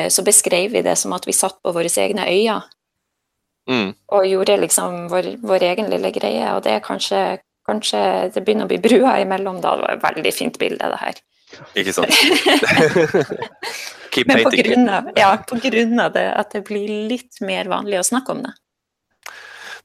så 0.10 0.24
beskrev 0.26 0.72
vi 0.74 0.82
det 0.86 0.96
som 0.98 1.14
at 1.14 1.28
vi 1.28 1.36
satt 1.36 1.60
på 1.62 1.74
våre 1.76 1.92
egne 1.92 2.26
øyer 2.30 2.66
Mm. 3.70 3.92
Og 4.16 4.26
gjorde 4.26 4.58
liksom 4.64 5.04
vår, 5.12 5.36
vår, 5.46 5.66
egen 5.70 5.92
lille 5.92 6.10
greie. 6.16 6.46
Og 6.56 6.64
det 6.66 6.78
er 6.78 6.86
kanskje, 6.86 7.22
kanskje 7.70 8.02
det 8.34 8.44
begynner 8.46 8.66
å 8.66 8.72
bli 8.72 8.80
brua 8.82 9.20
imellom 9.22 9.60
da. 9.62 9.76
Det 9.78 9.86
var 9.86 9.98
et 9.98 10.08
veldig 10.08 10.34
fint 10.34 10.58
bilde, 10.62 10.90
det 10.90 11.02
her. 11.04 11.22
Ikke 11.78 11.94
sant? 11.94 12.14
Keep 14.14 14.30
Men 14.30 14.42
på 14.46 14.54
grunn 14.58 14.90
av, 14.90 15.12
ja, 15.18 15.30
på 15.46 15.60
grunn 15.62 16.02
av 16.02 16.14
det, 16.16 16.26
at 16.34 16.56
det 16.56 16.64
blir 16.66 16.90
litt 17.12 17.38
mer 17.46 17.70
vanlig 17.70 18.00
å 18.02 18.06
snakke 18.06 18.34
om 18.34 18.42
det. 18.48 18.56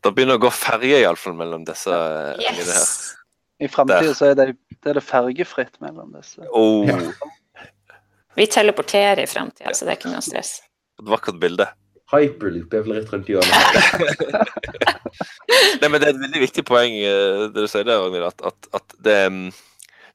Det 0.05 0.12
begynner 0.12 0.41
å 0.41 0.43
gå 0.43 0.51
ferge 0.53 1.01
iallfall 1.01 1.37
mellom 1.37 1.64
disse 1.68 1.93
yes. 2.41 2.68
her. 2.68 2.89
I 3.64 3.70
framtida 3.72 4.16
så 4.16 4.32
er 4.32 4.41
det, 4.41 4.49
det 4.80 4.93
er 4.93 4.99
det 4.99 5.05
fergefritt 5.05 5.76
mellom 5.85 6.12
disse. 6.16 6.45
Oh, 6.57 6.89
Vi 8.35 8.49
teleporterer 8.51 9.22
i 9.22 9.28
framtida, 9.30 9.72
så 9.72 9.87
det 9.87 9.95
er 9.95 10.01
ikke 10.01 10.12
noe 10.12 10.24
stress. 10.24 10.59
et 11.01 11.09
vakkert 11.09 11.41
bilde. 11.41 11.68
Hyperloop 12.13 12.75
er 12.75 12.85
vel 12.85 12.99
rett 12.99 13.13
rundt 13.13 13.31
hjørnet. 13.33 14.65
Nei, 15.81 15.89
men 15.89 16.01
Det 16.01 16.09
er 16.09 16.13
et 16.13 16.21
veldig 16.21 16.43
viktig 16.43 16.65
poeng 16.69 16.97
eh, 17.01 17.45
det 17.55 17.65
du 17.65 17.71
sier 17.71 17.87
der, 17.87 18.03
Ragnhild, 18.03 18.29
at, 18.29 18.45
at, 18.51 18.69
at 18.77 18.97
det, 19.07 19.19
mm, 19.33 19.49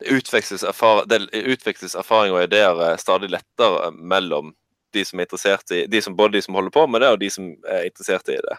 det, 0.03 0.15
utveksles 0.19 0.65
det 1.09 1.21
utveksles 1.55 1.97
erfaringer 1.99 2.37
og 2.37 2.45
ideer 2.45 2.83
eh, 2.85 2.97
stadig 3.01 3.31
lettere 3.33 3.91
mellom 3.95 4.53
de 4.93 5.05
som 5.05 5.19
er 5.19 5.27
interessert 5.27 5.73
i, 5.75 5.83
de 5.89 6.01
som, 6.01 6.15
både 6.17 6.37
de 6.37 6.41
som 6.45 6.57
holder 6.57 6.73
på 6.73 6.85
med 6.89 7.03
det, 7.03 7.11
og 7.13 7.21
de 7.21 7.29
som 7.33 7.51
er 7.69 7.85
interessert 7.89 8.29
i 8.33 8.39
det. 8.41 8.57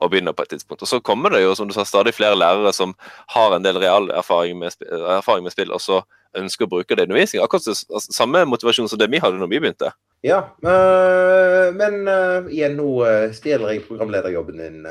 Og 0.00 0.10
begynner 0.12 0.32
på 0.36 0.44
et 0.44 0.54
tidspunkt. 0.54 0.82
Og 0.84 0.88
så 0.88 1.00
kommer 1.04 1.32
det 1.32 1.42
jo, 1.42 1.54
som 1.56 1.68
du 1.68 1.74
sa, 1.76 1.84
stadig 1.84 2.14
flere 2.16 2.36
lærere 2.36 2.72
som 2.76 2.94
har 3.32 3.56
en 3.56 3.64
del 3.64 3.76
real 3.80 4.08
erfaring 4.16 4.58
med, 4.60 4.72
sp- 4.72 4.88
erfaring 5.18 5.44
med 5.44 5.52
spill, 5.52 5.72
og 5.72 5.82
så 5.84 6.00
ønsker 6.36 6.66
å 6.66 6.72
bruke 6.72 6.96
det 6.96 7.04
i 7.04 7.08
undervisning. 7.08 7.42
Akkurat 7.44 7.64
det, 7.64 7.76
altså, 7.88 8.12
samme 8.12 8.44
motivasjon 8.48 8.88
som 8.92 9.00
det 9.00 9.08
vi 9.12 9.20
hadde 9.22 9.40
når 9.40 9.52
vi 9.52 9.60
begynte. 9.60 9.92
Ja, 10.26 10.40
øh, 10.58 11.68
men 11.76 12.08
øh, 12.10 12.48
igjen 12.50 12.74
nå 12.80 12.88
øh, 13.06 13.28
stjeler 13.34 13.70
jeg 13.70 13.84
programlederjobben 13.86 14.58
din, 14.58 14.88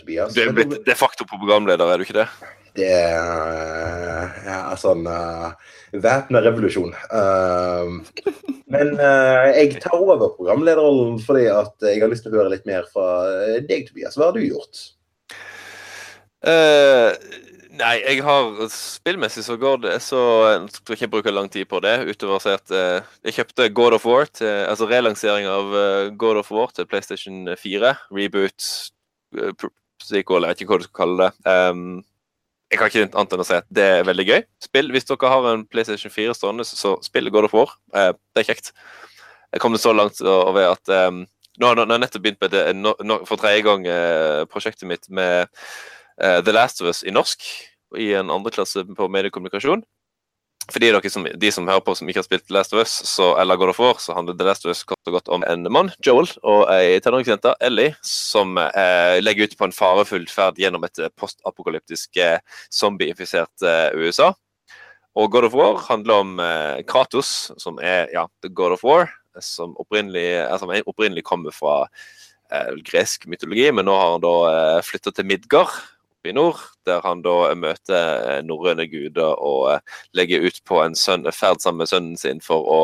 Tobias. 0.00 0.34
Du 0.34 0.42
er 0.42 0.56
blitt 0.56 0.74
de 0.86 0.96
facto 0.98 1.26
programleder, 1.28 1.86
er 1.86 2.00
du 2.00 2.06
ikke 2.06 2.18
det? 2.18 2.26
Det 2.74 2.88
er 2.88 4.32
ja, 4.46 4.58
sånn 4.80 5.04
en 5.04 5.52
uh, 5.52 6.00
væpna 6.02 6.40
revolusjon. 6.40 6.94
Uh, 7.12 8.00
men 8.72 8.94
uh, 8.96 9.52
jeg 9.52 9.76
tar 9.84 9.98
over 9.98 10.32
programlederrollen 10.38 11.20
fordi 11.20 11.44
at 11.52 11.84
jeg 11.84 12.00
har 12.00 12.10
lyst 12.10 12.24
til 12.24 12.32
å 12.32 12.40
høre 12.40 12.54
litt 12.54 12.64
mer 12.66 12.88
fra 12.90 13.06
deg, 13.68 13.84
Tobias. 13.90 14.16
Hva 14.16 14.30
har 14.30 14.38
du 14.38 14.46
gjort? 14.46 14.86
Eh, 16.42 17.12
nei, 17.78 17.96
jeg 18.02 18.22
har 18.26 18.62
spillmessig 18.72 19.44
så 19.46 19.56
går 19.60 19.82
det 19.84 19.96
så 20.04 20.20
Jeg 20.50 20.82
tror 20.82 20.96
ikke 20.96 21.06
jeg 21.06 21.12
bruker 21.14 21.34
lang 21.34 21.50
tid 21.52 21.68
på 21.70 21.80
det, 21.84 21.94
utover 22.10 22.38
å 22.38 22.42
si 22.42 22.52
at 22.54 22.72
eh, 22.76 23.10
jeg 23.28 23.38
kjøpte 23.38 23.68
God 23.76 23.96
of 23.98 24.06
War, 24.08 24.28
til, 24.28 24.50
altså 24.68 24.88
relansering 24.90 25.48
av 25.50 25.76
eh, 25.78 26.12
God 26.20 26.42
of 26.42 26.50
War 26.54 26.72
til 26.76 26.88
PlayStation 26.90 27.44
4. 27.58 27.94
Reboot, 28.12 28.70
uh, 29.38 29.68
sequel, 30.02 30.44
jeg 30.46 30.54
vet 30.54 30.64
ikke 30.64 30.74
hva 30.74 30.80
du 30.82 30.88
skal 30.88 31.00
kalle 31.02 31.28
det. 31.28 31.52
Um, 31.52 32.02
jeg 32.72 32.80
kan 32.80 32.88
ikke 32.88 33.04
annet 33.10 33.34
enn 33.36 33.44
å 33.44 33.46
si 33.46 33.56
at 33.58 33.68
det 33.68 33.84
er 33.98 34.06
veldig 34.08 34.24
gøy. 34.24 34.40
Spill, 34.64 34.88
Hvis 34.94 35.04
dere 35.10 35.28
har 35.28 35.48
en 35.50 35.66
PlayStation 35.68 36.12
4 36.12 36.36
stående, 36.38 36.64
så- 36.64 36.96
spill 37.04 37.28
God 37.30 37.44
of 37.44 37.52
War. 37.52 37.74
Eh, 37.94 38.12
det 38.32 38.40
er 38.40 38.54
kjekt. 38.54 38.72
Jeg 39.52 39.60
kom 39.60 39.72
det 39.72 39.82
så 39.82 39.92
langt 39.92 40.20
over 40.24 40.72
at 40.72 40.88
um, 40.88 41.26
nå 41.60 41.68
har 41.68 41.76
jeg 41.76 42.00
nettopp 42.00 42.22
begynt 42.24 42.40
med 42.40 42.50
det, 42.54 42.62
for 43.28 43.36
tredje 43.36 43.64
gang 43.66 43.84
eh, 43.86 44.44
prosjektet 44.48 44.88
mitt 44.88 45.04
med 45.12 45.42
eh, 45.42 45.46
The 46.18 46.52
Last 46.52 46.82
of 46.82 46.90
Us 46.90 47.02
i 47.06 47.14
norsk 47.14 47.44
i 47.98 48.12
en 48.16 48.30
andre 48.32 48.52
klasse 48.54 48.84
på 48.84 49.08
mediekommunikasjon. 49.12 49.84
For 50.70 50.78
de, 50.78 51.10
som, 51.10 51.24
de 51.26 51.50
som 51.50 51.66
hører 51.66 51.82
på 51.82 51.94
som 51.98 52.06
ikke 52.06 52.20
har 52.20 52.26
spilt 52.26 52.44
The 52.46 52.54
Last 52.54 52.74
of 52.74 52.84
Us, 52.84 52.92
så, 53.10 53.32
eller 53.40 53.58
God 53.58 53.72
of 53.72 53.80
War, 53.82 53.98
så 53.98 54.14
handler 54.14 54.36
The 54.38 54.46
Last 54.46 54.66
of 54.66 54.70
Us 54.70 54.84
kort 54.86 55.10
og 55.10 55.16
godt 55.16 55.30
om 55.34 55.42
en 55.48 55.66
mann, 55.74 55.90
Joel, 56.06 56.30
og 56.46 56.68
ei 56.70 57.00
tenåringsjente, 57.02 57.56
Ellie, 57.66 57.96
som 58.06 58.54
eh, 58.60 59.18
legger 59.24 59.50
ut 59.50 59.56
på 59.58 59.66
en 59.66 59.74
farefull 59.74 60.28
ferd 60.30 60.60
gjennom 60.62 60.86
et 60.86 61.02
eh, 61.02 61.10
postapokalyptisk 61.18 62.20
eh, 62.22 62.38
zombieinfisert 62.70 63.66
eh, 63.66 63.90
USA. 63.98 64.30
Og 65.18 65.32
God 65.34 65.48
of 65.50 65.58
War 65.58 65.82
handler 65.88 66.22
om 66.22 66.38
eh, 66.40 66.84
Kratos, 66.86 67.50
som 67.58 67.82
er 67.82 68.06
ja, 68.14 68.28
The 68.44 68.52
God 68.54 68.76
of 68.78 68.86
War, 68.86 69.10
som 69.42 69.74
opprinnelig, 69.82 70.28
eh, 70.44 70.54
som 70.62 70.70
opprinnelig 70.70 71.26
kommer 71.26 71.50
fra 71.56 71.80
eh, 72.54 72.70
gresk 72.86 73.26
mytologi, 73.26 73.66
men 73.74 73.90
nå 73.90 73.98
har 73.98 74.14
han 74.14 74.22
da 74.22 74.36
eh, 74.52 74.78
flytta 74.86 75.10
til 75.10 75.26
Midgard 75.26 75.74
i 76.28 76.34
nord, 76.36 76.60
der 76.86 77.02
han 77.04 77.22
da 77.24 77.52
møter 77.58 77.96
eh, 77.98 78.40
norrøne 78.46 78.86
guder 78.90 79.34
og 79.40 79.72
eh, 79.72 79.98
legger 80.18 80.46
ut 80.46 80.60
på 80.68 80.80
en 80.82 80.96
sønn, 80.98 81.26
ferd 81.34 81.62
sammen 81.62 81.82
med 81.82 81.90
sønnen 81.90 82.20
sin 82.20 82.42
for 82.44 82.68
å 82.68 82.80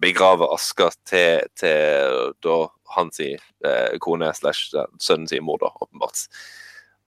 begrave 0.00 0.48
aska 0.54 0.90
til, 1.08 1.44
til 1.60 2.32
da 2.44 2.62
hans 2.96 3.20
eh, 3.20 3.98
kone 4.02 4.32
slash 4.36 4.72
sønnen 5.00 5.28
sin 5.30 5.44
mor, 5.46 5.60
da, 5.62 5.72
åpenbart. 5.80 6.26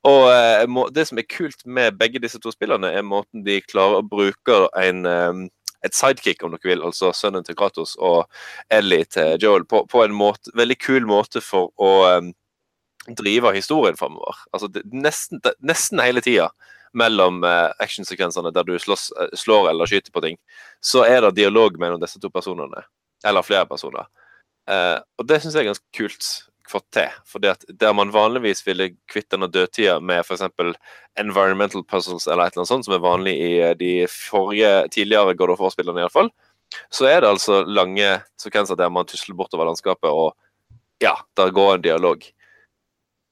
Og 0.08 0.28
eh, 0.34 0.68
må, 0.68 0.88
det 0.92 1.08
som 1.10 1.20
er 1.20 1.30
kult 1.32 1.66
med 1.66 1.98
begge 2.00 2.22
disse 2.24 2.42
to 2.44 2.52
spillene, 2.54 2.92
er 2.92 3.06
måten 3.08 3.46
de 3.46 3.62
klarer 3.64 4.02
å 4.02 4.08
bruke 4.08 4.66
en 4.80 5.06
eh, 5.10 5.44
et 5.84 5.96
sidekick, 5.96 6.44
om 6.44 6.54
dere 6.54 6.70
vil, 6.70 6.84
altså 6.88 7.12
sønnen 7.16 7.44
til 7.44 7.58
Kratos 7.60 7.98
og 8.00 8.30
Ellie 8.72 9.04
til 9.12 9.36
Joel, 9.42 9.66
på, 9.68 9.84
på 9.92 10.04
en 10.06 10.16
måte, 10.16 10.54
veldig 10.56 10.78
kul 10.80 11.08
måte 11.10 11.44
for 11.44 11.74
å 11.76 11.92
eh, 12.08 12.32
drive 13.08 13.54
historien 13.56 13.98
framover. 13.98 14.38
Altså, 14.52 14.70
nesten, 14.92 15.42
nesten 15.60 16.02
hele 16.04 16.24
tida 16.24 16.50
mellom 16.94 17.42
uh, 17.44 17.72
actionsekvensene 17.82 18.54
der 18.54 18.66
du 18.68 18.76
slåss, 18.80 19.10
eh, 19.18 19.32
slår 19.38 19.72
eller 19.72 19.90
skyter 19.90 20.14
på 20.14 20.22
ting, 20.22 20.38
så 20.84 21.02
er 21.08 21.24
det 21.26 21.36
dialog 21.40 21.80
mellom 21.82 22.02
disse 22.02 22.22
to 22.22 22.30
personene. 22.30 22.86
Eller 23.26 23.46
flere 23.46 23.66
personer. 23.66 24.06
Uh, 24.70 25.00
og 25.18 25.28
det 25.28 25.42
syns 25.42 25.58
jeg 25.58 25.66
er 25.66 25.72
ganske 25.72 25.98
kult 25.98 26.28
fått 26.70 26.86
til. 26.96 27.10
fordi 27.28 27.50
at 27.52 27.66
der 27.68 27.94
man 27.94 28.14
vanligvis 28.14 28.64
ville 28.68 28.94
kvitte 29.12 29.36
denne 29.36 29.50
dødtida 29.52 30.00
med 30.00 30.24
f.eks. 30.24 30.46
environmental 31.20 31.84
puzzles 31.84 32.28
eller 32.28 32.46
et 32.46 32.54
eller 32.54 32.64
annet 32.64 32.72
sånt, 32.72 32.86
som 32.86 32.96
er 32.96 33.04
vanlig 33.04 33.34
i 33.36 33.52
de 33.80 33.92
forrige, 34.08 34.88
tidligere 34.96 35.36
God 35.36 35.56
of 35.56 35.64
War-spillene 35.64 36.06
iallfall, 36.06 36.32
så 36.90 37.10
er 37.10 37.22
det 37.22 37.34
altså 37.34 37.64
lange 37.68 38.22
sekvenser 38.42 38.80
der 38.80 38.90
man 38.90 39.06
tusler 39.10 39.36
bortover 39.38 39.68
landskapet, 39.70 40.10
og 40.10 40.34
ja, 41.04 41.18
der 41.38 41.52
går 41.52 41.76
en 41.76 41.86
dialog. 41.86 42.24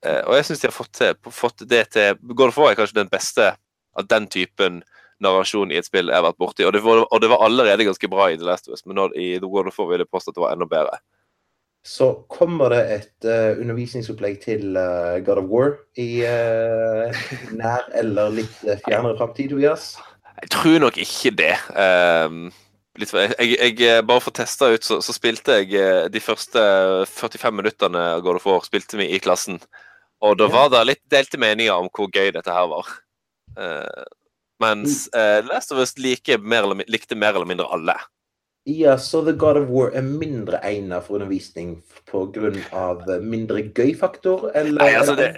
Eh, 0.06 0.22
og 0.26 0.38
jeg 0.38 0.47
syns 0.47 0.64
de 0.64 0.70
har 0.70 0.76
fått, 0.76 0.93
til, 0.97 1.34
fått 1.36 1.66
det 1.70 1.84
til 1.93 2.18
God 2.34 2.49
of 2.49 2.58
War 2.58 2.72
er 2.72 2.80
kanskje 2.80 3.02
den 3.04 3.12
beste 3.12 3.52
av 3.97 4.08
den 4.10 4.28
typen 4.32 4.82
narrasjon 5.22 5.72
i 5.72 5.78
et 5.78 5.86
spill 5.86 6.10
jeg 6.10 6.18
har 6.18 6.26
vært 6.26 6.39
borti. 6.41 6.66
Og 6.66 6.74
det 6.74 6.82
var, 6.86 7.04
og 7.06 7.22
det 7.22 7.30
var 7.32 7.43
allerede 7.45 7.86
ganske 7.86 8.10
bra 8.12 8.32
i 8.32 8.38
The 8.39 8.47
Last 8.47 8.70
of 8.70 8.78
Us, 8.78 8.86
men 8.88 8.97
nå, 8.97 9.12
i 9.14 9.36
God 9.43 9.70
of 9.70 9.78
War 9.80 9.91
vil 9.91 10.04
jeg 10.04 10.12
påstå 10.12 10.32
at 10.32 10.39
det 10.39 10.45
var 10.45 10.56
enda 10.56 10.70
bedre. 10.72 11.02
Så 11.86 12.12
kommer 12.30 12.70
det 12.70 12.82
et 12.93 13.26
uh, 13.26 13.58
undervisningsopplegg 13.58 14.41
til 14.43 14.78
uh, 14.78 15.18
God 15.26 15.41
of 15.41 15.47
War 15.49 15.72
i 15.97 16.10
uh, 16.26 17.22
nær 17.58 17.88
eller 17.97 18.34
litt 18.38 18.58
fjernere 18.86 19.18
framtid, 19.18 19.49
Tobias? 19.49 19.95
Jeg 20.41 20.52
tror 20.54 20.78
nok 20.82 20.97
ikke 21.02 21.34
det. 21.38 21.56
Um, 21.74 22.52
litt, 23.02 23.14
jeg, 23.14 23.58
jeg, 23.58 24.06
bare 24.06 24.22
for 24.22 24.34
å 24.34 24.39
teste 24.41 24.70
ut, 24.74 24.86
så, 24.86 24.99
så 25.06 25.16
spilte 25.18 25.58
jeg 25.62 26.14
de 26.14 26.22
første 26.22 26.62
45 27.10 27.58
minuttene 27.58 28.06
av 28.16 28.26
God 28.26 28.41
of 28.41 28.45
War 28.49 28.62
spilte 28.66 29.02
vi 29.02 29.10
i 29.14 29.22
klassen. 29.22 29.58
Og 30.22 30.38
da 30.38 30.47
var 30.53 30.69
det 30.69 30.86
litt 30.86 31.03
delte 31.09 31.39
meninger 31.41 31.74
om 31.74 31.89
hvor 31.89 32.09
gøy 32.13 32.30
dette 32.36 32.53
her 32.53 32.67
var. 32.69 32.89
Uh, 33.57 34.05
mens 34.61 35.07
uh, 35.17 35.41
Last 35.47 35.74
of 35.74 35.82
Us 35.82 35.97
like 35.97 36.38
mer 36.38 36.67
eller, 36.67 36.86
likte 36.91 37.17
mer 37.17 37.34
eller 37.34 37.49
mindre 37.49 37.69
alle. 37.74 37.97
Ja, 38.69 38.97
så 39.01 39.24
The 39.26 39.34
God 39.34 39.57
of 39.57 39.69
War 39.74 39.89
er 39.97 40.05
mindre 40.05 40.59
egnet 40.61 41.07
for 41.07 41.17
undervisning 41.17 41.80
pga. 42.05 43.19
mindre 43.22 43.63
gøy-faktor, 43.74 44.51
eller? 44.53 44.84
Nei, 44.84 44.91
altså 44.99 45.15
det, 45.17 45.32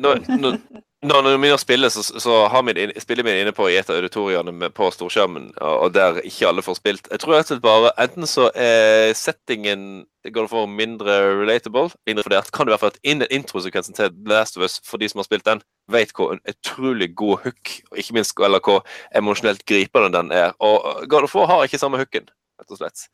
nå, 0.00 0.14
når, 0.40 0.56
når, 1.00 1.22
når 1.24 1.38
vi 1.40 1.50
å 1.54 1.56
spille, 1.60 1.88
så, 1.88 2.02
så 2.04 2.34
har 2.52 2.64
vi 2.66 2.74
inn, 2.76 2.90
vi 2.92 3.34
inne 3.40 3.54
på 3.56 3.70
i 3.70 3.76
et 3.80 3.88
av 3.88 3.96
auditoriene 3.96 4.68
på 4.76 4.88
storskjermen, 4.92 5.46
og, 5.56 5.94
der 5.96 6.20
ikke 6.28 6.50
alle 6.50 6.64
får 6.64 6.76
spilt. 6.76 7.08
Jeg 7.08 7.22
tror 7.22 7.38
rett 7.38 7.46
og 7.46 7.54
slett 7.54 7.64
bare 7.64 7.92
enten 8.04 8.28
så 8.28 8.50
er 8.52 9.14
settingen 9.16 10.04
går 10.28 10.50
for 10.52 10.68
mindre 10.68 11.14
relatable, 11.38 11.88
mindre 12.04 12.26
fordert. 12.26 12.52
kan 12.52 12.68
det 12.68 12.74
være 12.74 12.82
for 12.82 12.92
at 12.92 13.00
in 13.02 13.24
introsekvensen 13.30 13.96
til 13.96 14.12
Last 14.28 14.60
of 14.60 14.66
Us, 14.66 14.76
for 14.84 15.00
de 15.00 15.08
som 15.08 15.22
har 15.22 15.28
spilt 15.30 15.48
den, 15.48 15.64
vet 15.88 16.12
hvor 16.12 16.34
en 16.34 16.44
utrolig 16.44 17.14
god 17.16 17.46
hook, 17.46 17.72
og 17.90 18.02
ikke 18.04 18.18
minst 18.18 18.36
eller 18.36 18.60
hvor 18.60 18.84
emosjonelt 19.16 19.64
gripende 19.64 20.12
den 20.18 20.32
er. 20.36 20.52
Og 20.60 21.08
God 21.08 21.24
of 21.24 21.34
War 21.34 21.48
har 21.48 21.64
ikke 21.64 21.80
samme 21.80 22.02
hooken, 22.02 22.28
rett 22.60 22.76
og 22.76 22.82
slett. 22.82 23.08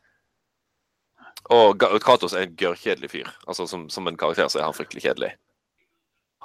Og 1.55 1.78
Kratos 2.03 2.34
er 2.34 2.49
en 2.49 2.59
gørrkjedelig 2.59 3.14
fyr. 3.14 3.30
Altså 3.47 3.70
som, 3.70 3.87
som 3.91 4.11
en 4.11 4.18
karakter 4.18 4.51
så 4.51 4.59
er 4.59 4.66
han 4.66 4.74
fryktelig 4.74 5.07
kjedelig. 5.07 5.37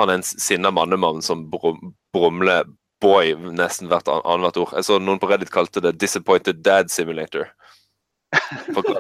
Han 0.02 0.10
er 0.12 0.20
en 0.20 0.26
sinna 0.28 0.72
mannemann 0.74 1.22
som 1.26 1.46
brum, 1.54 1.94
brumler 2.16 2.66
boy 3.02 3.34
nesten 3.58 3.90
hvert 3.90 4.08
an- 4.12 4.22
annethvert 4.26 4.58
ord. 4.62 4.74
Jeg 4.78 4.86
så 4.90 5.00
noen 5.02 5.20
på 5.22 5.30
Reddit 5.32 5.52
kalte 5.54 5.82
det 5.82 5.96
'Disappointed 6.02 6.62
Dad 6.66 6.92
Simulator'. 6.94 7.50
For 8.74 8.82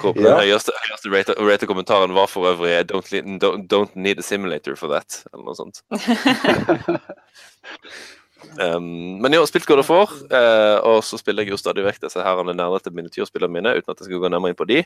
Hvor 0.00 0.12
Den 0.14 0.22
Ja. 0.24 0.36
høyeste, 0.38 0.72
høyeste 0.86 1.10
rated, 1.10 1.34
rated 1.42 1.66
kommentaren 1.68 2.14
var 2.14 2.28
for 2.30 2.46
øvrig 2.46 2.84
don't, 2.92 3.10
don't, 3.42 3.66
'Don't 3.66 3.96
need 3.96 4.18
a 4.18 4.22
simulator 4.22 4.76
for 4.76 4.88
that', 4.88 5.24
eller 5.34 5.44
noe 5.44 5.54
sånt. 5.58 5.82
Um, 8.60 9.18
men 9.22 9.32
jo, 9.34 9.42
spilt 9.46 9.66
God 9.66 9.78
of 9.82 9.90
War, 9.90 10.06
uh, 10.30 10.78
og 10.86 11.02
så 11.04 11.18
spiller 11.18 11.42
jeg 11.42 11.50
jo 11.56 11.56
stadig 11.60 11.84
vekk 11.84 12.00
disse 12.06 12.22
her 12.22 12.42
nerdete 12.52 12.92
miniatyrspillene 12.94 13.52
mine, 13.52 13.74
uten 13.76 13.90
at 13.90 13.98
jeg 14.00 14.06
skal 14.06 14.22
gå 14.22 14.28
nærmere 14.30 14.54
inn 14.54 14.60
på 14.60 14.68
de. 14.70 14.84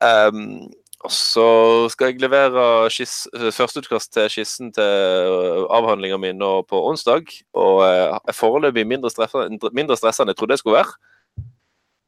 Um, 0.00 0.72
Og 1.04 1.12
så 1.12 1.46
skal 1.92 2.12
jeg 2.12 2.22
levere 2.22 2.88
skiss, 2.92 3.26
førsteutkast 3.52 4.12
til 4.14 4.30
skissen 4.32 4.70
til 4.72 5.66
avhandlinga 5.74 6.16
mi 6.20 6.32
nå 6.32 6.52
på 6.68 6.80
onsdag. 6.88 7.28
Og 7.60 7.82
eh, 7.84 8.14
er 8.16 8.36
foreløpig 8.36 8.86
mindre 8.88 9.12
stressa 9.12 9.44
mindre 9.50 9.98
enn 10.00 10.32
jeg 10.32 10.38
trodde 10.38 10.56
jeg 10.56 10.64
skulle 10.64 10.80
være. 10.80 10.96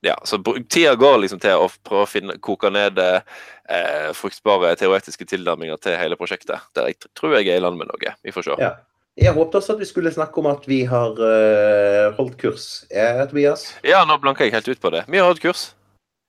Ja, 0.07 0.14
så 0.24 0.38
Tida 0.70 0.94
går 0.94 1.18
liksom 1.22 1.40
til 1.42 1.59
å 1.59 1.68
prøve 1.84 2.05
å 2.05 2.09
finne, 2.09 2.36
koke 2.40 2.70
ned 2.72 3.01
eh, 3.01 4.11
fruktbare 4.16 4.74
teoretiske 4.78 5.26
tilnærminger 5.28 5.80
til 5.82 5.97
hele 5.99 6.18
prosjektet. 6.20 6.64
Der 6.76 6.92
jeg 6.92 7.01
tror 7.16 7.36
jeg 7.36 7.51
er 7.51 7.61
i 7.61 7.64
land 7.64 7.80
med 7.80 7.90
noe. 7.90 8.14
Vi 8.24 8.34
får 8.34 8.49
se. 8.49 8.61
Ja. 8.62 8.76
Jeg 9.16 9.32
håpet 9.32 9.55
også 9.57 9.72
at 9.72 9.80
vi 9.80 9.88
skulle 9.88 10.12
snakke 10.12 10.42
om 10.42 10.47
at 10.51 10.66
vi 10.68 10.82
har 10.84 11.16
uh, 11.16 12.12
holdt 12.18 12.34
kurs, 12.36 12.84
eh, 12.92 13.22
Tobias. 13.30 13.70
Ja, 13.80 14.03
nå 14.05 14.18
blanker 14.20 14.44
jeg 14.44 14.53
helt 14.53 14.68
ut 14.68 14.82
på 14.82 14.92
det. 14.92 15.07
Vi 15.09 15.16
har 15.16 15.30
holdt 15.30 15.40
kurs. 15.40 15.70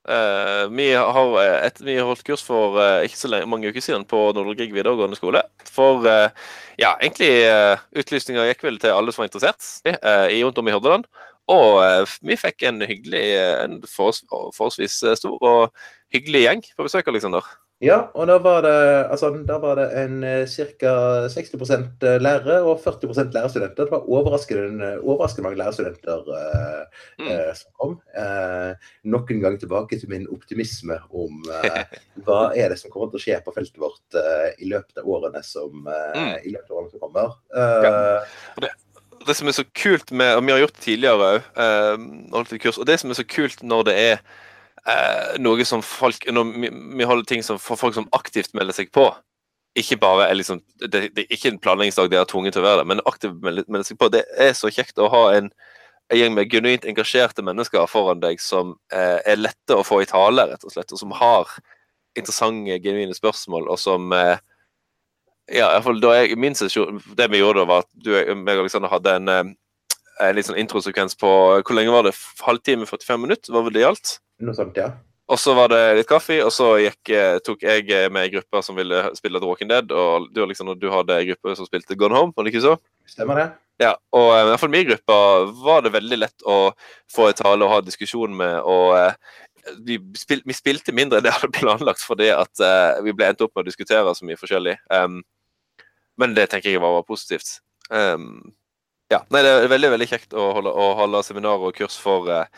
Eh, 0.07 0.69
vi, 0.71 0.87
har 0.95 1.33
eh, 1.41 1.65
et, 1.67 1.81
vi 1.83 1.97
holdt 1.99 2.23
kurs 2.23 2.43
for 2.45 2.77
uh, 2.79 3.03
ikke 3.03 3.19
så 3.19 3.27
lenge, 3.27 3.49
mange 3.51 3.67
uker 3.67 3.83
siden 3.83 4.05
på 4.07 4.21
Nordre 4.35 4.69
videregående 4.71 5.19
skole. 5.19 5.41
For 5.67 6.05
uh, 6.07 6.29
ja, 6.79 6.93
egentlig 7.01 7.31
uh, 7.51 7.75
utlysninga 7.99 8.45
gikk 8.47 8.63
vel 8.63 8.79
til 8.79 8.95
alle 8.95 9.11
som 9.11 9.25
var 9.25 9.31
interessert 9.31 9.67
i 10.31 10.39
rundt 10.45 10.61
om 10.61 10.69
i 10.69 10.75
Hordaland. 10.75 11.07
Og 11.51 11.79
vi 12.27 12.35
fikk 12.35 12.65
en 12.67 12.81
hyggelig, 12.83 13.23
en 13.63 13.77
forholds, 13.87 14.25
forholdsvis 14.27 14.97
stor 15.15 15.37
og 15.39 15.85
hyggelig 16.11 16.41
gjeng 16.43 16.63
på 16.75 16.87
besøk, 16.87 17.07
Alexander. 17.07 17.47
Ja, 17.79 18.07
og 18.17 18.25
da 18.25 18.39
var 18.41 18.63
det, 18.65 18.71
altså, 19.13 19.29
da 19.45 19.59
var 19.61 19.75
det 19.77 19.83
en 20.01 20.23
eh, 20.25 20.47
ca. 20.49 20.93
60% 21.29 22.05
lærere 22.23 22.55
og 22.65 22.79
40 22.81 23.29
lærerstudenter. 23.35 23.83
Det 23.85 23.91
var 23.91 24.07
overraskende, 24.09 24.95
overraskende 25.03 25.45
mange 25.45 25.59
lærerstudenter 25.61 26.31
eh, 26.39 27.03
Mm. 27.19 27.27
eh, 27.27 27.51
som 27.53 27.71
kom. 27.79 27.93
Eh, 28.17 28.73
nok 29.03 29.29
en 29.31 29.39
gang 29.43 29.59
tilbake 29.59 29.99
til 29.99 30.09
min 30.09 30.25
optimisme 30.33 30.97
om 31.13 31.43
eh, 31.53 31.83
hva 32.25 32.51
er 32.57 32.69
det 32.73 32.79
som 32.81 32.89
kommer 32.93 33.11
til 33.13 33.19
å 33.19 33.23
skje 33.27 33.37
på 33.45 33.53
feltet 33.53 33.77
vårt 33.81 34.17
eh, 34.17 34.49
i 34.65 34.69
løpet 34.73 34.97
av 34.97 35.05
årene 35.13 35.43
som, 35.45 35.85
eh, 35.85 36.17
Mm. 36.17 36.33
i 36.49 36.55
løpet 36.55 36.71
av 36.71 36.77
årene 36.81 36.91
som 36.91 36.99
kommer. 37.05 37.37
Eh, 37.53 38.67
det 39.27 39.35
som 39.35 39.47
er 39.47 39.51
så 39.57 39.65
kult 39.75 40.11
med 40.11 40.37
Og 40.37 40.43
vi 40.45 40.51
har 40.51 40.59
gjort 40.61 40.73
det 40.77 40.85
tidligere 40.85 41.29
òg. 41.29 42.73
Og 42.81 42.85
det 42.87 42.99
som 42.99 43.09
er 43.11 43.17
så 43.21 43.27
kult 43.27 43.61
når 43.63 43.83
det 43.85 43.95
er 43.99 44.17
eh, 44.89 45.37
noe 45.43 45.65
som 45.67 45.83
folk 45.85 46.25
vi, 46.27 46.69
vi 46.71 47.07
holder 47.07 47.27
ting 47.27 47.43
som 47.45 47.59
for 47.61 47.79
folk 47.79 47.95
som 47.97 48.09
aktivt 48.15 48.53
melder 48.57 48.75
seg 48.77 48.91
på. 48.95 49.09
Ikke 49.77 49.99
bare 50.01 50.29
er 50.29 50.39
liksom 50.39 50.63
Det, 50.79 50.89
det 51.13 51.25
er 51.25 51.33
ikke 51.33 51.51
en 51.53 51.61
planleggingsdag 51.61 52.09
de 52.11 52.19
er 52.19 52.29
tvunget 52.29 52.57
til 52.57 52.63
å 52.63 52.67
være 52.67 52.81
det, 52.81 52.89
men 52.91 53.03
aktivt 53.05 53.41
melder, 53.43 53.67
melder 53.67 53.89
seg 53.89 53.99
på. 54.01 54.11
Det 54.13 54.25
er 54.37 54.53
så 54.57 54.71
kjekt 54.73 54.99
å 55.01 55.09
ha 55.13 55.23
en, 55.37 55.51
en 56.11 56.21
gjeng 56.21 56.35
med 56.37 56.51
genuint 56.51 56.87
engasjerte 56.87 57.45
mennesker 57.45 57.89
foran 57.91 58.23
deg 58.23 58.41
som 58.43 58.77
eh, 58.93 59.19
er 59.25 59.41
lette 59.41 59.77
å 59.77 59.85
få 59.85 60.01
i 60.03 60.09
tale, 60.09 60.47
rett 60.49 60.65
og 60.65 60.73
slett, 60.73 60.93
og 60.93 61.01
som 61.01 61.15
har 61.17 61.51
interessante, 62.17 62.79
genuine 62.81 63.13
spørsmål, 63.13 63.67
og 63.69 63.77
som 63.77 64.13
eh, 64.15 64.39
ja, 65.47 65.69
i 65.69 65.77
hvert 65.77 65.85
fall 65.85 66.01
da 66.03 66.13
jeg, 66.17 66.35
min 66.39 66.55
sesjon, 66.57 66.99
Det 67.15 67.29
vi 67.31 67.39
gjorde, 67.39 67.61
da, 67.61 67.69
var 67.69 67.85
at 67.85 67.91
du 68.03 68.11
og 68.11 68.49
Alexander 68.51 68.91
hadde 68.91 69.13
en, 69.15 69.29
eh, 69.31 69.51
en 70.27 70.35
litt 70.35 70.47
sånn 70.49 70.59
introsekvens 70.59 71.15
på 71.19 71.29
Hvor 71.61 71.77
lenge 71.77 71.93
var 71.93 72.07
det? 72.07 72.15
Halvtime, 72.43 72.87
45 72.89 73.21
minutter? 73.21 73.53
Var 73.53 73.63
vel 73.67 73.77
det 73.77 73.85
gjaldt? 73.85 74.17
Noe 74.43 74.57
sånt, 74.57 74.77
ja. 74.79 74.91
Og 75.27 75.39
så 75.41 75.51
var 75.57 75.73
det 75.73 75.81
litt 75.97 76.07
kaffe, 76.07 76.37
og 76.45 76.53
så 76.55 76.69
gikk, 76.79 77.11
eh, 77.11 77.37
tok 77.43 77.65
jeg 77.65 77.89
eh, 77.91 78.07
med 78.07 78.27
ei 78.27 78.33
gruppe 78.37 78.61
som 78.63 78.77
ville 78.79 79.01
spille 79.17 79.41
The 79.41 79.49
Walking 79.49 79.71
Dead, 79.71 79.91
og 79.91 80.29
du, 80.31 80.43
Alexander, 80.45 80.77
du 80.79 80.87
hadde 80.93 81.17
ei 81.17 81.27
gruppe 81.31 81.55
som 81.59 81.67
spilte 81.67 81.97
Gone 81.99 82.15
Home, 82.15 82.31
var 82.35 82.47
det 82.47 82.53
ikke 82.53 82.63
så? 82.63 82.77
Stemmer 83.11 83.41
det? 83.41 83.47
Ja, 83.83 83.91
og 84.15 84.29
eh, 84.31 84.45
i 84.45 84.47
hvert 84.51 84.61
fall 84.63 84.71
min 84.73 84.87
gruppe 84.87 85.17
var 85.65 85.83
det 85.83 85.91
veldig 85.97 86.21
lett 86.21 86.47
å 86.47 86.59
få 87.11 87.27
en 87.27 87.41
tale 87.41 87.67
og 87.67 87.75
ha 87.75 87.81
diskusjon 87.83 88.37
med. 88.39 88.61
og 88.63 88.95
vi, 89.83 89.97
spil, 90.15 90.41
vi 90.45 90.55
spilte 90.55 90.95
mindre 90.95 91.19
enn 91.19 91.25
det 91.25 91.31
jeg 91.33 91.41
hadde 91.41 91.57
planlagt 91.57 92.03
fordi 92.05 92.29
at 92.31 92.61
uh, 92.63 93.01
vi 93.03 93.13
ble 93.15 93.27
endt 93.27 93.43
opp 93.43 93.51
med 93.55 93.65
å 93.65 93.67
diskutere 93.67 94.13
så 94.15 94.27
mye 94.27 94.39
forskjellig. 94.39 94.77
Um, 94.87 95.19
men 96.17 96.33
det 96.37 96.47
tenker 96.51 96.71
jeg 96.71 96.81
var, 96.81 96.95
var 96.95 97.07
positivt. 97.07 97.57
Um, 97.91 98.53
ja, 99.11 99.21
nei, 99.31 99.43
Det 99.45 99.53
er 99.53 99.71
veldig 99.71 99.93
veldig 99.93 100.09
kjekt 100.09 100.35
å 100.35 100.49
holde, 100.57 100.71
å 100.71 100.91
holde 100.99 101.23
seminarer 101.23 101.69
og 101.69 101.77
kurs 101.77 101.95
for, 102.01 102.27
eh, 102.31 102.49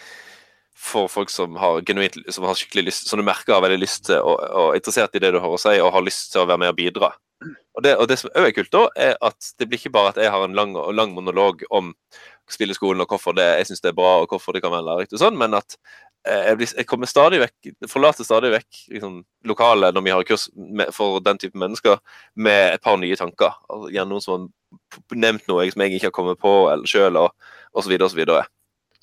for 0.80 1.10
folk 1.12 1.32
som 1.34 1.58
har 1.60 1.82
genuint 1.88 2.16
som 2.32 2.46
har 2.48 2.58
skikkelig 2.58 2.90
lyst, 2.90 3.10
som 3.10 3.20
du 3.20 3.26
merker 3.28 3.58
har 3.58 3.64
veldig 3.66 3.82
lyst 3.82 4.06
til 4.08 4.22
og, 4.24 4.40
og 4.40 4.72
er 4.72 4.80
interessert 4.80 5.18
i 5.18 5.22
det 5.24 5.34
du 5.36 5.42
har 5.44 5.52
å 5.52 5.60
si, 5.60 5.76
og 5.84 5.92
har 5.96 6.06
lyst 6.06 6.32
til 6.34 6.44
å 6.44 6.48
være 6.50 6.64
med 6.64 6.72
og 6.72 6.80
bidra. 6.80 7.12
Og 7.78 7.84
det, 7.84 7.94
og 7.96 8.10
det 8.12 8.18
som 8.20 8.32
òg 8.36 8.50
er 8.50 8.56
kult, 8.56 8.72
da, 8.74 8.84
er 9.00 9.16
at 9.24 9.54
det 9.60 9.70
blir 9.70 9.80
ikke 9.80 9.94
bare 9.96 10.12
at 10.12 10.20
jeg 10.20 10.32
har 10.32 10.44
en 10.44 10.56
lang, 10.56 10.76
lang 10.96 11.14
monolog 11.16 11.64
om 11.72 11.94
spilleskolen 12.52 13.04
og 13.04 13.12
hvorfor 13.14 13.36
det, 13.38 13.46
jeg 13.60 13.70
syns 13.70 13.84
det 13.84 13.94
er 13.94 13.98
bra, 14.00 14.18
og 14.24 14.32
hvorfor 14.32 14.56
det 14.56 14.64
kan 14.64 14.74
være 14.74 14.88
lærerikt, 14.88 15.16
sånn, 15.22 15.38
men 15.40 15.56
at 15.56 15.78
eh, 16.28 16.50
jeg, 16.50 16.60
blir, 16.60 16.72
jeg 16.82 16.90
kommer 16.90 17.12
stadig 17.12 17.40
vekk, 17.44 17.72
forlater 17.92 18.28
stadig 18.28 18.52
vekk 18.56 18.84
liksom, 18.96 19.20
lokalet 19.48 19.96
når 19.96 20.08
vi 20.08 20.16
har 20.16 20.28
kurs 20.28 20.48
med, 20.56 20.92
for 20.96 21.22
den 21.24 21.40
type 21.40 21.60
mennesker, 21.60 22.02
med 22.36 22.74
et 22.74 22.84
par 22.84 23.00
nye 23.00 23.20
tanker. 23.20 23.56
Altså, 23.70 23.92
gjerne 23.96 24.16
noen 24.16 24.26
som 24.26 24.36
har 24.36 25.20
nevnt 25.28 25.48
noe 25.52 25.70
som 25.72 25.86
jeg 25.86 26.00
ikke 26.00 26.10
har 26.10 26.18
kommet 26.20 26.42
på 26.42 26.56
eller 26.74 26.90
sjøl, 26.90 27.22
og, 27.22 27.52
og 27.72 27.86
så 27.86 27.94
videre 27.94 28.10
og 28.10 28.16
så. 28.18 28.42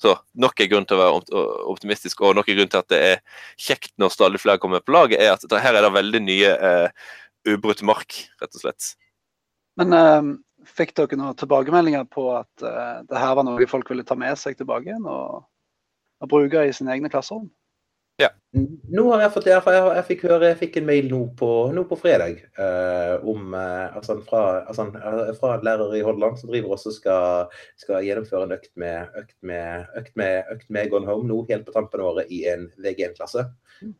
Så 0.01 0.13
nok 0.37 0.59
en 0.61 0.69
grunn 0.69 0.85
til 0.85 0.97
å 0.97 1.01
være 1.01 1.43
optimistisk, 1.71 2.21
og 2.21 2.35
nok 2.37 2.49
en 2.51 2.59
grunn 2.59 2.69
til 2.73 2.83
at 2.83 2.89
det 2.93 2.99
er 3.01 3.21
kjekt 3.57 3.95
når 3.97 4.13
stadig 4.13 4.41
flere 4.41 4.61
kommer 4.61 4.83
på 4.85 4.93
laget, 4.93 5.21
er 5.21 5.33
at 5.33 5.63
her 5.63 5.77
er 5.77 5.87
det 5.87 5.93
veldig 5.95 6.21
nye 6.21 6.51
eh, 6.69 7.07
ubrutt 7.49 7.81
mark, 7.87 8.19
rett 8.41 8.59
og 8.59 8.61
slett. 8.61 8.91
Men 9.81 9.97
eh, 9.97 10.31
fikk 10.77 10.93
dere 10.97 11.19
noen 11.19 11.37
tilbakemeldinger 11.39 12.05
på 12.13 12.29
at 12.35 12.65
eh, 12.65 12.99
det 13.09 13.21
her 13.21 13.37
var 13.39 13.47
noe 13.47 13.69
folk 13.69 13.89
ville 13.89 14.05
ta 14.05 14.17
med 14.19 14.37
seg 14.39 14.59
tilbake 14.59 14.91
igjen 14.91 15.09
og, 15.09 15.47
og 16.21 16.31
bruke 16.31 16.65
i 16.67 16.75
sine 16.75 16.93
egne 16.93 17.11
klasserom? 17.13 17.49
Nå 18.89 19.03
har 19.11 19.21
jeg 19.21 19.31
fått 19.35 19.47
jeg, 19.49 19.61
jeg, 19.75 19.83
jeg 19.97 20.05
fikk 20.07 20.23
høre, 20.29 20.47
jeg 20.49 20.57
fikk 20.61 20.77
en 20.79 20.87
mail 20.87 21.09
nå 21.11 21.19
på, 21.37 21.47
nå 21.75 21.83
på 21.89 21.97
fredag 21.99 22.39
eh, 22.57 23.25
om 23.27 23.53
eh, 23.53 23.97
altså, 23.97 24.15
fra, 24.25 24.43
altså, 24.63 24.87
eh, 24.97 25.33
fra 25.37 25.51
en 25.57 25.65
lærer 25.67 25.93
i 25.97 26.01
Hordaland 26.05 26.39
som 26.39 26.49
driver 26.49 26.73
også 26.73 26.93
skal, 26.95 27.51
skal 27.77 28.05
gjennomføre 28.07 28.47
en 28.47 28.55
økt 28.55 28.71
med, 28.79 29.11
økt 29.19 29.35
med, 29.45 29.85
økt 29.99 30.15
med, 30.17 30.49
økt 30.55 30.71
med 30.73 30.89
Gone 30.93 31.09
Home 31.11 31.29
nå 31.29 31.41
helt 31.51 31.67
på 31.67 31.75
tampen 31.75 32.01
av 32.01 32.13
året 32.13 32.31
i 32.33 32.45
en 32.49 32.65
VG1-klasse. 32.81 33.45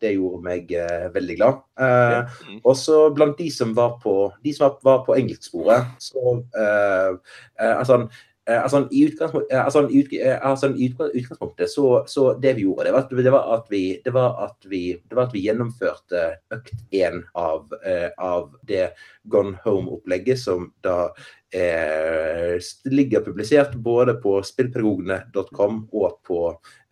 Det 0.02 0.16
gjorde 0.16 0.42
meg 0.48 0.72
eh, 0.74 1.10
veldig 1.14 1.38
glad. 1.42 1.62
Eh, 1.78 2.34
Mm. 2.48 2.60
og 2.66 3.14
blant 3.16 3.38
de 3.38 3.50
som 3.52 3.74
var 3.76 3.98
på, 4.02 4.14
de 4.44 4.54
som 4.56 4.68
var, 4.68 4.78
var 4.86 5.04
på 5.06 5.16
engelsksporet, 5.18 5.92
så 6.02 6.38
eh, 6.58 7.12
eh, 7.60 7.74
altså, 7.76 8.08
altså, 8.48 8.88
i 8.92 9.04
utgangspunktet, 9.08 9.52
eh, 9.52 9.66
altså, 9.66 9.82
eh, 10.22 10.38
altså, 10.50 10.70
utgangspunktet 11.14 11.72
så, 11.72 12.04
så 12.08 12.28
det 12.42 12.56
vi 12.56 12.64
gjorde, 12.64 12.86
det 12.86 12.94
var, 12.94 13.08
det 13.10 13.34
var 13.34 13.54
at 13.58 13.72
vi, 13.72 13.82
det 14.06 14.14
var 14.14 14.38
at 14.46 14.70
vi, 14.72 14.82
det 15.10 15.18
var 15.18 15.28
at 15.28 15.36
vi 15.36 15.44
gjennomførte 15.48 16.24
økt 16.56 16.96
én 16.96 17.22
av, 17.36 17.74
eh, 17.84 18.10
av 18.18 18.54
det 18.68 18.92
Gone 19.32 19.58
Home-opplegget 19.66 20.40
som 20.40 20.70
da 20.86 21.10
eh, 21.54 22.58
ligger 22.92 23.24
publisert 23.26 23.76
både 23.76 24.18
på 24.24 24.38
spillpedagogene.com 24.46 25.80
og 25.92 26.20
på, 26.28 26.42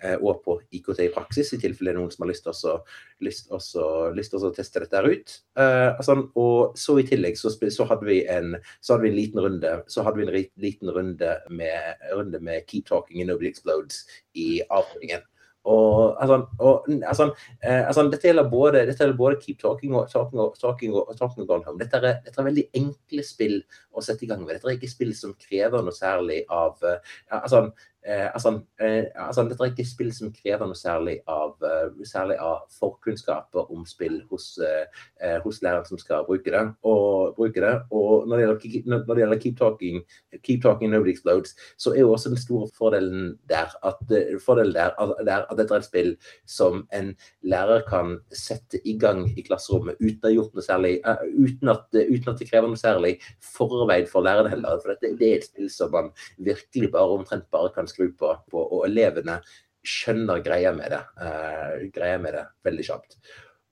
eh, 0.03 0.15
og 0.15 0.41
på 0.45 0.57
IKT 0.77 1.03
i 1.05 1.11
praksis, 1.15 1.53
i 1.55 1.61
tilfelle 1.61 1.95
noen 1.97 2.11
som 2.13 2.25
har 2.25 2.31
lyst 2.33 2.47
til 2.47 4.39
å 4.39 4.53
teste 4.55 4.83
dette 4.83 4.99
her 4.99 5.09
ut. 5.11 5.37
Eh, 5.59 5.91
altså, 5.91 6.17
og 6.35 6.79
så 6.79 6.97
i 7.01 7.07
tillegg 7.07 7.39
så, 7.39 7.51
så, 7.51 7.87
hadde 7.91 8.09
vi 8.09 8.21
en, 8.31 8.55
så 8.81 8.95
hadde 8.95 9.07
vi 9.07 9.13
en 9.13 9.21
liten 9.21 9.45
runde 9.45 9.77
så 9.91 10.03
hadde 10.05 10.21
vi 10.21 10.27
en 10.27 10.35
liten 10.63 10.91
runde 10.95 11.37
med, 11.49 12.09
runde 12.15 12.41
med 12.43 12.67
Keep 12.69 12.89
Talking 12.89 13.21
and 13.21 13.31
Nobody 13.31 13.51
Explodes 13.51 14.03
i 14.33 14.61
avslutningen. 14.69 15.23
Og, 15.65 16.21
altså, 16.21 16.37
og, 16.59 16.85
altså, 17.09 17.29
eh, 17.63 17.87
altså, 17.87 18.05
dette, 18.11 18.27
gjelder 18.29 18.49
både, 18.49 18.83
dette 18.85 19.01
gjelder 19.01 19.17
både 19.17 19.39
Keep 19.41 19.59
Talking 19.63 19.95
og 19.97 20.11
Talking 20.11 20.41
og, 20.43 20.53
talking 20.61 20.93
og, 20.93 21.09
talking 21.17 21.45
og 21.45 21.49
Gone 21.49 21.65
Home. 21.65 21.81
Dette 21.81 21.97
er, 21.97 22.21
dette 22.25 22.41
er 22.41 22.49
veldig 22.49 22.67
enkle 22.81 23.25
spill 23.25 23.57
å 23.95 24.03
sette 24.05 24.27
i 24.27 24.29
gang 24.29 24.43
med. 24.43 24.55
Dette 24.55 24.69
er 24.69 24.77
ikke 24.77 24.91
spill 24.91 25.15
som 25.17 25.33
krever 25.41 25.85
noe 25.85 25.95
særlig 25.95 26.43
av 26.53 26.85
eh, 26.85 27.17
altså, 27.41 27.65
eh, 28.05 28.29
altså, 28.33 28.61
eh, 28.81 29.05
altså, 29.15 29.43
Dette 29.49 29.63
er 29.63 29.71
ikke 29.71 29.87
spill 29.87 30.11
som 30.13 30.31
krever 30.33 30.67
noe 30.67 30.77
særlig 30.77 31.17
av, 31.31 31.55
eh, 31.65 32.03
særlig 32.07 32.37
av 32.41 32.65
forkunnskaper 32.79 33.71
om 33.73 33.85
spill 33.89 34.21
hos, 34.29 34.57
eh, 34.59 34.85
eh, 35.21 35.37
hos 35.43 35.61
læreren 35.65 35.87
som 35.87 35.99
skal 36.01 36.25
bruke 36.27 36.51
det. 36.51 36.63
Og, 36.83 37.35
bruke 37.35 37.61
det. 37.61 37.73
og 37.91 38.27
når 38.27 38.37
det 38.37 38.71
gjelder, 38.71 39.05
når 39.07 39.15
det 39.15 39.23
gjelder 39.23 39.41
Keep 39.43 39.57
Talking, 39.57 40.03
Keep 40.43 40.61
Talking 40.63 40.91
Nobody 40.91 41.13
Explodes, 41.13 41.55
så 41.77 41.93
er 41.93 41.99
jo 41.99 42.11
også 42.13 42.29
den 42.29 42.41
store 42.41 42.69
fordelen 42.77 43.37
der 43.49 43.73
at, 43.83 44.01
eh, 44.11 44.37
fordelen 44.45 44.73
der, 44.73 44.93
at, 45.01 45.15
der, 45.25 45.45
at 45.49 45.57
dette 45.57 45.73
er 45.73 45.83
et 45.83 45.89
spill 45.89 46.15
som 46.45 46.87
en 46.93 47.15
lærer 47.43 47.83
kan 47.89 48.19
sette 48.31 48.79
i 48.85 48.97
gang 48.99 49.25
i 49.37 49.41
klasserommet 49.41 49.97
uten, 50.01 50.29
å 50.29 50.33
gjort 50.33 50.55
noe 50.55 50.65
særlig, 50.65 50.99
uh, 51.05 51.21
uten, 51.25 51.69
at, 51.69 51.87
uten 51.93 52.31
at 52.31 52.39
det 52.39 52.49
krever 52.49 52.69
noe 52.71 52.79
særlig 52.79 53.15
forarbeid 53.43 54.07
for 54.09 54.25
læreren 54.25 54.51
heller. 54.51 54.79
For 54.81 54.93
dette, 54.93 55.15
det 55.19 55.29
er 55.29 55.39
et 55.39 55.47
spill 55.47 55.69
som 55.71 55.91
man 55.93 56.11
virkelig 56.37 56.91
bare 56.93 57.19
omtrent 57.19 57.47
bare 57.53 57.71
kan 57.75 57.87
skru 57.95 58.11
på, 58.19 58.35
på 58.51 58.65
og 58.65 58.85
elevene 58.89 59.39
skjønner 59.85 60.43
greia 60.45 60.73
med 60.75 60.93
det. 60.93 61.01
uh, 61.21 61.89
greia 61.93 62.21
med 62.21 62.37
det 62.37 62.45
veldig 62.65 62.87
kjapt. 62.89 63.17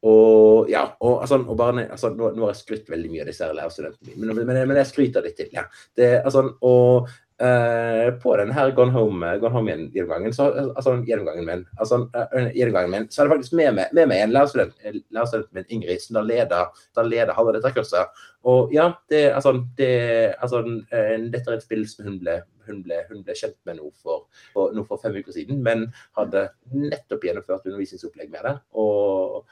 og 0.03 0.69
ja, 0.69 0.83
og, 0.99 1.21
altså, 1.21 1.39
og 1.47 1.57
bare, 1.57 1.87
altså, 1.91 2.09
nå, 2.13 2.33
nå, 2.35 2.45
har 2.45 2.53
jeg 2.53 2.61
skrytt 2.61 2.89
veldig 2.91 3.11
mye 3.11 3.23
av 3.23 3.29
disse 3.31 3.47
lærerstudentene 3.47 4.15
mine, 4.17 4.33
men, 4.35 4.47
men, 4.49 4.63
men, 4.67 4.79
jeg 4.81 4.91
skryter 4.91 5.23
litt 5.23 5.37
til. 5.39 5.51
ja. 5.55 5.63
Det, 5.95 6.09
altså, 6.25 6.43
og 6.61 7.07
uh, 7.41 8.09
på 8.21 8.35
denne 8.39 8.65
Gone 8.75 8.91
Home, 8.91 9.31
Gone 9.41 9.53
Home 9.53 9.77
gjennomgangen, 9.93 10.35
så, 10.35 10.49
altså, 10.75 10.97
gjennomgangen 11.07 11.47
min, 11.47 11.65
altså, 11.79 12.03
uh, 12.13 12.89
min, 12.89 13.07
så 13.09 13.21
er 13.21 13.29
det 13.29 13.35
faktisk 13.35 13.55
med 13.59 13.73
meg, 13.79 13.93
med 13.93 14.09
meg 14.11 14.23
en 14.23 14.35
lærerstudent, 14.35 14.75
lærerstudent 15.09 15.53
min, 15.53 15.69
Ingrid, 15.69 16.03
som 16.03 16.19
da 16.19 16.25
leder, 16.27 16.83
da 16.95 17.07
leder 17.07 17.33
halve 17.37 17.55
dette 17.57 17.73
kurset. 17.75 18.23
Og 18.43 18.73
ja, 18.75 18.91
det, 19.09 19.25
altså, 19.31 19.55
det, 19.77 19.93
altså, 20.39 20.63
uh, 20.63 21.15
dette 21.31 21.47
er 21.47 21.57
et 21.57 21.65
spill 21.65 21.87
som 21.89 22.09
hun 22.09 22.19
ble, 22.21 22.41
hun 22.67 22.83
ble, 22.85 23.01
hun 23.09 23.25
ble 23.25 23.35
kjent 23.37 23.59
med 23.67 23.79
nå 23.79 23.89
for, 24.03 24.27
for, 24.53 24.75
for, 24.87 25.01
fem 25.01 25.17
uker 25.19 25.35
siden, 25.35 25.61
men 25.65 25.89
hadde 26.19 26.47
nettopp 26.73 27.27
gjennomført 27.27 27.67
undervisningsopplegg 27.69 28.31
med 28.33 28.49
det. 28.49 28.55
og 28.79 29.43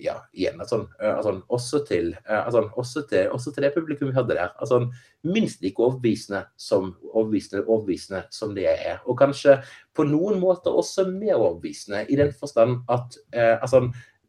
ja, 0.00 0.14
igjen, 0.32 0.60
altså, 0.60 0.86
altså, 0.98 1.40
også, 1.48 1.84
til, 1.88 2.16
altså, 2.26 2.68
også, 2.72 3.02
til, 3.08 3.30
også, 3.30 3.52
til, 3.52 3.62
det 3.62 3.72
publikum 3.74 4.08
vi 4.08 4.14
hadde 4.14 4.34
der. 4.34 4.48
Altså, 4.60 4.92
minst 5.22 5.62
like 5.62 5.82
overbevisende 5.82 6.44
som, 6.56 6.94
overbevisende, 7.12 7.64
overbevisende 7.66 8.22
som 8.30 8.54
det 8.54 8.64
jeg 8.64 8.78
er. 8.94 9.02
Og 9.04 9.18
kanskje 9.18 9.58
på 9.96 10.06
noen 10.08 10.40
måter 10.40 10.72
også 10.72 11.06
mer 11.10 11.36
overbevisende, 11.36 12.06
i 12.08 12.16
den 12.16 12.32
forstand 12.32 12.80
at 12.88 13.18
eh, 13.32 13.56
altså, 13.60 13.84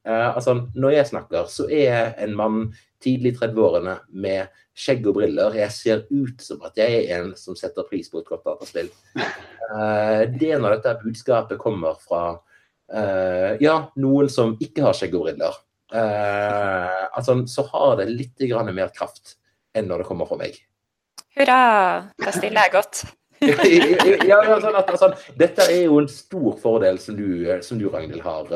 eh, 0.05 0.35
altså, 0.35 0.67
når 0.75 0.97
jeg 0.97 1.11
snakker, 1.13 1.45
så 1.47 1.67
er 1.69 1.85
jeg 1.87 2.13
en 2.27 2.35
mann 2.35 2.63
tidlig 3.03 3.33
i 3.33 3.39
30-årene 3.39 3.97
med 4.23 4.61
skjegg 4.77 5.07
og 5.09 5.17
briller. 5.17 5.57
Jeg 5.59 5.75
ser 5.75 6.05
ut 6.09 6.43
som 6.43 6.61
at 6.67 6.77
jeg 6.79 7.01
er 7.01 7.19
en 7.19 7.33
som 7.39 7.57
setter 7.59 7.87
pris 7.89 8.09
på 8.11 8.21
et 8.21 8.29
godt 8.29 8.47
dataspill. 8.47 8.91
Eh, 9.17 10.23
det 10.31 10.53
er 10.53 10.61
når 10.61 10.77
dette 10.77 10.97
budskapet 11.03 11.59
kommer 11.61 11.99
fra 12.01 12.39
Uh, 12.91 13.55
ja, 13.63 13.75
noen 14.03 14.27
som 14.31 14.57
ikke 14.59 14.83
har 14.83 14.95
skjegg 14.97 15.13
og 15.15 15.23
briller, 15.23 15.55
uh, 15.95 17.07
altså, 17.15 17.37
så 17.47 17.63
har 17.69 18.01
det 18.01 18.09
litt 18.11 18.43
mer 18.67 18.91
kraft 18.91 19.37
enn 19.71 19.87
når 19.87 20.03
det 20.03 20.07
kommer 20.09 20.27
fra 20.27 20.37
meg. 20.41 20.59
Hurra, 21.37 22.11
da 22.19 22.33
stiller 22.35 22.67
jeg 22.67 22.73
godt. 22.75 23.03
ja, 24.27 24.41
sånn 24.61 24.75
at, 24.75 24.91
sånn, 24.99 25.15
dette 25.39 25.63
er 25.71 25.85
jo 25.85 26.01
en 26.01 26.09
stor 26.11 26.59
fordel 26.61 26.99
som 26.99 27.15
du, 27.15 27.47
som 27.63 27.79
du 27.79 27.87
Ragnhild, 27.89 28.21
har, 28.27 28.51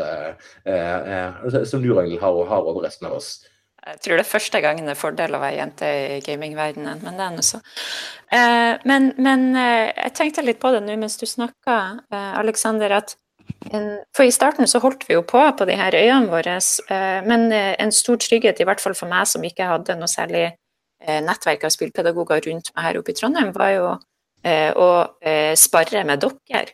uh, 0.67 1.63
som 1.63 1.79
du, 1.81 1.93
Ragnhild 1.95 2.19
har, 2.21 2.43
har 2.51 2.67
over 2.67 2.83
resten 2.83 3.07
av 3.07 3.15
oss. 3.21 3.37
Jeg 3.85 3.99
tror 4.01 4.17
det 4.17 4.23
er 4.23 4.29
første 4.29 4.61
gangen 4.63 4.87
det 4.87 4.95
er 4.95 4.97
fordel 4.97 5.35
å 5.37 5.41
være 5.43 5.59
jente 5.59 5.89
i 6.15 6.21
gamingverdenen, 6.25 7.03
men 7.05 7.19
det 7.19 7.25
er 7.27 7.35
nå 7.35 7.43
så. 7.45 7.59
Eh, 8.33 8.81
men, 8.89 9.11
men 9.21 9.51
eh, 9.61 9.91
jeg 9.91 10.15
tenkte 10.17 10.45
litt 10.45 10.59
på 10.61 10.71
det 10.73 10.81
nå 10.81 10.95
mens 10.97 11.19
du 11.21 11.27
snakka, 11.29 11.77
eh, 12.09 12.31
Aleksander, 12.39 12.97
at 12.97 13.15
for 14.15 14.25
i 14.25 14.33
starten 14.33 14.65
så 14.69 14.81
holdt 14.81 15.05
vi 15.05 15.13
jo 15.13 15.21
på 15.25 15.41
på 15.57 15.67
de 15.69 15.75
her 15.77 15.93
øyene 15.93 16.31
våre, 16.31 16.55
men 17.29 17.43
en 17.53 17.91
stor 17.93 18.17
trygghet, 18.21 18.57
i 18.61 18.65
hvert 18.65 18.81
fall 18.81 18.95
for 18.97 19.09
meg 19.09 19.29
som 19.29 19.43
ikke 19.45 19.67
hadde 19.69 19.95
noe 19.99 20.09
særlig 20.09 20.47
nettverk 21.25 21.67
av 21.67 21.73
spillpedagoger 21.73 22.41
rundt 22.47 22.71
meg 22.73 22.87
her 22.87 22.99
oppe 22.99 23.13
i 23.13 23.17
Trondheim, 23.17 23.51
var 23.53 23.71
jo 23.75 23.91
å 24.81 24.89
spare 25.61 26.03
med 26.09 26.25
dere. 26.25 26.73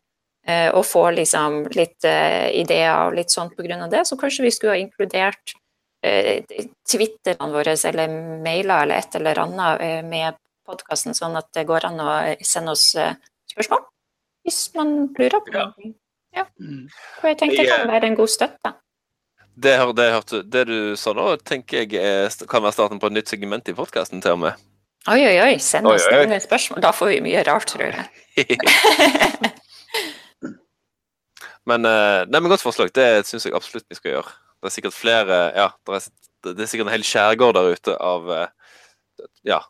Og 0.71 0.83
få 0.87 1.05
liksom 1.15 1.61
litt 1.75 2.07
ideer 2.07 3.05
og 3.05 3.19
litt 3.19 3.35
sånt 3.35 3.59
av 3.59 3.89
det. 3.91 4.05
Så 4.07 4.19
kanskje 4.19 4.47
vi 4.47 4.55
skulle 4.55 4.75
ha 4.75 4.83
inkludert 4.83 5.55
Twitterne 6.01 7.51
våre 7.53 7.75
eller 7.89 8.13
mailer 8.41 8.87
eller 8.87 8.97
et 8.97 9.15
eller 9.19 9.41
annet 9.43 10.05
med 10.09 10.39
podkasten, 10.65 11.13
sånn 11.13 11.37
at 11.37 11.51
det 11.53 11.67
går 11.69 11.85
an 11.91 12.01
å 12.01 12.13
sende 12.41 12.73
oss 12.73 12.87
spørsmål 13.51 13.83
hvis 14.41 14.61
man 14.73 14.93
lurer 15.17 15.43
på 15.45 15.53
noe. 15.53 15.91
Ja. 16.35 16.47
Mm. 16.57 16.87
Og 17.21 17.27
jeg 17.27 17.37
tenkte 17.37 17.61
det 17.61 17.69
kan 17.69 17.89
være 17.91 18.09
en 18.09 18.17
god 18.17 18.31
støtte. 18.31 18.73
Det, 19.61 19.73
det, 19.97 20.07
det, 20.49 20.65
du 20.69 20.95
sa 20.97 21.13
nå, 21.13 21.27
tenker 21.45 21.83
jeg 21.83 21.99
er, 21.99 22.31
kan 22.49 22.63
være 22.63 22.73
starten 22.77 23.01
på 23.01 23.11
et 23.11 23.17
nytt 23.19 23.29
segment 23.29 23.67
i 23.69 23.75
podkasten, 23.77 24.23
til 24.23 24.37
og 24.37 24.45
med. 24.45 24.67
Oi, 25.11 25.19
oi, 25.19 25.35
oi. 25.43 25.55
Send 25.61 25.89
oss 25.89 26.05
oi, 26.07 26.23
oi. 26.23 26.39
spørsmål. 26.41 26.81
Da 26.85 26.93
får 26.95 27.11
vi 27.11 27.19
mye 27.25 27.43
rart, 27.45 27.67
tror 27.69 27.83
jeg. 27.89 28.05
men, 31.69 31.89
eh, 31.89 32.21
nei, 32.29 32.39
men 32.39 32.49
godt 32.53 32.63
forslag. 32.63 32.93
Det 32.95 33.27
syns 33.27 33.45
jeg 33.49 33.57
absolutt 33.57 33.89
vi 33.89 33.97
skal 33.99 34.15
gjøre. 34.15 34.33
Det 34.61 34.69
er 34.69 34.75
sikkert 34.77 34.97
flere 34.97 35.37
Ja, 35.57 35.69
det 35.87 35.97
er, 35.97 36.09
det 36.51 36.65
er 36.65 36.69
sikkert 36.69 36.89
en 36.89 36.95
hel 36.95 37.05
skjærgård 37.05 37.57
der 37.57 37.75
ute 37.75 37.95
av 37.97 38.31
ja, 38.33 38.47
ja, 39.47 39.61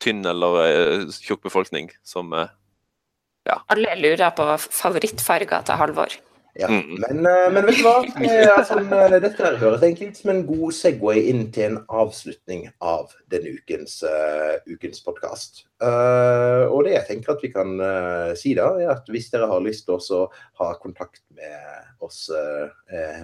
tynn 0.00 0.24
eller 0.28 0.58
eh, 0.64 1.06
tjukk 1.20 1.42
befolkning 1.48 1.90
som 2.06 2.32
ja. 2.34 3.56
Alle 3.72 3.96
lurer 3.96 4.32
på 4.36 4.46
favorittfarger 4.60 5.64
til 5.64 5.80
Halvor. 5.80 6.16
Ja, 6.60 6.68
mm. 6.68 7.00
men, 7.00 7.26
eh, 7.26 7.46
men, 7.54 7.66
vet 7.66 7.78
du 7.80 7.86
hva? 7.86 8.02
Altså, 8.58 8.76
dette 9.22 9.52
høres 9.62 9.84
egentlig 9.86 10.10
ut 10.10 10.20
som 10.20 10.32
en 10.34 10.42
god 10.48 10.74
Segway 10.76 11.22
inn 11.30 11.46
til 11.54 11.70
en 11.70 11.78
avslutning 12.02 12.66
av 12.84 13.14
denne 13.32 13.54
ukens, 13.56 14.00
uh, 14.04 14.58
ukens 14.68 15.00
podkast. 15.06 15.64
Uh, 15.80 16.68
og 16.68 16.84
det 16.84 16.98
jeg 16.98 17.06
tenker 17.08 17.32
at 17.32 17.44
vi 17.46 17.52
kan 17.54 17.72
uh, 17.80 18.32
si 18.36 18.52
da, 18.58 18.68
er 18.76 18.92
at 18.92 19.08
hvis 19.08 19.30
dere 19.32 19.48
har 19.48 19.64
lyst 19.64 19.88
til 19.88 19.96
å 19.96 20.26
ha 20.60 20.72
kontakt 20.82 21.22
med 21.32 22.04
oss, 22.04 22.30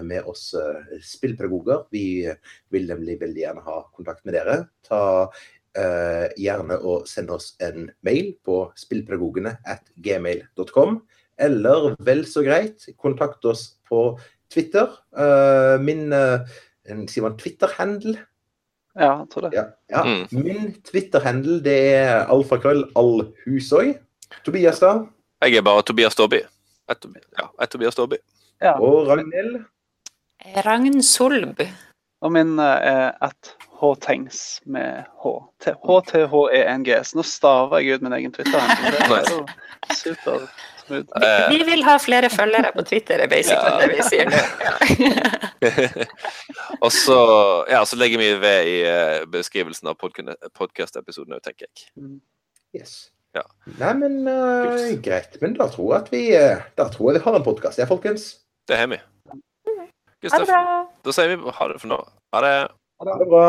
med 0.05 0.25
oss 0.29 0.51
spillpedagoger, 1.01 1.87
vi 1.93 2.27
vil 2.73 2.85
nemlig 2.89 3.17
veldig 3.21 3.41
gjerne 3.41 3.63
ha 3.65 3.79
kontakt 3.89 4.21
med 4.25 4.37
dere, 4.37 4.59
ta 4.85 5.01
eh, 5.77 6.27
gjerne 6.39 6.79
og 6.85 7.07
send 7.09 7.31
oss 7.33 7.53
en 7.63 7.89
mail 8.05 8.33
på 8.45 8.59
spillpedagogene 8.79 9.57
at 9.67 9.87
gmail.com. 10.03 11.01
Eller 11.37 11.93
vel 12.03 12.25
så 12.25 12.41
greit, 12.45 12.87
kontakt 12.97 13.45
oss 13.45 13.77
på 13.89 14.17
Twitter. 14.53 14.89
Eh, 15.17 15.75
min 15.83 16.13
eh, 16.13 16.41
sier 17.07 17.25
man 17.27 17.37
Twitter-handel? 17.37 18.17
Ja, 18.97 19.11
jeg 19.21 19.29
tror 19.33 19.45
det. 19.45 19.51
Ja, 19.53 19.65
ja. 19.93 20.03
Mm. 20.03 20.43
Min 20.43 20.71
Twitter-handel 20.81 21.59
det 21.65 21.77
er 21.93 22.25
alfakrøll 22.33 22.87
allhusøy. 22.97 23.93
Tobias, 24.45 24.81
da? 24.81 25.05
Jeg 25.45 25.59
er 25.59 25.65
bare 25.65 25.83
Tobias 25.85 26.17
Dobby. 26.17 26.41
Ja, 26.89 26.95
jeg 26.97 27.49
er 27.61 27.69
Tobias 27.71 27.95
Dobby. 27.95 28.17
Ja. 28.61 28.79
Og 28.81 29.07
Ragnhild? 29.07 29.61
Ragn 30.65 31.03
Solb. 31.03 31.61
Og 32.21 32.31
min 32.33 32.57
er 32.59 33.11
at 33.21 33.53
H-Tengs 33.77 34.61
med 34.65 35.03
H. 35.21 35.33
H-T-H-E-N-G. 35.61 36.89
Så 37.05 37.19
nå 37.19 37.25
staver 37.27 37.83
jeg 37.83 37.99
ut 37.99 38.07
min 38.07 38.15
egen 38.17 38.33
Twitter. 38.33 38.57
Det 38.89 39.19
er 39.19 39.29
jo 39.35 39.43
super 39.93 40.47
smooth. 40.87 41.25
Vi 41.51 41.59
vil 41.67 41.83
ha 41.85 41.97
flere 42.01 42.29
følgere 42.33 42.71
på 42.75 42.85
Twitter, 42.87 43.21
er 43.23 43.31
basically 43.31 43.73
ja. 43.73 43.81
det 43.81 43.89
vi 43.91 44.05
sier 44.07 44.31
nå. 44.31 44.39
Ja. 44.63 46.05
og 46.83 46.89
så, 46.95 47.19
ja, 47.71 47.83
så 47.87 47.99
legger 47.99 48.23
vi 48.23 48.31
ved 48.41 48.71
i 48.71 48.77
eh, 48.87 49.27
beskrivelsen 49.31 49.91
av 49.91 49.99
podkast-episoden 49.99 51.37
òg, 51.37 51.43
tenker 51.45 51.67
jeg. 51.67 51.91
Mm. 51.99 52.17
Yes. 52.77 52.97
Ja. 53.37 53.43
Nei, 53.77 53.93
men 53.99 54.17
uh, 54.25 54.87
greit. 55.03 55.37
Men 55.43 55.53
da 55.59 55.67
tror 55.73 55.91
jeg 55.93 56.05
at 56.05 56.09
vi, 56.13 56.23
da 56.79 56.87
tror 56.93 57.11
jeg 57.11 57.19
vi 57.19 57.25
har 57.27 57.37
en 57.37 57.45
podkast, 57.45 57.81
ja, 57.81 57.85
folkens. 57.89 58.31
Det 58.67 58.79
har 58.79 58.89
vi. 58.91 58.99
Gustav, 60.23 60.49
da 61.05 61.13
sier 61.13 61.35
vi 61.35 61.53
ha 61.53 61.69
det 61.69 61.77
for 61.83 61.91
nå. 61.91 62.01
Ha 62.33 62.41
det. 62.43 62.55
Ha 62.97 63.11
det 63.11 63.29
bra. 63.29 63.45